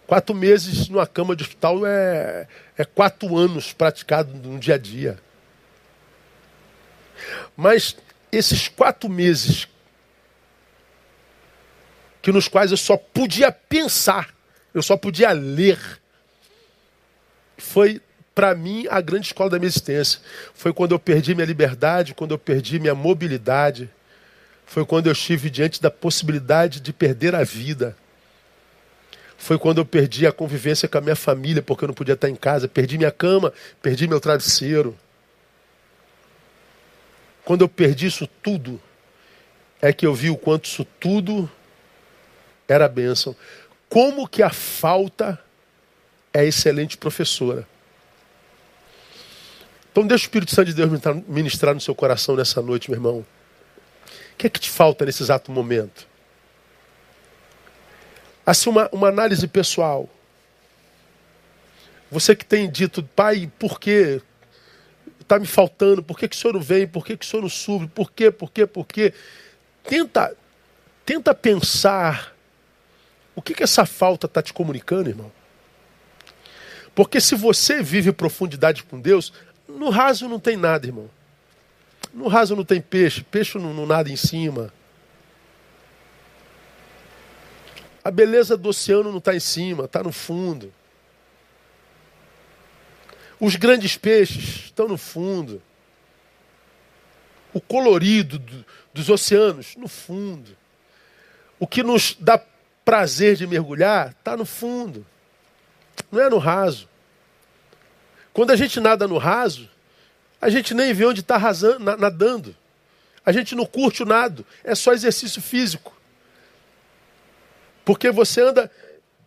Quatro 0.04 0.34
meses 0.34 0.88
numa 0.88 1.06
cama 1.06 1.36
de 1.36 1.44
hospital 1.44 1.86
é, 1.86 2.48
é 2.76 2.84
quatro 2.84 3.38
anos 3.38 3.72
praticado 3.72 4.34
no 4.34 4.58
dia 4.58 4.74
a 4.74 4.76
dia. 4.76 5.20
Mas 7.56 7.96
esses 8.32 8.66
quatro 8.66 9.08
meses, 9.08 9.68
que 12.20 12.32
nos 12.32 12.48
quais 12.48 12.72
eu 12.72 12.76
só 12.76 12.96
podia 12.96 13.52
pensar, 13.52 14.34
eu 14.74 14.82
só 14.82 14.96
podia 14.96 15.30
ler, 15.30 15.78
foi 17.56 18.02
para 18.34 18.52
mim 18.52 18.84
a 18.90 19.00
grande 19.00 19.26
escola 19.26 19.50
da 19.50 19.60
minha 19.60 19.68
existência. 19.68 20.20
Foi 20.52 20.72
quando 20.72 20.90
eu 20.90 20.98
perdi 20.98 21.36
minha 21.36 21.46
liberdade, 21.46 22.14
quando 22.14 22.32
eu 22.32 22.38
perdi 22.38 22.80
minha 22.80 22.96
mobilidade. 22.96 23.88
Foi 24.70 24.86
quando 24.86 25.08
eu 25.08 25.12
estive 25.12 25.50
diante 25.50 25.82
da 25.82 25.90
possibilidade 25.90 26.78
de 26.78 26.92
perder 26.92 27.34
a 27.34 27.42
vida. 27.42 27.96
Foi 29.36 29.58
quando 29.58 29.78
eu 29.78 29.84
perdi 29.84 30.28
a 30.28 30.32
convivência 30.32 30.88
com 30.88 30.96
a 30.96 31.00
minha 31.00 31.16
família, 31.16 31.60
porque 31.60 31.82
eu 31.82 31.88
não 31.88 31.94
podia 31.94 32.14
estar 32.14 32.30
em 32.30 32.36
casa. 32.36 32.68
Perdi 32.68 32.96
minha 32.96 33.10
cama, 33.10 33.52
perdi 33.82 34.06
meu 34.06 34.20
travesseiro. 34.20 34.96
Quando 37.44 37.62
eu 37.62 37.68
perdi 37.68 38.06
isso 38.06 38.28
tudo, 38.40 38.80
é 39.82 39.92
que 39.92 40.06
eu 40.06 40.14
vi 40.14 40.30
o 40.30 40.36
quanto 40.36 40.66
isso 40.66 40.86
tudo 41.00 41.50
era 42.68 42.86
bênção. 42.86 43.34
Como 43.88 44.28
que 44.28 44.40
a 44.40 44.50
falta 44.50 45.36
é 46.32 46.44
excelente 46.44 46.96
professora. 46.96 47.66
Então 49.90 50.06
deixa 50.06 50.22
o 50.22 50.26
Espírito 50.26 50.54
Santo 50.54 50.68
de 50.68 50.74
Deus 50.74 50.88
ministrar 51.26 51.74
no 51.74 51.80
seu 51.80 51.92
coração 51.92 52.36
nessa 52.36 52.62
noite, 52.62 52.88
meu 52.88 52.98
irmão. 52.98 53.26
Que 54.40 54.46
é 54.46 54.50
que 54.50 54.58
te 54.58 54.70
falta 54.70 55.04
nesse 55.04 55.22
exato 55.22 55.52
momento? 55.52 56.08
Assim, 58.46 58.70
uma, 58.70 58.88
uma 58.90 59.08
análise 59.08 59.46
pessoal. 59.46 60.08
Você 62.10 62.34
que 62.34 62.46
tem 62.46 62.70
dito, 62.70 63.02
pai, 63.02 63.52
por 63.58 63.78
quê? 63.78 64.22
está 65.20 65.38
me 65.38 65.46
faltando, 65.46 66.02
por 66.02 66.18
que, 66.18 66.26
que 66.26 66.34
o 66.34 66.38
senhor 66.38 66.54
não 66.54 66.60
vem, 66.62 66.88
por 66.88 67.04
que, 67.04 67.18
que 67.18 67.26
o 67.26 67.28
senhor 67.28 67.42
não 67.42 67.50
sube, 67.50 67.86
por 67.86 68.10
quê, 68.10 68.30
por 68.30 68.50
quê, 68.50 68.66
por 68.66 68.86
quê. 68.86 69.12
Tenta, 69.84 70.34
tenta 71.04 71.34
pensar 71.34 72.34
o 73.36 73.42
que, 73.42 73.52
que 73.52 73.62
essa 73.62 73.84
falta 73.84 74.24
está 74.24 74.40
te 74.40 74.54
comunicando, 74.54 75.10
irmão. 75.10 75.30
Porque 76.94 77.20
se 77.20 77.34
você 77.34 77.82
vive 77.82 78.10
profundidade 78.10 78.84
com 78.84 78.98
Deus, 78.98 79.34
no 79.68 79.90
raso 79.90 80.26
não 80.26 80.40
tem 80.40 80.56
nada, 80.56 80.86
irmão. 80.86 81.10
No 82.12 82.28
raso 82.28 82.56
não 82.56 82.64
tem 82.64 82.80
peixe, 82.80 83.22
peixe 83.22 83.58
não, 83.58 83.72
não 83.72 83.86
nada 83.86 84.10
em 84.10 84.16
cima. 84.16 84.72
A 88.02 88.10
beleza 88.10 88.56
do 88.56 88.68
oceano 88.70 89.10
não 89.10 89.18
está 89.18 89.34
em 89.34 89.40
cima, 89.40 89.84
está 89.84 90.02
no 90.02 90.10
fundo. 90.10 90.72
Os 93.38 93.56
grandes 93.56 93.96
peixes 93.96 94.66
estão 94.66 94.88
no 94.88 94.98
fundo. 94.98 95.62
O 97.52 97.60
colorido 97.60 98.38
do, 98.38 98.64
dos 98.92 99.08
oceanos, 99.08 99.76
no 99.76 99.88
fundo. 99.88 100.56
O 101.58 101.66
que 101.66 101.82
nos 101.82 102.16
dá 102.18 102.42
prazer 102.84 103.36
de 103.36 103.46
mergulhar 103.46 104.10
está 104.18 104.36
no 104.36 104.44
fundo. 104.44 105.06
Não 106.10 106.20
é 106.20 106.28
no 106.28 106.38
raso. 106.38 106.88
Quando 108.32 108.50
a 108.50 108.56
gente 108.56 108.80
nada 108.80 109.06
no 109.06 109.18
raso, 109.18 109.68
a 110.40 110.48
gente 110.48 110.74
nem 110.74 110.92
vê 110.92 111.04
onde 111.04 111.20
está 111.20 111.38
nadando. 111.98 112.56
A 113.24 113.32
gente 113.32 113.54
não 113.54 113.66
curte 113.66 114.02
o 114.02 114.06
nado. 114.06 114.44
É 114.64 114.74
só 114.74 114.92
exercício 114.92 115.42
físico. 115.42 115.96
Porque 117.84 118.10
você 118.10 118.40
anda 118.42 118.70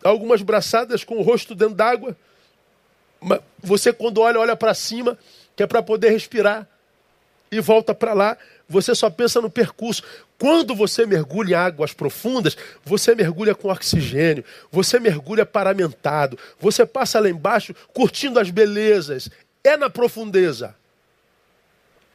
algumas 0.04 0.42
braçadas 0.42 1.04
com 1.04 1.18
o 1.18 1.22
rosto 1.22 1.54
dentro 1.54 1.76
d'água 1.76 2.18
você, 3.62 3.94
quando 3.94 4.20
olha, 4.20 4.40
olha 4.40 4.56
para 4.56 4.74
cima, 4.74 5.18
que 5.56 5.64
é 5.64 5.68
para 5.68 5.82
poder 5.82 6.10
respirar, 6.10 6.68
e 7.52 7.60
volta 7.60 7.94
para 7.94 8.14
lá, 8.14 8.38
você 8.68 8.96
só 8.96 9.10
pensa 9.10 9.40
no 9.40 9.50
percurso. 9.50 10.04
Quando 10.40 10.74
você 10.74 11.06
mergulha 11.06 11.52
em 11.52 11.58
águas 11.58 11.94
profundas, 11.94 12.58
você 12.84 13.14
mergulha 13.14 13.54
com 13.54 13.70
oxigênio, 13.70 14.44
você 14.72 15.00
mergulha 15.00 15.46
paramentado, 15.46 16.38
você 16.60 16.86
passa 16.86 17.20
lá 17.20 17.30
embaixo 17.30 17.76
curtindo 17.94 18.40
as 18.40 18.50
belezas. 18.50 19.30
É 19.64 19.78
na 19.78 19.90
profundeza 19.90 20.76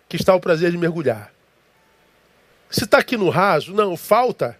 que 0.09 0.17
está 0.17 0.35
o 0.35 0.41
prazer 0.41 0.71
de 0.71 0.79
mergulhar. 0.79 1.33
Se 2.71 2.85
está 2.85 2.99
aqui 2.99 3.17
no 3.17 3.29
raso, 3.29 3.73
não, 3.73 3.97
falta 3.97 4.59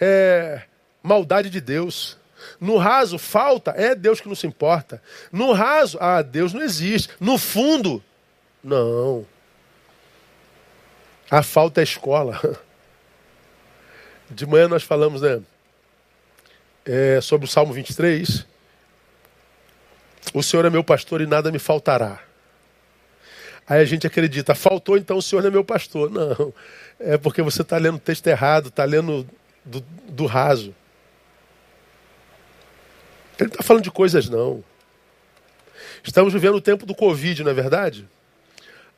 é 0.00 0.62
maldade 1.02 1.50
de 1.50 1.60
Deus. 1.60 2.18
No 2.60 2.76
raso, 2.76 3.18
falta, 3.18 3.70
é 3.72 3.94
Deus 3.94 4.20
que 4.20 4.28
não 4.28 4.34
se 4.34 4.46
importa. 4.46 5.02
No 5.32 5.52
raso, 5.52 5.96
ah, 6.00 6.20
Deus 6.20 6.52
não 6.52 6.62
existe. 6.62 7.08
No 7.18 7.38
fundo, 7.38 8.02
não. 8.62 9.26
A 11.30 11.42
falta 11.42 11.80
é 11.80 11.84
escola. 11.84 12.40
De 14.30 14.46
manhã 14.46 14.68
nós 14.68 14.82
falamos, 14.82 15.22
né? 15.22 15.40
É, 16.84 17.20
sobre 17.20 17.46
o 17.46 17.48
Salmo 17.48 17.72
23. 17.72 18.46
O 20.34 20.42
Senhor 20.42 20.64
é 20.66 20.70
meu 20.70 20.84
pastor 20.84 21.20
e 21.20 21.26
nada 21.26 21.50
me 21.50 21.58
faltará. 21.58 22.20
Aí 23.66 23.80
a 23.80 23.84
gente 23.84 24.06
acredita, 24.06 24.54
faltou 24.54 24.96
então 24.96 25.16
o 25.16 25.22
Senhor 25.22 25.42
não 25.42 25.48
é 25.48 25.52
meu 25.52 25.64
pastor. 25.64 26.10
Não, 26.10 26.52
é 27.00 27.16
porque 27.16 27.42
você 27.42 27.62
está 27.62 27.78
lendo 27.78 27.96
o 27.96 28.00
texto 28.00 28.26
errado, 28.26 28.68
está 28.68 28.84
lendo 28.84 29.26
do, 29.64 29.80
do 30.08 30.26
raso. 30.26 30.74
Ele 33.38 33.48
não 33.48 33.54
está 33.54 33.62
falando 33.62 33.82
de 33.82 33.90
coisas, 33.90 34.28
não. 34.28 34.62
Estamos 36.02 36.32
vivendo 36.32 36.56
o 36.56 36.60
tempo 36.60 36.84
do 36.84 36.94
Covid, 36.94 37.42
não 37.42 37.50
é 37.50 37.54
verdade? 37.54 38.06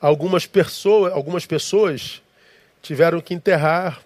Algumas 0.01 0.47
pessoas, 0.47 1.13
algumas 1.13 1.47
pessoas 1.47 2.21
tiveram 2.83 3.21
que 3.21 3.33
enterrar 3.33 4.03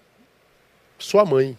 sua 0.97 1.25
mãe. 1.25 1.57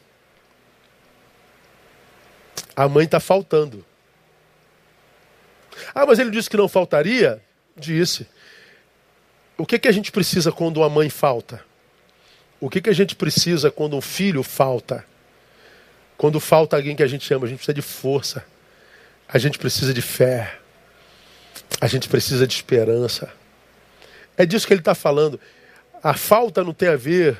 A 2.74 2.88
mãe 2.88 3.05
está 3.05 3.20
faltando. 3.20 3.84
Ah, 5.94 6.07
mas 6.07 6.18
ele 6.18 6.30
disse 6.30 6.48
que 6.48 6.57
não 6.57 6.68
faltaria? 6.68 7.42
Disse. 7.76 8.26
O 9.57 9.66
que, 9.66 9.78
que 9.78 9.88
a 9.88 9.92
gente 9.92 10.11
precisa 10.11 10.50
quando 10.50 10.78
uma 10.78 10.88
mãe 10.88 11.09
falta? 11.09 11.62
O 12.61 12.70
que, 12.70 12.80
que 12.80 12.90
a 12.90 12.94
gente 12.94 13.16
precisa 13.16 13.70
quando 13.70 13.96
um 13.96 14.00
filho 14.00 14.42
falta? 14.42 15.05
Quando 16.16 16.38
falta 16.38 16.76
alguém 16.76 16.94
que 16.94 17.03
a 17.03 17.07
gente 17.07 17.32
ama, 17.34 17.46
a 17.46 17.48
gente 17.48 17.59
precisa 17.59 17.74
de 17.74 17.82
força. 17.82 18.44
A 19.28 19.38
gente 19.38 19.59
precisa 19.59 19.92
de 19.92 20.03
fé. 20.03 20.59
A 21.80 21.86
gente 21.86 22.09
precisa 22.09 22.46
de 22.46 22.55
esperança. 22.55 23.32
É 24.36 24.46
disso 24.46 24.66
que 24.66 24.72
ele 24.72 24.80
está 24.80 24.94
falando. 24.94 25.40
A 26.03 26.14
falta 26.14 26.62
não 26.62 26.72
tem 26.72 26.88
a 26.88 26.96
ver 26.96 27.36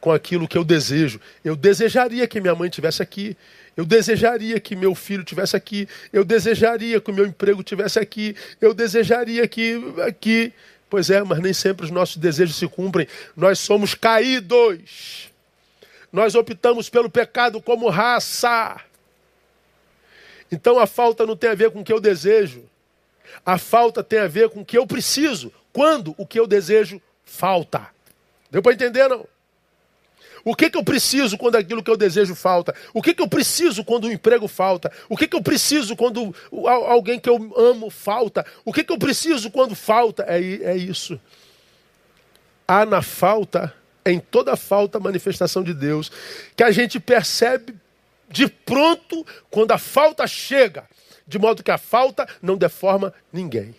com 0.00 0.12
aquilo 0.12 0.46
que 0.46 0.58
eu 0.58 0.64
desejo. 0.64 1.20
Eu 1.44 1.56
desejaria 1.56 2.26
que 2.26 2.40
minha 2.40 2.54
mãe 2.54 2.68
tivesse 2.68 3.02
aqui. 3.02 3.36
Eu 3.76 3.84
desejaria 3.84 4.58
que 4.58 4.76
meu 4.76 4.94
filho 4.94 5.24
tivesse 5.24 5.56
aqui. 5.56 5.88
Eu 6.12 6.24
desejaria 6.24 7.00
que 7.00 7.10
o 7.10 7.14
meu 7.14 7.26
emprego 7.26 7.62
tivesse 7.62 7.98
aqui. 7.98 8.34
Eu 8.60 8.72
desejaria 8.74 9.46
que 9.48 9.80
aqui. 10.06 10.52
Pois 10.88 11.10
é, 11.10 11.22
mas 11.22 11.40
nem 11.40 11.52
sempre 11.52 11.84
os 11.84 11.90
nossos 11.90 12.16
desejos 12.16 12.56
se 12.56 12.68
cumprem. 12.68 13.08
Nós 13.36 13.58
somos 13.58 13.94
caídos. 13.94 15.30
Nós 16.12 16.34
optamos 16.34 16.88
pelo 16.88 17.10
pecado 17.10 17.60
como 17.60 17.88
raça. 17.88 18.80
Então 20.50 20.78
a 20.78 20.86
falta 20.86 21.26
não 21.26 21.36
tem 21.36 21.50
a 21.50 21.54
ver 21.54 21.70
com 21.70 21.80
o 21.80 21.84
que 21.84 21.92
eu 21.92 22.00
desejo. 22.00 22.64
A 23.44 23.58
falta 23.58 24.02
tem 24.02 24.20
a 24.20 24.28
ver 24.28 24.48
com 24.48 24.60
o 24.60 24.64
que 24.64 24.78
eu 24.78 24.86
preciso. 24.86 25.52
Quando 25.72 26.14
o 26.16 26.26
que 26.26 26.38
eu 26.38 26.46
desejo 26.46 27.02
falta. 27.24 27.88
Deu 28.50 28.62
para 28.62 28.72
entender, 28.72 29.08
não? 29.08 29.26
O 30.46 30.54
que, 30.54 30.70
que 30.70 30.78
eu 30.78 30.84
preciso 30.84 31.36
quando 31.36 31.56
aquilo 31.56 31.82
que 31.82 31.90
eu 31.90 31.96
desejo 31.96 32.36
falta? 32.36 32.72
O 32.94 33.02
que, 33.02 33.12
que 33.12 33.20
eu 33.20 33.26
preciso 33.26 33.82
quando 33.82 34.04
o 34.04 34.12
emprego 34.12 34.46
falta? 34.46 34.92
O 35.08 35.16
que, 35.16 35.26
que 35.26 35.34
eu 35.34 35.42
preciso 35.42 35.96
quando 35.96 36.32
alguém 36.86 37.18
que 37.18 37.28
eu 37.28 37.52
amo 37.56 37.90
falta? 37.90 38.46
O 38.64 38.72
que, 38.72 38.84
que 38.84 38.92
eu 38.92 38.96
preciso 38.96 39.50
quando 39.50 39.74
falta? 39.74 40.24
É, 40.28 40.38
é 40.38 40.76
isso. 40.76 41.20
Há 42.68 42.86
na 42.86 43.02
falta, 43.02 43.74
em 44.06 44.20
toda 44.20 44.54
falta, 44.54 45.00
manifestação 45.00 45.64
de 45.64 45.74
Deus, 45.74 46.12
que 46.54 46.62
a 46.62 46.70
gente 46.70 47.00
percebe 47.00 47.74
de 48.30 48.46
pronto 48.46 49.26
quando 49.50 49.72
a 49.72 49.78
falta 49.78 50.28
chega, 50.28 50.84
de 51.26 51.40
modo 51.40 51.60
que 51.60 51.72
a 51.72 51.78
falta 51.78 52.24
não 52.40 52.56
deforma 52.56 53.12
ninguém, 53.32 53.74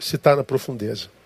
se 0.00 0.16
está 0.16 0.34
na 0.34 0.42
profundeza. 0.42 1.19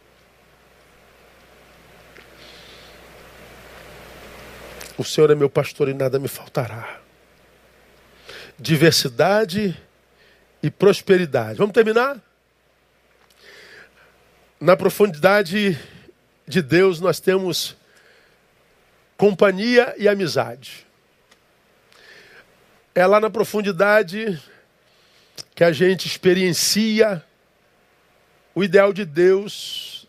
O 4.96 5.02
Senhor 5.02 5.30
é 5.30 5.34
meu 5.34 5.50
pastor 5.50 5.88
e 5.88 5.94
nada 5.94 6.20
me 6.20 6.28
faltará. 6.28 7.00
Diversidade 8.56 9.76
e 10.62 10.70
prosperidade. 10.70 11.58
Vamos 11.58 11.72
terminar? 11.72 12.20
Na 14.60 14.76
profundidade 14.76 15.76
de 16.46 16.62
Deus 16.62 17.00
nós 17.00 17.18
temos 17.18 17.76
companhia 19.16 19.94
e 19.98 20.08
amizade. 20.08 20.86
É 22.94 23.04
lá 23.04 23.18
na 23.18 23.28
profundidade 23.28 24.40
que 25.56 25.64
a 25.64 25.72
gente 25.72 26.06
experiencia 26.06 27.24
o 28.54 28.62
ideal 28.62 28.92
de 28.92 29.04
Deus 29.04 30.06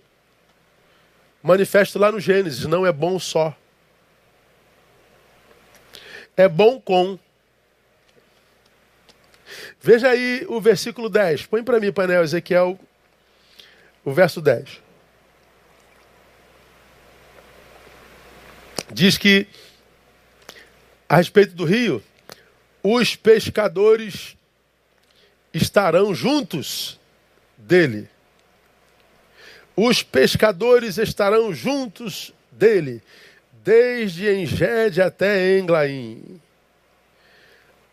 manifesto 1.42 1.98
lá 1.98 2.12
no 2.12 2.20
Gênesis, 2.20 2.66
não 2.66 2.86
é 2.86 2.92
bom 2.92 3.18
só 3.20 3.56
é 6.38 6.48
bom 6.48 6.80
com. 6.80 7.18
Veja 9.82 10.10
aí 10.10 10.46
o 10.50 10.60
versículo 10.60 11.10
10. 11.10 11.46
Põe 11.46 11.64
para 11.64 11.80
mim, 11.80 11.92
painel 11.92 12.24
Ezequiel, 12.24 12.80
o 14.04 14.12
verso 14.12 14.42
10. 14.42 14.82
Diz 18.92 19.18
que, 19.18 19.48
a 21.08 21.18
respeito 21.18 21.54
do 21.56 21.66
rio, 21.66 22.04
os 22.84 23.16
pescadores 23.16 24.36
estarão 25.54 26.14
juntos 26.14 27.00
dele. 27.58 28.10
Os 29.76 30.04
pescadores 30.04 30.98
estarão 30.98 31.54
juntos 31.54 32.34
dele 32.52 33.02
desde 33.66 34.32
Engede 34.32 35.02
até 35.02 35.58
Englaim. 35.58 36.40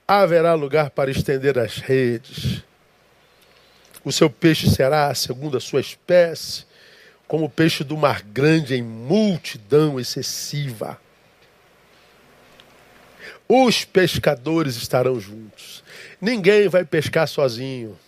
Haverá 0.06 0.52
lugar 0.52 0.90
para 0.90 1.10
estender 1.10 1.58
as 1.58 1.78
redes. 1.78 2.62
O 4.04 4.12
seu 4.12 4.28
peixe 4.28 4.68
será, 4.68 5.14
segundo 5.14 5.56
a 5.56 5.60
sua 5.60 5.80
espécie, 5.80 6.66
como 7.26 7.46
o 7.46 7.50
peixe 7.50 7.82
do 7.82 7.96
mar 7.96 8.20
grande 8.20 8.74
em 8.74 8.82
multidão 8.82 9.98
excessiva. 9.98 11.00
Os 13.48 13.82
pescadores 13.82 14.76
estarão 14.76 15.18
juntos. 15.18 15.82
Ninguém 16.20 16.68
vai 16.68 16.84
pescar 16.84 17.26
sozinho. 17.26 17.98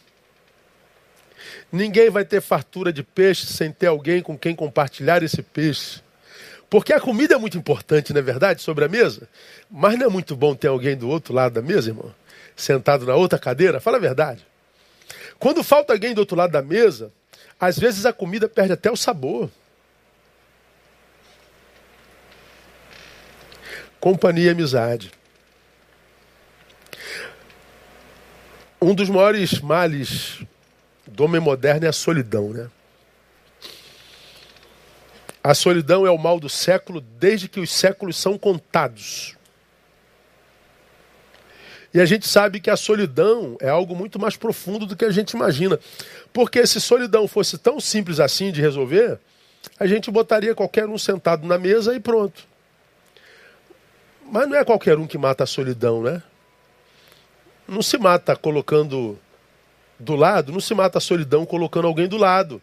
Ninguém 1.73 2.11
vai 2.11 2.27
ter 2.27 2.43
fartura 2.43 2.93
de 2.93 3.03
peixe 3.03 3.47
sem 3.47 3.73
ter 3.73 3.87
alguém 3.87 4.21
com 4.21 4.37
quem 4.37 4.55
compartilhar 4.55 5.23
esse 5.23 5.43
peixe. 5.43 6.04
Porque 6.75 6.93
a 6.93 6.99
comida 6.99 7.37
é 7.37 7.39
muito 7.39 7.57
importante, 7.57 8.13
não 8.13 8.19
é 8.19 8.23
verdade, 8.23 8.61
sobre 8.61 8.85
a 8.85 8.89
mesa? 8.89 9.29
Mas 9.71 9.97
não 9.97 10.07
é 10.07 10.09
muito 10.09 10.35
bom 10.35 10.57
ter 10.57 10.67
alguém 10.67 10.97
do 10.97 11.09
outro 11.09 11.33
lado 11.33 11.53
da 11.53 11.63
mesa, 11.63 11.91
irmão? 11.91 12.13
Sentado 12.57 13.07
na 13.07 13.15
outra 13.15 13.39
cadeira? 13.39 13.79
Fala 13.79 13.97
a 13.97 14.01
verdade. 14.01 14.45
Quando 15.39 15.63
falta 15.63 15.93
alguém 15.93 16.13
do 16.15 16.19
outro 16.19 16.37
lado 16.37 16.51
da 16.51 16.61
mesa, 16.61 17.13
às 17.61 17.79
vezes 17.79 18.05
a 18.05 18.13
comida 18.13 18.49
perde 18.49 18.73
até 18.73 18.91
o 18.91 18.97
sabor. 18.97 19.49
Companhia 24.01 24.47
e 24.47 24.51
amizade. 24.51 25.13
Um 28.83 28.97
dos 28.97 29.09
maiores 29.09 29.61
males 29.61 30.45
do 31.07 31.23
homem 31.23 31.41
moderno 31.41 31.87
é 31.87 31.89
a 31.89 31.93
solidão, 31.93 32.49
né? 32.49 32.69
A 35.47 35.53
solidão 35.53 36.07
é 36.07 36.11
o 36.11 36.17
mal 36.17 36.41
do 36.41 36.49
século 36.49 37.03
desde 37.03 37.51
que 37.51 37.61
os 37.61 37.71
séculos 37.71 38.17
são 38.17 38.39
contados. 38.39 39.37
E 41.93 42.01
a 42.01 42.07
gente 42.07 42.27
sabe 42.27 42.61
que 42.61 42.71
a 42.71 42.79
solidão 42.79 43.55
é 43.61 43.69
algo 43.69 43.95
muito 43.95 44.19
mais 44.19 44.39
profundo 44.39 44.87
do 44.87 44.97
que 44.97 45.05
a 45.05 45.11
gente 45.11 45.33
imagina. 45.33 45.79
Porque 46.33 46.67
se 46.67 46.81
solidão 46.81 47.29
fosse 47.29 47.59
tão 47.59 47.79
simples 47.79 48.21
assim 48.21 48.51
de 48.51 48.63
resolver, 48.63 49.21
a 49.79 49.87
gente 49.87 50.11
botaria 50.11 50.55
qualquer 50.55 50.89
um 50.89 50.97
sentado 50.97 51.47
na 51.47 51.59
mesa 51.59 51.95
e 51.95 52.01
pronto. 52.01 52.47
Mas 54.25 54.49
não 54.49 54.57
é 54.57 54.65
qualquer 54.65 54.97
um 54.97 55.07
que 55.07 55.19
mata 55.19 55.45
a 55.45 55.47
solidão, 55.47 56.03
né? 56.03 56.23
Não 57.69 57.83
se 57.83 57.99
mata 57.99 58.35
colocando 58.35 59.19
do 60.01 60.17
lado, 60.17 60.53
não 60.53 60.61
se 60.61 60.75
mata 60.75 60.97
a 60.97 61.03
solidão 61.03 61.45
colocando 61.45 61.87
alguém 61.87 62.09
do 62.09 62.17
lado 62.17 62.63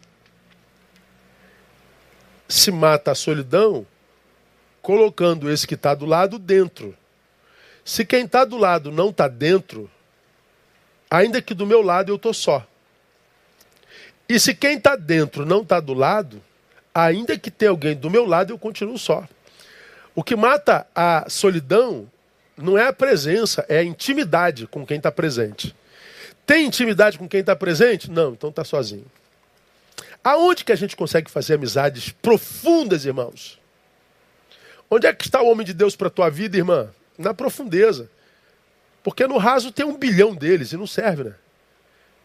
se 2.52 2.70
mata 2.70 3.12
a 3.12 3.14
solidão 3.14 3.86
colocando 4.82 5.50
esse 5.50 5.66
que 5.66 5.74
está 5.74 5.94
do 5.94 6.04
lado 6.04 6.38
dentro. 6.38 6.94
Se 7.84 8.04
quem 8.04 8.26
está 8.26 8.44
do 8.44 8.58
lado 8.58 8.92
não 8.92 9.08
está 9.08 9.26
dentro, 9.26 9.90
ainda 11.10 11.40
que 11.40 11.54
do 11.54 11.66
meu 11.66 11.80
lado 11.80 12.10
eu 12.10 12.16
estou 12.16 12.34
só. 12.34 12.66
E 14.28 14.38
se 14.38 14.54
quem 14.54 14.76
está 14.76 14.96
dentro 14.96 15.46
não 15.46 15.62
está 15.62 15.80
do 15.80 15.94
lado, 15.94 16.42
ainda 16.94 17.38
que 17.38 17.50
tenha 17.50 17.70
alguém 17.70 17.96
do 17.96 18.10
meu 18.10 18.26
lado, 18.26 18.52
eu 18.52 18.58
continuo 18.58 18.98
só. 18.98 19.26
O 20.14 20.22
que 20.22 20.36
mata 20.36 20.86
a 20.94 21.24
solidão 21.28 22.10
não 22.56 22.76
é 22.76 22.86
a 22.86 22.92
presença, 22.92 23.64
é 23.68 23.78
a 23.78 23.84
intimidade 23.84 24.66
com 24.66 24.84
quem 24.84 24.98
está 24.98 25.10
presente. 25.10 25.74
Tem 26.44 26.66
intimidade 26.66 27.18
com 27.18 27.26
quem 27.26 27.40
está 27.40 27.56
presente? 27.56 28.10
Não, 28.10 28.32
então 28.32 28.50
está 28.50 28.62
sozinho. 28.62 29.06
Aonde 30.24 30.64
que 30.64 30.72
a 30.72 30.76
gente 30.76 30.94
consegue 30.94 31.30
fazer 31.30 31.54
amizades 31.54 32.10
profundas, 32.10 33.04
irmãos? 33.04 33.58
Onde 34.90 35.06
é 35.06 35.12
que 35.12 35.24
está 35.24 35.40
o 35.42 35.50
homem 35.50 35.66
de 35.66 35.72
Deus 35.72 35.96
para 35.96 36.08
a 36.08 36.10
tua 36.10 36.30
vida, 36.30 36.56
irmã? 36.56 36.90
Na 37.18 37.34
profundeza. 37.34 38.10
Porque 39.02 39.26
no 39.26 39.36
raso 39.36 39.72
tem 39.72 39.84
um 39.84 39.96
bilhão 39.96 40.34
deles 40.34 40.72
e 40.72 40.76
não 40.76 40.86
serve, 40.86 41.24
né? 41.24 41.34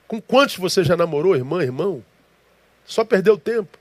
Com 0.08 0.22
quantos 0.22 0.58
você 0.58 0.84
já 0.84 0.95
namorou, 0.95 1.36
irmã, 1.36 1.64
irmão? 1.64 2.04
Só 2.86 3.04
perdeu 3.04 3.38
tempo. 3.38 3.78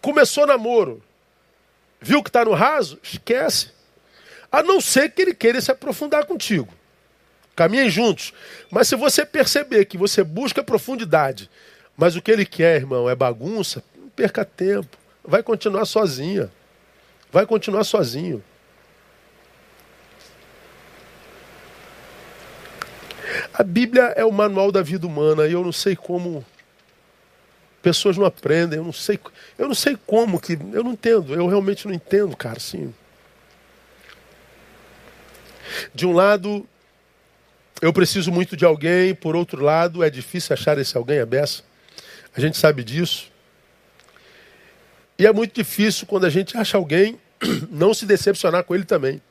Começou 0.00 0.46
namoro. 0.46 1.02
Viu 2.00 2.22
que 2.22 2.28
está 2.30 2.44
no 2.44 2.52
raso? 2.52 2.98
Esquece. 3.02 3.70
A 4.50 4.62
não 4.62 4.80
ser 4.80 5.10
que 5.10 5.22
ele 5.22 5.34
queira 5.34 5.60
se 5.60 5.70
aprofundar 5.70 6.26
contigo. 6.26 6.72
Caminhem 7.54 7.90
juntos. 7.90 8.32
Mas 8.70 8.88
se 8.88 8.96
você 8.96 9.24
perceber 9.24 9.84
que 9.84 9.98
você 9.98 10.24
busca 10.24 10.62
profundidade 10.62 11.50
mas 11.96 12.16
o 12.16 12.22
que 12.22 12.30
ele 12.30 12.44
quer, 12.44 12.76
irmão, 12.76 13.08
é 13.08 13.14
bagunça. 13.14 13.82
Não 13.96 14.08
perca 14.08 14.44
tempo. 14.44 14.96
Vai 15.24 15.42
continuar 15.42 15.84
sozinha. 15.84 16.50
Vai 17.30 17.46
continuar 17.46 17.84
sozinho. 17.84 18.42
A 23.52 23.62
Bíblia 23.62 24.12
é 24.16 24.24
o 24.24 24.32
manual 24.32 24.70
da 24.70 24.82
vida 24.82 25.06
humana 25.06 25.46
e 25.46 25.52
eu 25.52 25.62
não 25.62 25.72
sei 25.72 25.94
como 25.94 26.44
pessoas 27.80 28.16
não 28.16 28.24
aprendem, 28.24 28.78
eu 28.78 28.84
não 28.84 28.92
sei, 28.92 29.18
eu 29.58 29.68
não 29.68 29.74
sei 29.74 29.96
como 30.06 30.40
que, 30.40 30.58
eu 30.72 30.82
não 30.82 30.92
entendo, 30.92 31.34
eu 31.34 31.46
realmente 31.46 31.86
não 31.86 31.94
entendo, 31.94 32.34
cara, 32.36 32.58
sim. 32.58 32.94
De 35.94 36.06
um 36.06 36.12
lado, 36.12 36.66
eu 37.82 37.92
preciso 37.92 38.32
muito 38.32 38.56
de 38.56 38.64
alguém, 38.64 39.14
por 39.14 39.36
outro 39.36 39.62
lado, 39.62 40.02
é 40.02 40.08
difícil 40.08 40.54
achar 40.54 40.78
esse 40.78 40.96
alguém 40.96 41.20
a 41.20 41.26
beça. 41.26 41.62
A 42.36 42.40
gente 42.40 42.56
sabe 42.56 42.82
disso. 42.82 43.32
E 45.18 45.26
é 45.26 45.32
muito 45.32 45.54
difícil 45.54 46.06
quando 46.06 46.24
a 46.24 46.30
gente 46.30 46.56
acha 46.56 46.76
alguém 46.76 47.18
não 47.70 47.94
se 47.94 48.04
decepcionar 48.06 48.64
com 48.64 48.74
ele 48.74 48.84
também. 48.84 49.22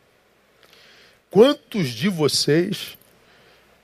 Quantos 1.30 1.90
de 1.90 2.10
vocês 2.10 2.98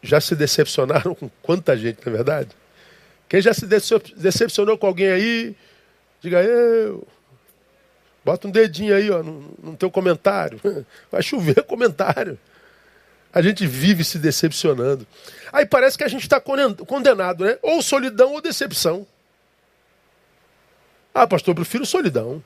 já 0.02 0.22
se 0.22 0.36
decepcionaram 0.36 1.14
com 1.14 1.30
quanta 1.42 1.76
gente, 1.76 2.00
não 2.06 2.14
é 2.14 2.16
verdade? 2.16 2.50
Quem 3.28 3.42
já 3.42 3.54
se 3.54 3.66
decepcionou 4.16 4.78
com 4.78 4.88
alguém 4.88 5.08
aí, 5.08 5.56
diga 6.22 6.42
eu. 6.42 7.08
Bota 8.24 8.48
um 8.48 8.52
dedinho 8.52 8.96
aí, 8.96 9.10
ó, 9.12 9.22
no, 9.22 9.54
no 9.62 9.76
teu 9.76 9.92
comentário. 9.92 10.60
Vai 11.12 11.22
chover 11.22 11.64
comentário. 11.66 12.40
A 13.32 13.42
gente 13.42 13.66
vive 13.68 14.04
se 14.04 14.18
decepcionando. 14.18 15.06
Aí 15.52 15.66
parece 15.66 15.98
que 15.98 16.04
a 16.04 16.08
gente 16.08 16.24
está 16.24 16.40
condenado, 16.40 17.46
né? 17.46 17.58
Ou 17.62 17.82
solidão 17.82 18.34
ou 18.34 18.42
decepção. 18.42 19.06
Ah, 21.14 21.28
pastor, 21.28 21.52
eu 21.52 21.56
prefiro 21.56 21.86
solidão. 21.86 22.44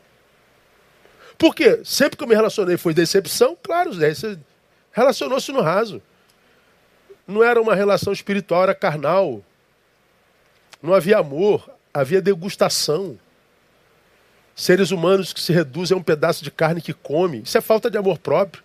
Por 1.38 1.56
quê? 1.56 1.82
Sempre 1.84 2.18
que 2.18 2.24
eu 2.24 2.28
me 2.28 2.36
relacionei 2.36 2.78
foi 2.78 2.94
decepção, 2.94 3.58
claro, 3.62 3.94
Zé, 3.94 4.14
você 4.14 4.38
relacionou-se 4.92 5.52
no 5.52 5.62
raso. 5.62 6.02
Não 7.28 7.44
era 7.44 7.62
uma 7.62 7.76
relação 7.76 8.12
espiritual, 8.12 8.64
era 8.64 8.76
carnal. 8.76 9.42
Não 10.82 10.94
havia 10.94 11.18
amor, 11.18 11.70
havia 11.94 12.22
degustação. 12.22 13.18
Seres 14.56 14.92
humanos 14.92 15.34
que 15.34 15.42
se 15.42 15.52
reduzem 15.52 15.96
a 15.96 16.00
um 16.00 16.04
pedaço 16.04 16.44
de 16.44 16.52
carne 16.52 16.82
que 16.82 16.94
come. 16.94 17.42
Isso 17.42 17.58
é 17.58 17.62
falta 17.62 17.90
de 17.90 17.98
amor 17.98 18.20
próprio. 18.20 18.64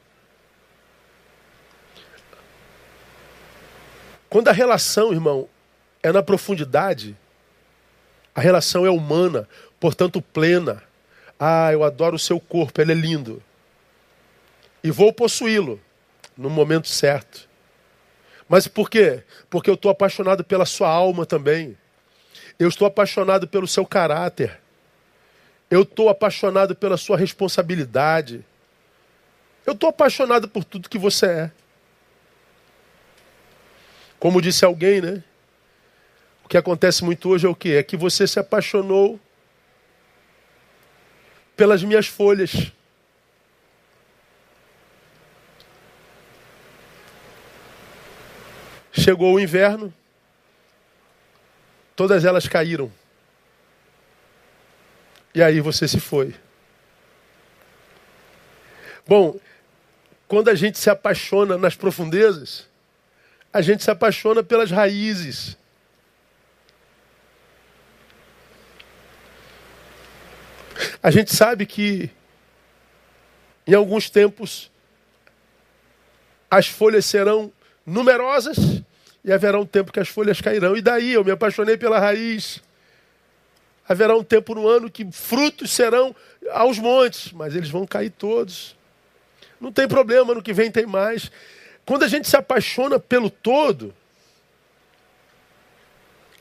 Quando 4.28 4.48
a 4.48 4.52
relação, 4.52 5.12
irmão, 5.12 5.48
é 6.02 6.12
na 6.12 6.22
profundidade, 6.22 7.16
a 8.34 8.40
relação 8.40 8.86
é 8.86 8.90
humana, 8.90 9.48
portanto 9.80 10.20
plena. 10.20 10.82
Ah, 11.38 11.72
eu 11.72 11.82
adoro 11.82 12.16
o 12.16 12.18
seu 12.18 12.38
corpo, 12.38 12.80
ele 12.80 12.92
é 12.92 12.94
lindo. 12.94 13.42
E 14.82 14.90
vou 14.90 15.12
possuí-lo 15.12 15.80
no 16.36 16.50
momento 16.50 16.88
certo. 16.88 17.48
Mas 18.48 18.66
por 18.66 18.88
quê? 18.88 19.22
Porque 19.50 19.68
eu 19.68 19.74
estou 19.74 19.90
apaixonado 19.90 20.42
pela 20.44 20.64
sua 20.64 20.88
alma 20.88 21.26
também. 21.26 21.76
Eu 22.58 22.68
estou 22.68 22.86
apaixonado 22.86 23.46
pelo 23.46 23.68
seu 23.68 23.84
caráter. 23.84 24.58
Eu 25.70 25.82
estou 25.82 26.08
apaixonado 26.08 26.74
pela 26.74 26.96
sua 26.96 27.16
responsabilidade. 27.16 28.44
Eu 29.66 29.74
estou 29.74 29.90
apaixonado 29.90 30.48
por 30.48 30.64
tudo 30.64 30.88
que 30.88 30.98
você 30.98 31.26
é. 31.26 31.50
Como 34.18 34.42
disse 34.42 34.64
alguém, 34.64 35.00
né? 35.00 35.22
O 36.44 36.48
que 36.48 36.56
acontece 36.56 37.04
muito 37.04 37.28
hoje 37.28 37.46
é 37.46 37.48
o 37.48 37.54
quê? 37.54 37.70
É 37.70 37.82
que 37.82 37.96
você 37.96 38.26
se 38.26 38.38
apaixonou 38.38 39.20
pelas 41.56 41.82
minhas 41.82 42.06
folhas. 42.06 42.72
Chegou 48.92 49.34
o 49.34 49.40
inverno, 49.40 49.92
todas 51.94 52.24
elas 52.24 52.46
caíram. 52.46 52.90
E 55.34 55.42
aí 55.42 55.60
você 55.60 55.86
se 55.86 56.00
foi. 56.00 56.34
Bom, 59.06 59.38
quando 60.28 60.48
a 60.48 60.54
gente 60.54 60.78
se 60.78 60.90
apaixona 60.90 61.56
nas 61.56 61.74
profundezas, 61.74 62.67
a 63.52 63.60
gente 63.60 63.82
se 63.82 63.90
apaixona 63.90 64.42
pelas 64.42 64.70
raízes. 64.70 65.56
A 71.02 71.10
gente 71.10 71.34
sabe 71.34 71.66
que 71.66 72.10
em 73.66 73.74
alguns 73.74 74.10
tempos 74.10 74.70
as 76.50 76.66
folhas 76.66 77.04
serão 77.04 77.52
numerosas 77.84 78.82
e 79.24 79.32
haverá 79.32 79.58
um 79.58 79.66
tempo 79.66 79.92
que 79.92 80.00
as 80.00 80.08
folhas 80.08 80.40
cairão. 80.40 80.76
E 80.76 80.82
daí 80.82 81.12
eu 81.12 81.24
me 81.24 81.30
apaixonei 81.30 81.76
pela 81.76 81.98
raiz. 81.98 82.62
Haverá 83.88 84.16
um 84.16 84.24
tempo 84.24 84.54
no 84.54 84.68
ano 84.68 84.90
que 84.90 85.10
frutos 85.10 85.70
serão 85.70 86.14
aos 86.50 86.78
montes, 86.78 87.32
mas 87.32 87.54
eles 87.54 87.70
vão 87.70 87.86
cair 87.86 88.10
todos. 88.10 88.76
Não 89.60 89.72
tem 89.72 89.88
problema, 89.88 90.34
no 90.34 90.42
que 90.42 90.52
vem 90.52 90.70
tem 90.70 90.86
mais. 90.86 91.30
Quando 91.88 92.02
a 92.02 92.08
gente 92.08 92.28
se 92.28 92.36
apaixona 92.36 93.00
pelo 93.00 93.30
todo, 93.30 93.94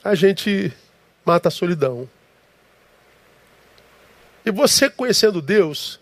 a 0.04 0.14
gente 0.14 0.74
mata 1.24 1.48
a 1.48 1.52
solidão. 1.52 2.10
E 4.46 4.52
você 4.52 4.90
conhecendo 4.90 5.42
Deus, 5.42 6.02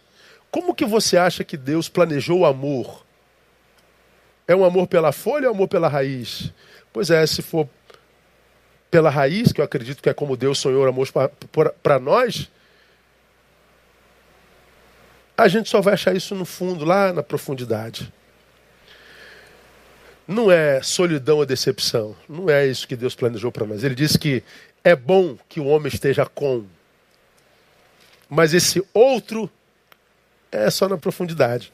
como 0.50 0.74
que 0.74 0.84
você 0.84 1.16
acha 1.16 1.44
que 1.44 1.56
Deus 1.56 1.88
planejou 1.88 2.40
o 2.40 2.46
amor? 2.48 3.06
É 4.48 4.56
um 4.56 4.66
amor 4.66 4.88
pela 4.88 5.12
folha 5.12 5.48
ou 5.48 5.54
um 5.54 5.58
amor 5.58 5.68
pela 5.68 5.88
raiz? 5.88 6.52
Pois 6.92 7.12
é, 7.12 7.24
se 7.28 7.44
for 7.44 7.70
pela 8.90 9.12
raiz, 9.12 9.52
que 9.52 9.62
eu 9.62 9.66
acredito 9.66 10.02
que 10.02 10.10
é 10.10 10.14
como 10.16 10.36
Deus 10.36 10.58
sonhou 10.58 10.86
o 10.86 10.90
amor 10.90 11.08
para 11.84 12.00
nós, 12.00 12.50
a 15.38 15.48
gente 15.48 15.70
só 15.70 15.82
vai 15.82 15.94
achar 15.94 16.16
isso 16.16 16.34
no 16.34 16.46
fundo, 16.46 16.84
lá 16.84 17.14
na 17.14 17.22
profundidade 17.22 18.12
não 20.28 20.52
é 20.52 20.82
solidão 20.82 21.38
ou 21.38 21.46
decepção. 21.46 22.16
Não 22.28 22.50
é 22.50 22.66
isso 22.66 22.88
que 22.88 22.96
Deus 22.96 23.16
planejou 23.16 23.52
para 23.52 23.66
nós. 23.66 23.84
Ele 23.84 23.96
diz 23.96 24.18
que 24.18 24.44
é 24.84 24.96
bom 24.96 25.38
que 25.48 25.60
o 25.60 25.66
homem 25.66 25.92
esteja 25.94 26.26
com. 26.26 26.66
Mas 28.30 28.54
esse 28.54 28.84
outro 28.94 29.50
é 30.52 30.70
só 30.70 30.90
na 30.90 30.98
profundidade. 30.98 31.72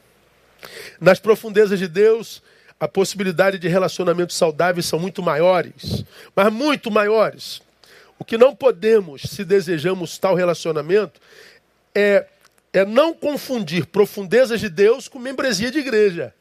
Nas 1.00 1.18
profundezas 1.18 1.78
de 1.78 1.88
Deus, 1.88 2.42
a 2.78 2.86
possibilidade 2.86 3.58
de 3.58 3.68
relacionamentos 3.68 4.36
saudáveis 4.36 4.86
são 4.86 4.98
muito 4.98 5.22
maiores. 5.22 6.04
Mas 6.36 6.52
muito 6.52 6.90
maiores. 6.90 7.62
O 8.18 8.24
que 8.24 8.36
não 8.36 8.54
podemos, 8.54 9.22
se 9.22 9.44
desejamos 9.44 10.18
tal 10.18 10.34
relacionamento, 10.34 11.20
é, 11.94 12.26
é 12.72 12.84
não 12.84 13.14
confundir 13.14 13.86
profundezas 13.86 14.60
de 14.60 14.68
Deus 14.68 15.08
com 15.08 15.18
membresia 15.18 15.70
de 15.70 15.78
igreja. 15.78 16.34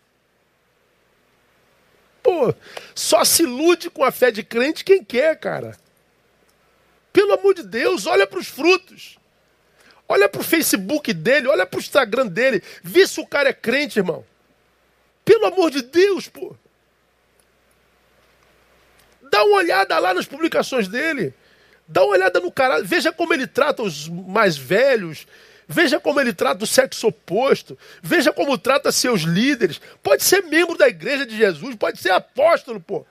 Pô, 2.22 2.54
só 2.94 3.24
se 3.24 3.44
ilude 3.44 3.90
com 3.90 4.04
a 4.04 4.12
fé 4.12 4.32
de 4.32 4.44
crente 4.44 4.84
quem 4.84 5.04
quer, 5.04 5.38
cara. 5.40 5.78
Pelo 7.12 7.34
amor 7.34 7.54
de 7.54 7.64
Deus, 7.64 8.06
olha 8.06 8.26
para 8.26 8.40
os 8.40 8.48
frutos. 8.48 9.18
Olha 10.08 10.28
para 10.28 10.42
o 10.42 10.44
Facebook 10.44 11.14
dele, 11.14 11.48
olha 11.48 11.66
para 11.66 11.78
o 11.78 11.82
Instagram 11.82 12.28
dele. 12.28 12.62
Vê 12.84 13.08
se 13.08 13.20
o 13.20 13.26
cara 13.26 13.50
é 13.50 13.54
crente, 13.54 14.00
irmão. 14.00 14.26
Pelo 15.24 15.46
amor 15.46 15.72
de 15.72 15.82
Deus, 15.82 16.28
pô. 16.28 16.56
Dá 19.32 19.44
uma 19.44 19.58
olhada 19.58 19.98
lá 20.00 20.14
nas 20.14 20.26
publicações 20.26 20.88
dele. 20.88 21.34
Dá 21.88 22.04
uma 22.04 22.14
olhada 22.14 22.40
no 22.40 22.52
cara. 22.52 22.84
Veja 22.84 23.12
como 23.12 23.34
ele 23.34 23.48
trata 23.48 23.84
os 23.84 24.10
mais 24.10 24.58
velhos. 24.58 25.26
Veja 25.72 26.00
como 26.00 26.20
ele 26.20 26.34
trata 26.34 26.64
o 26.64 26.68
sexo 26.68 27.08
oposto. 27.08 27.78
Veja 28.02 28.34
como 28.34 28.58
trata 28.58 28.92
seus 28.92 29.22
líderes. 29.22 29.80
Pode 30.04 30.24
ser 30.24 30.44
membro 30.44 30.78
da 30.78 30.88
igreja 30.88 31.26
de 31.26 31.36
Jesus, 31.36 31.76
pode 31.76 32.00
ser 32.00 32.12
apóstolo, 32.12 32.80
pô. 32.80 33.06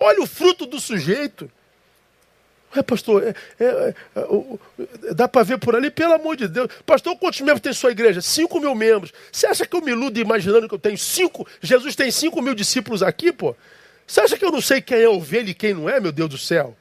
Olha 0.00 0.22
o 0.22 0.26
fruto 0.26 0.66
do 0.66 0.80
sujeito. 0.80 1.50
É, 2.74 2.82
pastor, 2.82 3.22
é, 3.22 3.34
é, 3.60 3.94
é, 4.16 5.14
dá 5.14 5.28
para 5.28 5.42
ver 5.42 5.58
por 5.58 5.76
ali, 5.76 5.90
pelo 5.90 6.14
amor 6.14 6.36
de 6.36 6.48
Deus. 6.48 6.70
Pastor, 6.86 7.14
quantos 7.18 7.40
membros 7.42 7.60
tem 7.60 7.72
sua 7.72 7.90
igreja? 7.90 8.22
Cinco 8.22 8.58
mil 8.58 8.74
membros. 8.74 9.12
Você 9.30 9.46
acha 9.46 9.66
que 9.66 9.76
eu 9.76 9.82
me 9.82 9.92
iludo 9.92 10.18
imaginando 10.18 10.66
que 10.66 10.74
eu 10.74 10.78
tenho 10.78 10.96
cinco? 10.96 11.46
Jesus 11.60 11.94
tem 11.94 12.10
cinco 12.10 12.40
mil 12.40 12.54
discípulos 12.54 13.02
aqui, 13.02 13.30
pô? 13.30 13.54
Você 14.06 14.22
acha 14.22 14.38
que 14.38 14.44
eu 14.44 14.50
não 14.50 14.62
sei 14.62 14.80
quem 14.80 14.98
é 14.98 15.08
ovelha 15.08 15.50
e 15.50 15.54
quem 15.54 15.74
não 15.74 15.88
é, 15.88 16.00
meu 16.00 16.10
Deus 16.10 16.30
do 16.30 16.38
céu? 16.38 16.74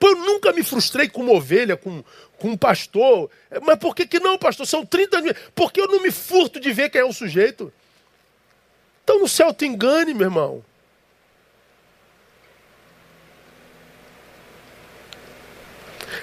Pô, 0.00 0.08
eu 0.08 0.16
nunca 0.16 0.50
me 0.50 0.62
frustrei 0.62 1.10
com 1.10 1.20
uma 1.20 1.32
ovelha, 1.32 1.76
com, 1.76 2.02
com 2.38 2.48
um 2.48 2.56
pastor. 2.56 3.30
Mas 3.62 3.78
por 3.78 3.94
que, 3.94 4.06
que 4.06 4.18
não, 4.18 4.38
pastor? 4.38 4.66
São 4.66 4.84
30 4.84 5.20
mil. 5.20 5.34
Por 5.54 5.70
que 5.70 5.78
eu 5.78 5.86
não 5.86 6.02
me 6.02 6.10
furto 6.10 6.58
de 6.58 6.72
ver 6.72 6.88
quem 6.88 7.02
é 7.02 7.04
o 7.04 7.12
sujeito? 7.12 7.70
Então 9.04 9.20
no 9.20 9.28
céu 9.28 9.52
te 9.52 9.66
engane, 9.66 10.14
meu 10.14 10.28
irmão. 10.28 10.64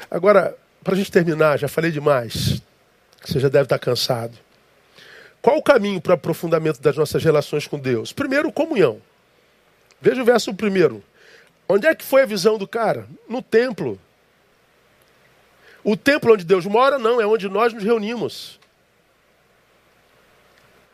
Agora, 0.10 0.58
para 0.84 0.96
a 0.96 0.98
gente 0.98 1.12
terminar, 1.12 1.60
já 1.60 1.68
falei 1.68 1.92
demais. 1.92 2.60
Você 3.24 3.40
já 3.40 3.48
deve 3.48 3.66
estar 3.66 3.78
cansado. 3.78 4.36
Qual 5.40 5.56
o 5.56 5.62
caminho 5.62 6.02
para 6.02 6.12
o 6.12 6.16
aprofundamento 6.16 6.82
das 6.82 6.98
nossas 6.98 7.24
relações 7.24 7.68
com 7.68 7.78
Deus? 7.78 8.12
Primeiro, 8.12 8.52
comunhão. 8.52 9.00
Veja 10.02 10.24
o 10.24 10.26
verso 10.26 10.52
primeiro. 10.52 11.04
Onde 11.70 11.88
é 11.88 11.94
que 11.94 12.04
foi 12.04 12.22
a 12.22 12.26
visão 12.26 12.58
do 12.58 12.68
cara? 12.68 13.08
No 13.28 13.42
templo. 13.42 14.00
O 15.84 15.96
templo 15.96 16.34
onde 16.34 16.46
Deus 16.46 16.66
mora, 16.66 16.98
não, 16.98 17.22
é 17.22 17.26
onde 17.26 17.50
nós 17.50 17.74
nos 17.74 17.84
reunimos. 17.84 18.60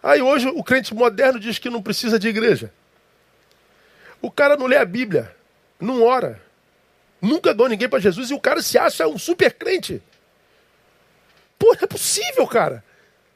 Aí 0.01 0.21
hoje 0.21 0.47
o 0.49 0.63
crente 0.63 0.93
moderno 0.93 1.39
diz 1.39 1.57
que 1.57 1.69
não 1.69 1.81
precisa 1.81 2.19
de 2.19 2.27
igreja. 2.27 2.73
O 4.21 4.29
cara 4.29 4.57
não 4.57 4.67
lê 4.67 4.77
a 4.77 4.85
Bíblia, 4.85 5.35
não 5.79 6.03
ora, 6.03 6.41
nunca 7.21 7.53
ganhou 7.53 7.69
ninguém 7.69 7.89
para 7.89 7.99
Jesus 7.99 8.29
e 8.29 8.33
o 8.33 8.39
cara 8.39 8.61
se 8.61 8.77
acha 8.77 9.07
um 9.07 9.17
super 9.17 9.53
crente. 9.53 10.01
Pô, 11.57 11.73
é 11.73 11.87
possível, 11.87 12.45
cara. 12.45 12.83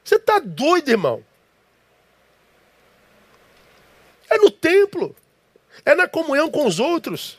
Você 0.04 0.18
tá 0.18 0.38
doido, 0.38 0.90
irmão. 0.90 1.24
É 4.28 4.36
no 4.36 4.50
templo, 4.50 5.16
é 5.84 5.94
na 5.94 6.08
comunhão 6.08 6.50
com 6.50 6.66
os 6.66 6.78
outros. 6.78 7.38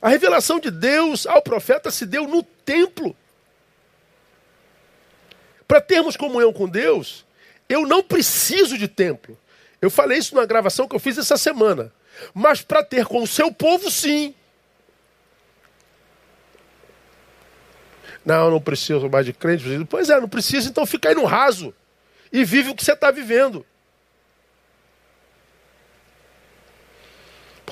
A 0.00 0.08
revelação 0.08 0.60
de 0.60 0.70
Deus 0.70 1.26
ao 1.26 1.42
profeta 1.42 1.90
se 1.90 2.06
deu 2.06 2.26
no 2.26 2.42
templo. 2.42 3.16
Para 5.66 5.80
termos 5.80 6.16
comunhão 6.16 6.52
com 6.52 6.68
Deus, 6.68 7.26
eu 7.68 7.86
não 7.86 8.02
preciso 8.02 8.78
de 8.78 8.88
templo. 8.88 9.36
Eu 9.82 9.90
falei 9.90 10.18
isso 10.18 10.34
na 10.34 10.46
gravação 10.46 10.88
que 10.88 10.94
eu 10.94 11.00
fiz 11.00 11.18
essa 11.18 11.36
semana. 11.36 11.92
Mas 12.32 12.62
para 12.62 12.82
ter 12.82 13.06
com 13.06 13.22
o 13.22 13.26
seu 13.26 13.52
povo, 13.52 13.90
sim. 13.90 14.34
Não, 18.24 18.50
não 18.50 18.60
preciso 18.60 19.08
mais 19.08 19.26
de 19.26 19.32
crente. 19.32 19.64
Pois 19.88 20.10
é, 20.10 20.20
não 20.20 20.28
precisa, 20.28 20.68
então 20.68 20.84
fica 20.86 21.08
aí 21.08 21.14
no 21.14 21.24
raso. 21.24 21.74
E 22.32 22.44
vive 22.44 22.70
o 22.70 22.74
que 22.74 22.84
você 22.84 22.92
está 22.92 23.10
vivendo. 23.10 23.64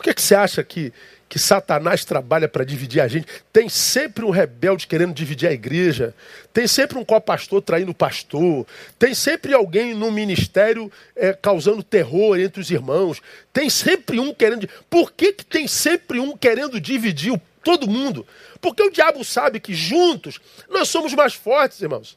Que, 0.07 0.15
que 0.15 0.23
você 0.23 0.35
acha 0.35 0.63
que 0.63 0.93
que 1.29 1.41
Satanás 1.41 2.05
trabalha 2.05 2.49
para 2.49 2.65
dividir 2.65 3.01
a 3.01 3.09
gente. 3.09 3.27
Tem 3.53 3.69
sempre 3.69 4.25
um 4.25 4.31
rebelde 4.31 4.87
querendo 4.87 5.13
dividir 5.13 5.49
a 5.49 5.53
igreja. 5.53 6.15
Tem 6.53 6.69
sempre 6.69 6.97
um 6.99 7.05
co-pastor 7.05 7.61
traindo 7.61 7.91
o 7.91 7.95
pastor. 7.95 8.65
Tem 8.97 9.13
sempre 9.13 9.53
alguém 9.53 9.93
no 9.93 10.13
ministério 10.13 10.91
é, 11.17 11.33
causando 11.33 11.83
terror 11.83 12.39
entre 12.39 12.61
os 12.61 12.71
irmãos. 12.71 13.21
Tem 13.53 13.69
sempre 13.69 14.21
um 14.21 14.33
querendo. 14.33 14.69
Por 14.89 15.13
que, 15.13 15.33
que 15.33 15.45
tem 15.45 15.67
sempre 15.67 16.21
um 16.21 16.37
querendo 16.37 16.81
dividir 16.81 17.33
o, 17.33 17.41
todo 17.65 17.91
mundo? 17.91 18.25
Porque 18.61 18.83
o 18.83 18.91
diabo 18.91 19.25
sabe 19.25 19.59
que 19.59 19.75
juntos 19.75 20.39
nós 20.71 20.89
somos 20.89 21.13
mais 21.13 21.35
fortes, 21.35 21.83
irmãos. 21.83 22.17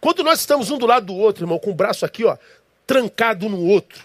Quando 0.00 0.22
nós 0.22 0.38
estamos 0.38 0.70
um 0.70 0.78
do 0.78 0.86
lado 0.86 1.06
do 1.06 1.16
outro, 1.16 1.42
irmão, 1.42 1.58
com 1.58 1.72
o 1.72 1.74
braço 1.74 2.04
aqui, 2.04 2.24
ó, 2.24 2.38
trancado 2.86 3.48
no 3.48 3.66
outro, 3.66 4.04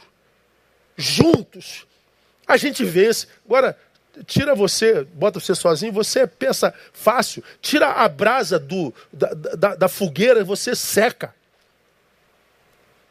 juntos, 0.97 1.85
a 2.47 2.57
gente 2.57 2.83
vence. 2.83 3.27
Agora, 3.45 3.77
tira 4.25 4.53
você, 4.53 5.03
bota 5.03 5.39
você 5.39 5.55
sozinho, 5.55 5.91
você 5.91 6.27
pensa 6.27 6.73
fácil. 6.91 7.43
Tira 7.61 7.87
a 7.87 8.07
brasa 8.07 8.59
do, 8.59 8.93
da, 9.11 9.33
da, 9.33 9.75
da 9.75 9.87
fogueira, 9.87 10.43
você 10.43 10.75
seca. 10.75 11.33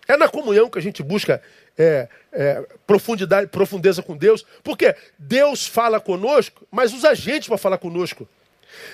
É 0.06 0.16
na 0.16 0.28
comunhão 0.28 0.68
que 0.68 0.78
a 0.78 0.82
gente 0.82 1.02
busca 1.02 1.42
é, 1.78 2.08
é, 2.32 2.66
profundidade, 2.86 3.48
profundeza 3.48 4.02
com 4.02 4.16
Deus, 4.16 4.44
porque 4.62 4.94
Deus 5.18 5.66
fala 5.66 6.00
conosco, 6.00 6.66
mas 6.70 6.92
usa 6.92 7.10
a 7.10 7.14
gente 7.14 7.48
para 7.48 7.58
falar 7.58 7.78
conosco. 7.78 8.28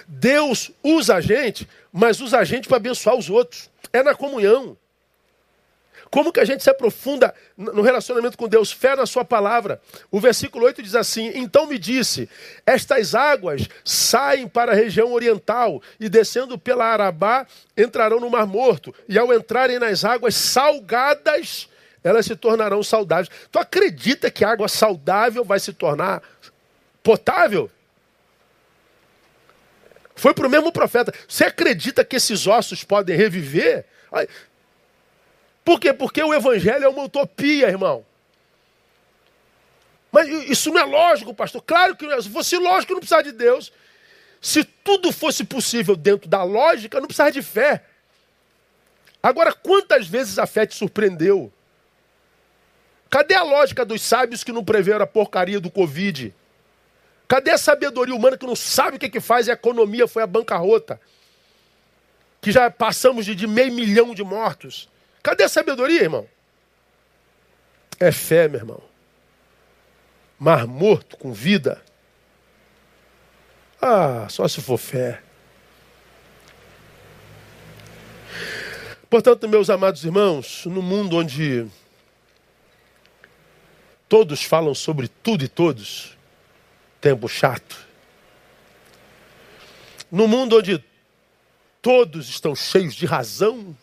Deus 0.07 0.71
usa 0.83 1.17
a 1.17 1.21
gente, 1.21 1.69
mas 1.93 2.21
usa 2.21 2.39
a 2.39 2.45
gente 2.45 2.69
para 2.69 2.77
abençoar 2.77 3.17
os 3.17 3.31
outros. 3.31 3.71
É 3.93 4.03
na 4.03 4.15
comunhão. 4.15 4.77
Como 6.11 6.33
que 6.33 6.41
a 6.41 6.45
gente 6.45 6.63
se 6.63 6.71
aprofunda 6.71 7.35
no 7.57 7.83
relacionamento 7.83 8.39
com 8.39 8.49
Deus? 8.49 8.73
Fé 8.73 8.97
na 8.97 9.05
sua 9.05 9.25
palavra. 9.25 9.81
O 10.11 10.19
versículo 10.19 10.65
8 10.65 10.83
diz 10.83 10.95
assim: 10.95 11.31
Então 11.35 11.67
me 11.67 11.79
disse: 11.79 12.29
Estas 12.65 13.15
águas 13.15 13.69
saem 13.85 14.49
para 14.49 14.73
a 14.73 14.75
região 14.75 15.13
oriental 15.13 15.83
e 16.01 16.09
descendo 16.09 16.59
pela 16.59 16.87
Arabá 16.87 17.47
entrarão 17.77 18.21
no 18.21 18.31
Mar 18.31 18.47
Morto. 18.47 18.95
E 19.09 19.19
ao 19.19 19.33
entrarem 19.35 19.79
nas 19.79 20.05
águas 20.05 20.35
salgadas, 20.35 21.69
elas 22.03 22.25
se 22.25 22.35
tornarão 22.35 22.83
saudáveis. 22.83 23.29
Tu 23.53 23.59
acredita 23.59 24.31
que 24.31 24.45
água 24.45 24.69
saudável 24.69 25.45
vai 25.45 25.61
se 25.61 25.73
tornar 25.73 26.23
potável? 27.03 27.71
Foi 30.17 30.35
para 30.35 30.47
o 30.47 30.51
mesmo 30.51 30.73
profeta. 30.73 31.13
Você 31.29 31.45
acredita 31.45 32.05
que 32.05 32.17
esses 32.17 32.47
ossos 32.47 32.83
podem 32.83 33.17
reviver? 33.17 33.85
Por 35.69 35.79
quê? 35.79 35.93
Porque 35.93 36.23
o 36.23 36.33
evangelho 36.33 36.83
é 36.83 36.89
uma 36.89 37.03
utopia, 37.03 37.69
irmão. 37.69 38.03
Mas 40.11 40.27
isso 40.49 40.73
não 40.73 40.81
é 40.81 40.85
lógico, 40.85 41.35
pastor. 41.35 41.61
Claro 41.61 41.95
que 41.95 42.07
não 42.07 42.15
é. 42.15 42.23
Se 42.23 42.31
fosse 42.31 42.57
lógico, 42.57 42.95
não 42.95 43.01
precisava 43.01 43.23
de 43.23 43.33
Deus. 43.33 43.71
Se 44.41 44.65
tudo 44.65 45.13
fosse 45.13 45.45
possível 45.45 45.95
dentro 45.95 46.27
da 46.27 46.43
lógica, 46.43 46.99
não 46.99 47.07
precisava 47.07 47.31
de 47.31 47.43
fé. 47.43 47.85
Agora, 49.23 49.53
quantas 49.53 50.07
vezes 50.07 50.39
a 50.39 50.47
fé 50.47 50.65
te 50.65 50.75
surpreendeu? 50.75 51.53
Cadê 53.11 53.35
a 53.35 53.43
lógica 53.43 53.85
dos 53.85 54.01
sábios 54.01 54.43
que 54.43 54.53
não 54.53 54.65
preveram 54.65 55.05
a 55.05 55.07
porcaria 55.07 55.61
do 55.61 55.71
Covid? 55.71 56.35
Cadê 57.29 57.51
a 57.51 57.59
sabedoria 57.59 58.15
humana 58.15 58.39
que 58.39 58.47
não 58.47 58.57
sabe 58.57 58.97
o 58.97 58.99
que, 58.99 59.11
que 59.11 59.21
faz 59.21 59.49
e 59.49 59.51
a 59.51 59.53
economia 59.53 60.09
foi 60.09 60.23
a 60.23 60.27
bancarrota? 60.27 60.99
Que 62.41 62.51
já 62.51 62.71
passamos 62.71 63.27
de, 63.27 63.35
de 63.35 63.47
meio 63.47 63.71
milhão 63.71 64.15
de 64.15 64.25
mortos. 64.25 64.89
Cadê 65.23 65.45
a 65.45 65.49
sabedoria, 65.49 66.03
irmão? 66.03 66.29
É 68.01 68.13
fé, 68.13 68.49
meu 68.49 68.61
irmão. 68.61 68.83
Mar 70.39 70.67
morto 70.67 71.17
com 71.17 71.33
vida. 71.33 71.83
Ah, 73.81 74.27
só 74.29 74.47
se 74.47 74.61
for 74.61 74.79
fé. 74.79 75.23
Portanto, 79.11 79.49
meus 79.49 79.71
amados 79.71 80.05
irmãos, 80.05 80.67
no 80.67 80.83
mundo 80.83 81.17
onde 81.17 81.67
todos 84.09 84.43
falam 84.43 84.75
sobre 84.75 85.09
tudo 85.09 85.45
e 85.45 85.49
todos, 85.49 86.17
tempo 87.01 87.29
chato. 87.29 87.87
No 90.11 90.29
mundo 90.29 90.59
onde 90.59 90.85
todos 91.81 92.29
estão 92.29 92.55
cheios 92.55 92.95
de 92.95 93.07
razão, 93.07 93.77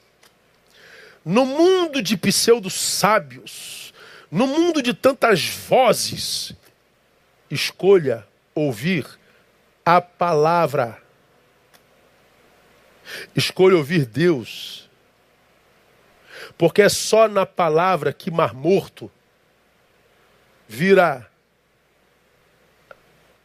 no 1.26 1.43
mundo 1.43 2.03
de 2.03 2.15
pseudo-sábios, 2.15 3.91
no 4.30 4.45
mundo 4.45 4.80
de 4.82 4.93
tantas 4.93 5.47
vozes, 5.47 6.53
escolha 7.49 8.28
ouvir 8.53 9.07
a 9.84 9.99
palavra. 9.99 11.01
Escolha 13.36 13.76
ouvir 13.76 14.05
Deus. 14.05 14.89
Porque 16.57 16.84
é 16.84 16.89
só 16.89 17.28
na 17.28 17.45
palavra 17.45 18.13
que 18.13 18.30
Mar 18.30 18.53
Morto 18.53 19.11
vira 20.67 21.30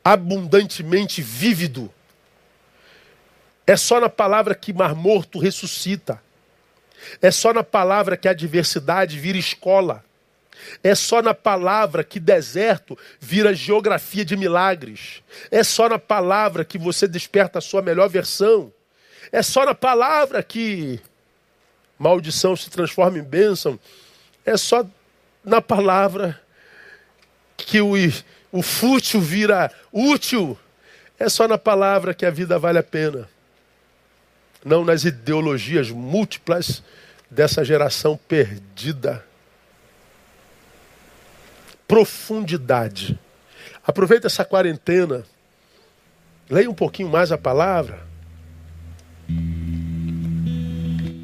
abundantemente 0.04 1.22
vívido. 1.22 1.92
É 3.66 3.76
só 3.76 4.00
na 4.00 4.08
palavra 4.08 4.54
que 4.54 4.72
Mar 4.72 4.94
Morto 4.94 5.38
ressuscita. 5.38 6.22
É 7.20 7.30
só 7.30 7.52
na 7.52 7.62
palavra 7.62 8.16
que 8.16 8.28
a 8.28 8.32
diversidade 8.32 9.18
vira 9.18 9.38
escola. 9.38 10.04
É 10.82 10.94
só 10.94 11.22
na 11.22 11.34
palavra 11.34 12.04
que 12.04 12.20
deserto 12.20 12.96
vira 13.18 13.54
geografia 13.54 14.24
de 14.24 14.36
milagres. 14.36 15.22
É 15.50 15.62
só 15.62 15.88
na 15.88 15.98
palavra 15.98 16.64
que 16.64 16.78
você 16.78 17.08
desperta 17.08 17.58
a 17.58 17.62
sua 17.62 17.82
melhor 17.82 18.08
versão. 18.08 18.72
É 19.32 19.42
só 19.42 19.64
na 19.64 19.74
palavra 19.74 20.42
que 20.42 21.00
maldição 21.98 22.54
se 22.56 22.68
transforma 22.70 23.18
em 23.18 23.22
bênção. 23.22 23.78
É 24.44 24.56
só 24.56 24.84
na 25.44 25.60
palavra 25.60 26.40
que 27.56 27.80
o, 27.80 27.92
o 28.52 28.62
fútil 28.62 29.20
vira 29.20 29.70
útil. 29.92 30.58
É 31.18 31.28
só 31.28 31.46
na 31.46 31.58
palavra 31.58 32.14
que 32.14 32.26
a 32.26 32.30
vida 32.30 32.58
vale 32.58 32.78
a 32.78 32.82
pena 32.82 33.28
não 34.64 34.84
nas 34.84 35.04
ideologias 35.04 35.90
múltiplas 35.90 36.82
dessa 37.30 37.64
geração 37.64 38.18
perdida. 38.28 39.24
Profundidade. 41.86 43.18
Aproveita 43.86 44.26
essa 44.26 44.44
quarentena. 44.44 45.24
Leia 46.48 46.70
um 46.70 46.74
pouquinho 46.74 47.08
mais 47.08 47.32
a 47.32 47.38
palavra. 47.38 48.06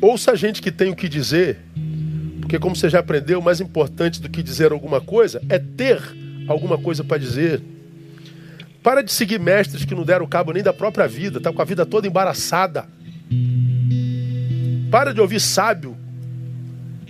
Ouça 0.01 0.32
a 0.32 0.34
gente 0.37 0.62
que 0.62 0.70
tem 0.70 0.91
o 0.91 0.97
que 0.97 1.09
dizer. 1.09 1.59
Porque, 2.41 2.59
como 2.59 2.76
você 2.76 2.89
já 2.89 3.01
aprendeu, 3.01 3.43
mais 3.43 3.61
importante 3.61 4.20
do 4.20 4.28
que 4.28 4.43
dizer 4.43 4.70
alguma 4.70 5.01
coisa 5.01 5.43
é 5.49 5.59
ter 5.59 6.01
alguma 6.49 6.78
coisa 6.78 7.03
para 7.03 7.18
dizer. 7.18 7.61
Para 8.82 9.03
de 9.03 9.12
seguir 9.12 9.41
mestres 9.41 9.84
que 9.84 9.97
não 9.97 10.05
deram 10.05 10.28
cabo 10.28 10.53
nem 10.53 10.62
da 10.62 10.72
própria 10.72 11.09
vida, 11.09 11.39
está 11.39 11.53
com 11.53 11.61
a 11.61 11.64
vida 11.64 11.84
toda 11.84 12.07
embaraçada. 12.07 12.87
Para 14.90 15.12
de 15.12 15.20
ouvir 15.20 15.40
sábio 15.40 15.96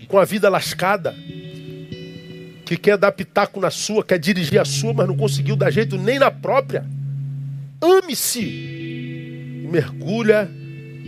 com 0.08 0.18
a 0.18 0.24
vida 0.24 0.48
lascada, 0.48 1.14
que 2.64 2.76
quer 2.76 2.96
dar 2.96 3.12
pitaco 3.12 3.60
na 3.60 3.70
sua, 3.70 4.04
quer 4.04 4.18
dirigir 4.18 4.60
a 4.60 4.64
sua, 4.64 4.92
mas 4.92 5.06
não 5.06 5.16
conseguiu 5.16 5.56
dar 5.56 5.70
jeito 5.70 5.96
nem 5.96 6.18
na 6.18 6.30
própria. 6.30 6.84
Ame-se 7.80 8.40
e 8.42 9.68
mergulha 9.70 10.50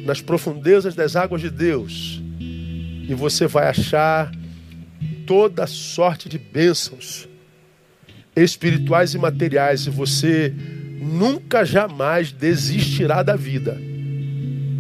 nas 0.05 0.21
profundezas 0.21 0.95
das 0.95 1.17
águas 1.17 1.41
de 1.41 1.51
Deus, 1.51 2.23
e 2.41 3.15
você 3.15 3.47
vai 3.47 3.69
achar 3.69 4.31
toda 5.27 5.67
sorte 5.67 6.29
de 6.29 6.39
bênçãos 6.39 7.29
espirituais 8.37 9.15
e 9.15 9.19
materiais, 9.19 9.87
e 9.87 9.91
você 9.91 10.55
nunca 11.01 11.65
jamais 11.65 12.31
desistirá 12.31 13.23
da 13.23 13.35
vida 13.35 13.88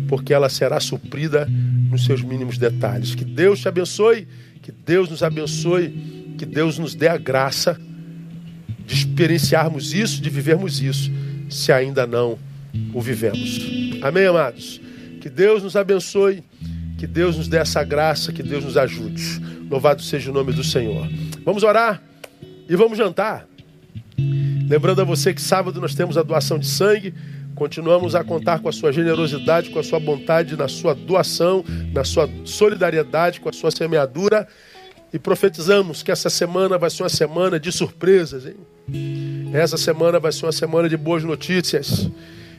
porque 0.08 0.32
ela 0.32 0.48
será 0.48 0.80
suprida 0.80 1.46
nos 1.90 2.04
seus 2.04 2.22
mínimos 2.22 2.58
detalhes. 2.58 3.14
Que 3.14 3.24
Deus 3.24 3.60
te 3.60 3.68
abençoe, 3.68 4.26
que 4.62 4.72
Deus 4.72 5.08
nos 5.08 5.22
abençoe, 5.22 6.34
que 6.36 6.46
Deus 6.46 6.78
nos 6.78 6.94
dê 6.94 7.08
a 7.08 7.16
graça 7.16 7.78
de 8.86 8.94
experienciarmos 8.94 9.92
isso, 9.92 10.20
de 10.22 10.30
vivermos 10.30 10.80
isso 10.80 11.12
se 11.48 11.70
ainda 11.70 12.06
não 12.06 12.38
o 12.92 13.00
vivemos. 13.00 13.60
Amém, 14.02 14.26
amados? 14.26 14.80
Que 15.20 15.28
Deus 15.28 15.62
nos 15.62 15.76
abençoe, 15.76 16.42
que 16.96 17.06
Deus 17.06 17.36
nos 17.36 17.48
dê 17.48 17.58
essa 17.58 17.84
graça, 17.84 18.32
que 18.32 18.42
Deus 18.42 18.64
nos 18.64 18.76
ajude. 18.76 19.22
Louvado 19.70 20.02
seja 20.02 20.30
o 20.30 20.34
nome 20.34 20.52
do 20.52 20.64
Senhor. 20.64 21.08
Vamos 21.44 21.62
orar 21.62 22.02
e 22.68 22.74
vamos 22.76 22.96
jantar. 22.96 23.46
Lembrando 24.68 25.00
a 25.00 25.04
você 25.04 25.32
que 25.32 25.40
sábado 25.40 25.80
nós 25.80 25.94
temos 25.94 26.16
a 26.16 26.22
doação 26.22 26.58
de 26.58 26.66
sangue. 26.66 27.14
Continuamos 27.58 28.14
a 28.14 28.22
contar 28.22 28.60
com 28.60 28.68
a 28.68 28.72
sua 28.72 28.92
generosidade, 28.92 29.70
com 29.70 29.80
a 29.80 29.82
sua 29.82 29.98
bondade, 29.98 30.56
na 30.56 30.68
sua 30.68 30.94
doação, 30.94 31.64
na 31.92 32.04
sua 32.04 32.30
solidariedade, 32.44 33.40
com 33.40 33.48
a 33.48 33.52
sua 33.52 33.72
semeadura. 33.72 34.46
E 35.12 35.18
profetizamos 35.18 36.00
que 36.00 36.12
essa 36.12 36.30
semana 36.30 36.78
vai 36.78 36.88
ser 36.88 37.02
uma 37.02 37.08
semana 37.08 37.58
de 37.58 37.72
surpresas, 37.72 38.46
hein? 38.46 38.54
Essa 39.52 39.76
semana 39.76 40.20
vai 40.20 40.30
ser 40.30 40.46
uma 40.46 40.52
semana 40.52 40.88
de 40.88 40.96
boas 40.96 41.24
notícias. 41.24 42.08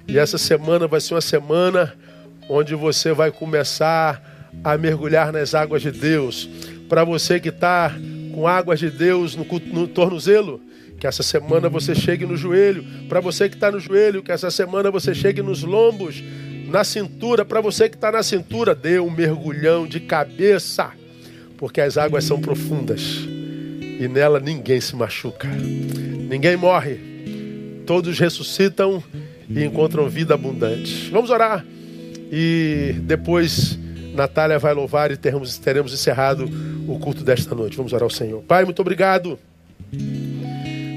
E 0.06 0.20
essa 0.20 0.38
semana 0.38 0.86
vai 0.86 1.00
ser 1.00 1.14
uma 1.14 1.22
semana 1.22 1.96
onde 2.50 2.76
você 2.76 3.14
vai 3.14 3.32
começar 3.32 4.50
a 4.62 4.78
mergulhar 4.78 5.32
nas 5.32 5.56
águas 5.56 5.82
de 5.82 5.92
Deus. 5.92 6.50
Para 6.90 7.06
você 7.06 7.40
que 7.40 7.50
está 7.50 7.96
com 8.34 8.46
águas 8.46 8.80
de 8.82 8.90
Deus 8.90 9.34
no, 9.34 9.46
no 9.72 9.88
tornozelo, 9.88 10.60
que 11.00 11.08
essa 11.08 11.24
semana 11.24 11.70
você 11.70 11.96
chegue 11.96 12.26
no 12.26 12.36
joelho. 12.36 12.86
Para 13.08 13.20
você 13.20 13.50
que 13.50 13.56
está 13.56 13.72
no 13.72 13.80
joelho, 13.80 14.22
que 14.22 14.32
essa 14.32 14.52
semana 14.52 14.92
você 14.92 15.16
chegue 15.16 15.42
nos 15.42 15.64
lombos, 15.64 16.24
na 16.68 16.84
cintura. 16.84 17.44
Para 17.44 17.62
você 17.62 17.90
que 17.90 17.96
está 17.96 18.12
na 18.12 18.22
cintura, 18.22 18.76
dê 18.76 19.00
um 19.00 19.10
mergulhão 19.10 19.88
de 19.88 20.00
cabeça, 20.00 20.92
porque 21.58 21.82
as 21.82 21.98
águas 21.98 22.24
são 22.26 22.40
profundas 22.40 23.28
e 24.00 24.08
nela 24.08 24.40
ninguém 24.40 24.80
se 24.80 24.96
machuca, 24.96 25.48
ninguém 25.48 26.56
morre, 26.56 26.98
todos 27.86 28.18
ressuscitam 28.18 29.04
e 29.50 29.64
encontram 29.66 30.08
vida 30.08 30.34
abundante. 30.34 31.10
Vamos 31.12 31.30
orar 31.30 31.66
e 32.32 32.96
depois 33.02 33.78
Natália 34.14 34.58
vai 34.58 34.74
louvar 34.74 35.12
e 35.12 35.18
teremos, 35.18 35.58
teremos 35.58 35.94
encerrado 35.94 36.50
o 36.88 36.98
culto 36.98 37.26
desta 37.26 37.54
noite. 37.54 37.76
Vamos 37.76 37.92
orar 37.92 38.04
ao 38.04 38.10
Senhor. 38.10 38.42
Pai, 38.44 38.64
muito 38.64 38.82
obrigado 38.82 39.38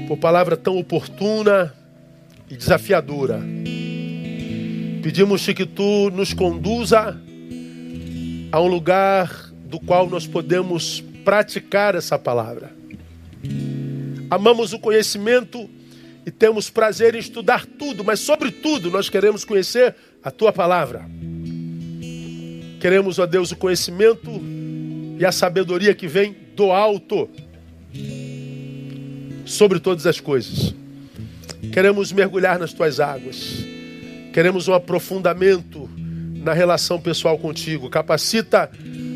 por 0.07 0.17
palavra 0.17 0.57
tão 0.57 0.77
oportuna 0.77 1.73
e 2.49 2.55
desafiadora. 2.55 3.41
Pedimos-te 5.01 5.53
que 5.53 5.65
tu 5.65 6.09
nos 6.11 6.33
conduza 6.33 7.19
a 8.51 8.61
um 8.61 8.67
lugar 8.67 9.51
do 9.65 9.79
qual 9.79 10.09
nós 10.09 10.27
podemos 10.27 11.03
praticar 11.25 11.95
essa 11.95 12.17
palavra. 12.19 12.71
Amamos 14.29 14.73
o 14.73 14.79
conhecimento 14.79 15.69
e 16.25 16.31
temos 16.31 16.69
prazer 16.69 17.15
em 17.15 17.19
estudar 17.19 17.65
tudo, 17.65 18.03
mas, 18.03 18.19
sobretudo, 18.19 18.89
nós 18.89 19.09
queremos 19.09 19.43
conhecer 19.43 19.95
a 20.23 20.31
tua 20.31 20.53
palavra. 20.53 21.05
Queremos, 22.79 23.19
ó 23.19 23.25
Deus, 23.25 23.51
o 23.51 23.55
conhecimento 23.55 24.29
e 25.19 25.25
a 25.25 25.31
sabedoria 25.31 25.93
que 25.93 26.07
vem 26.07 26.35
do 26.55 26.71
alto 26.71 27.29
sobre 29.45 29.79
todas 29.79 30.05
as 30.05 30.19
coisas. 30.19 30.73
Queremos 31.71 32.11
mergulhar 32.11 32.59
nas 32.59 32.73
tuas 32.73 32.99
águas. 32.99 33.65
Queremos 34.33 34.67
um 34.67 34.73
aprofundamento 34.73 35.89
na 36.43 36.53
relação 36.53 36.99
pessoal 36.99 37.37
contigo. 37.37 37.89
Capacita 37.89 38.69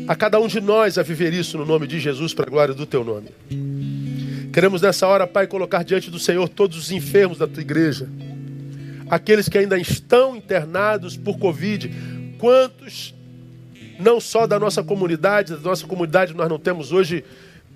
a 0.06 0.16
cada 0.16 0.40
um 0.40 0.46
de 0.48 0.60
nós 0.60 0.96
a 0.96 1.02
viver 1.02 1.34
isso 1.34 1.58
no 1.58 1.66
nome 1.66 1.86
de 1.86 2.00
Jesus, 2.00 2.32
para 2.32 2.46
a 2.46 2.50
glória 2.50 2.74
do 2.74 2.86
teu 2.86 3.04
nome. 3.04 3.28
Queremos 4.52 4.80
nessa 4.80 5.06
hora, 5.06 5.26
Pai, 5.26 5.46
colocar 5.46 5.82
diante 5.82 6.10
do 6.10 6.18
Senhor 6.18 6.48
todos 6.48 6.78
os 6.78 6.90
enfermos 6.90 7.38
da 7.38 7.46
tua 7.46 7.60
igreja. 7.60 8.08
Aqueles 9.10 9.48
que 9.48 9.58
ainda 9.58 9.78
estão 9.78 10.34
internados 10.34 11.16
por 11.16 11.38
Covid. 11.38 11.90
Quantos, 12.38 13.14
não 14.00 14.18
só 14.18 14.46
da 14.46 14.58
nossa 14.58 14.82
comunidade, 14.82 15.54
da 15.54 15.60
nossa 15.60 15.86
comunidade 15.86 16.34
nós 16.34 16.48
não 16.48 16.58
temos 16.58 16.92
hoje 16.92 17.24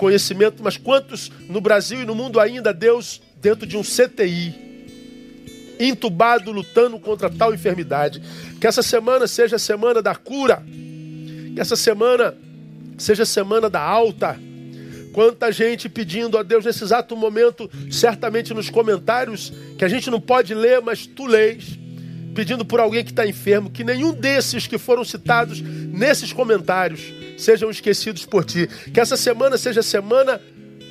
conhecimento, 0.03 0.65
mas 0.65 0.77
quantos 0.77 1.31
no 1.49 1.61
Brasil 1.61 2.03
e 2.03 2.05
no 2.05 2.13
mundo 2.13 2.41
ainda, 2.41 2.75
Deus, 2.75 3.23
dentro 3.41 3.65
de 3.65 3.77
um 3.77 3.83
CTI, 3.83 4.53
entubado, 5.79 6.51
lutando 6.51 6.99
contra 6.99 7.31
tal 7.31 7.55
enfermidade. 7.55 8.21
Que 8.61 8.67
essa 8.67 8.83
semana 8.83 9.29
seja 9.29 9.55
a 9.55 9.59
semana 9.61 10.03
da 10.03 10.17
cura, 10.17 10.61
que 11.55 11.61
essa 11.61 11.77
semana 11.77 12.35
seja 12.99 13.23
a 13.23 13.27
semana 13.27 13.71
da 13.71 13.81
alta. 13.81 14.37
Quanta 15.13 15.53
gente 15.53 15.89
pedindo 15.89 16.37
a 16.37 16.43
Deus 16.43 16.65
nesse 16.65 16.83
exato 16.83 17.17
momento, 17.17 17.71
certamente 17.89 18.53
nos 18.53 18.69
comentários, 18.69 19.53
que 19.79 19.85
a 19.85 19.89
gente 19.89 20.11
não 20.11 20.21
pode 20.21 20.53
ler, 20.53 20.81
mas 20.81 21.07
tu 21.07 21.27
lês, 21.27 21.79
pedindo 22.35 22.65
por 22.65 22.81
alguém 22.81 23.05
que 23.05 23.13
está 23.13 23.25
enfermo, 23.25 23.71
que 23.71 23.85
nenhum 23.85 24.13
desses 24.13 24.67
que 24.67 24.79
foram 24.79 25.05
citados 25.05 25.61
nesses 25.61 26.33
comentários 26.33 27.22
sejam 27.43 27.71
esquecidos 27.71 28.25
por 28.25 28.45
ti. 28.45 28.69
Que 28.93 29.01
essa 29.01 29.17
semana 29.17 29.59
seja 29.59 29.81
a 29.81 29.83
semana 29.83 30.41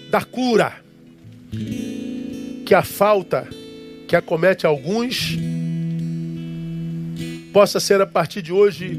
da 0.10 0.24
cura. 0.24 0.74
Que 2.66 2.76
a 2.76 2.84
falta 2.84 3.47
que 4.08 4.16
acomete 4.16 4.66
alguns 4.66 5.38
possa 7.54 7.80
ser 7.80 8.02
a 8.02 8.08
partir 8.08 8.41
de 8.41 8.52
hoje 8.52 8.97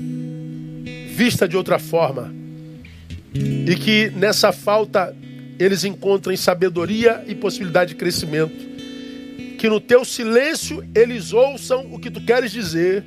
vista 1.15 1.47
de 1.47 1.57
outra 1.57 1.79
forma. 1.79 2.35
E 3.35 3.77
que 3.77 4.11
nessa 4.11 4.53
falta 4.53 5.15
eles 5.59 5.85
encontrem 5.85 6.37
sabedoria 6.37 7.23
e 7.27 7.35
possibilidade 7.35 7.91
de 7.91 7.97
crescimento. 7.97 8.73
Que 9.59 9.69
no 9.69 9.81
teu 9.81 10.05
silêncio 10.05 10.85
eles 10.95 11.33
ouçam 11.33 11.93
o 11.93 11.99
que 11.99 12.11
tu 12.11 12.21
queres 12.21 12.51
dizer 12.51 13.05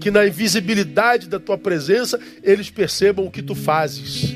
que 0.00 0.10
na 0.10 0.26
invisibilidade 0.26 1.28
da 1.28 1.38
tua 1.38 1.58
presença 1.58 2.18
eles 2.42 2.70
percebam 2.70 3.26
o 3.26 3.30
que 3.30 3.42
tu 3.42 3.54
fazes. 3.54 4.34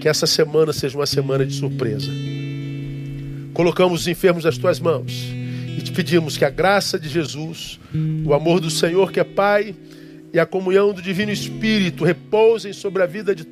Que 0.00 0.08
essa 0.08 0.26
semana 0.26 0.72
seja 0.72 0.96
uma 0.96 1.06
semana 1.06 1.44
de 1.44 1.54
surpresa. 1.54 2.10
Colocamos 3.52 4.02
os 4.02 4.08
enfermos 4.08 4.44
nas 4.44 4.58
tuas 4.58 4.78
mãos 4.78 5.12
e 5.76 5.80
te 5.82 5.92
pedimos 5.92 6.36
que 6.36 6.44
a 6.44 6.50
graça 6.50 6.98
de 6.98 7.08
Jesus, 7.08 7.80
o 8.24 8.34
amor 8.34 8.60
do 8.60 8.70
Senhor 8.70 9.10
que 9.10 9.20
é 9.20 9.24
Pai 9.24 9.74
e 10.32 10.38
a 10.38 10.46
comunhão 10.46 10.92
do 10.92 11.00
Divino 11.00 11.32
Espírito 11.32 12.04
repousem 12.04 12.72
sobre 12.72 13.02
a 13.02 13.06
vida 13.06 13.34
de 13.34 13.44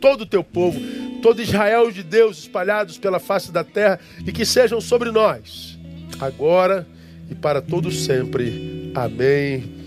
todo 0.00 0.22
o 0.22 0.26
teu 0.26 0.44
povo, 0.44 0.80
todo 1.22 1.42
Israel 1.42 1.90
de 1.90 2.02
Deus 2.02 2.38
espalhados 2.38 2.98
pela 2.98 3.18
face 3.18 3.50
da 3.50 3.64
terra 3.64 3.98
e 4.26 4.32
que 4.32 4.44
sejam 4.44 4.80
sobre 4.80 5.10
nós, 5.10 5.78
agora 6.20 6.86
e 7.30 7.34
para 7.34 7.60
todos 7.60 8.04
sempre. 8.04 8.92
Amém 8.94 9.77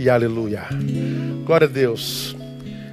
e 0.00 0.08
aleluia. 0.08 0.62
Glória 1.44 1.66
a 1.66 1.70
Deus. 1.70 2.34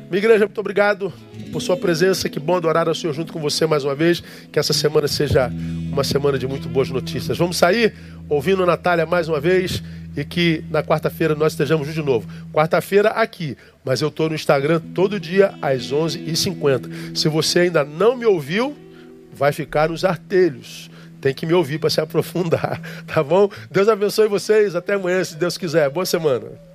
Minha 0.10 0.20
igreja, 0.20 0.46
muito 0.46 0.60
obrigado 0.60 1.12
por 1.54 1.62
sua 1.62 1.78
presença. 1.78 2.28
Que 2.28 2.40
bom 2.40 2.58
adorar 2.58 2.88
ao 2.90 2.94
Senhor 2.94 3.14
junto 3.14 3.32
com 3.32 3.40
você 3.40 3.66
mais 3.66 3.86
uma 3.86 3.96
vez. 3.96 4.22
Que 4.52 4.60
essa 4.60 4.74
semana 4.74 5.08
seja 5.08 5.50
uma 5.90 6.04
semana 6.04 6.38
de 6.38 6.46
muito 6.46 6.68
boas 6.68 6.90
notícias. 6.90 7.38
Vamos 7.38 7.56
sair 7.56 7.94
ouvindo 8.28 8.62
a 8.64 8.66
Natália 8.66 9.06
mais 9.06 9.30
uma 9.30 9.40
vez 9.40 9.82
e 10.18 10.26
que 10.26 10.66
na 10.70 10.84
quarta-feira 10.84 11.34
nós 11.34 11.54
estejamos 11.54 11.94
de 11.94 12.02
novo. 12.02 12.28
Quarta-feira 12.52 13.10
aqui, 13.12 13.56
mas 13.86 14.02
eu 14.02 14.10
estou 14.10 14.28
no 14.28 14.36
Instagram 14.36 14.82
todo 14.94 15.20
dia 15.20 15.54
às 15.62 15.94
11h50. 15.94 17.16
Se 17.16 17.30
você 17.30 17.60
ainda 17.60 17.86
não 17.86 18.18
me 18.18 18.26
ouviu, 18.26 18.76
vai 19.34 19.54
ficar 19.54 19.90
nos 19.90 20.04
artelhos. 20.04 20.90
Tem 21.22 21.34
que 21.34 21.46
me 21.46 21.54
ouvir 21.54 21.80
para 21.80 21.90
se 21.90 22.02
aprofundar, 22.02 22.82
tá 23.08 23.24
bom? 23.24 23.50
Deus 23.72 23.88
abençoe 23.88 24.28
vocês. 24.28 24.76
Até 24.76 24.96
amanhã, 24.96 25.24
se 25.24 25.36
Deus 25.38 25.58
quiser. 25.58 25.90
Boa 25.90 26.06
semana. 26.06 26.68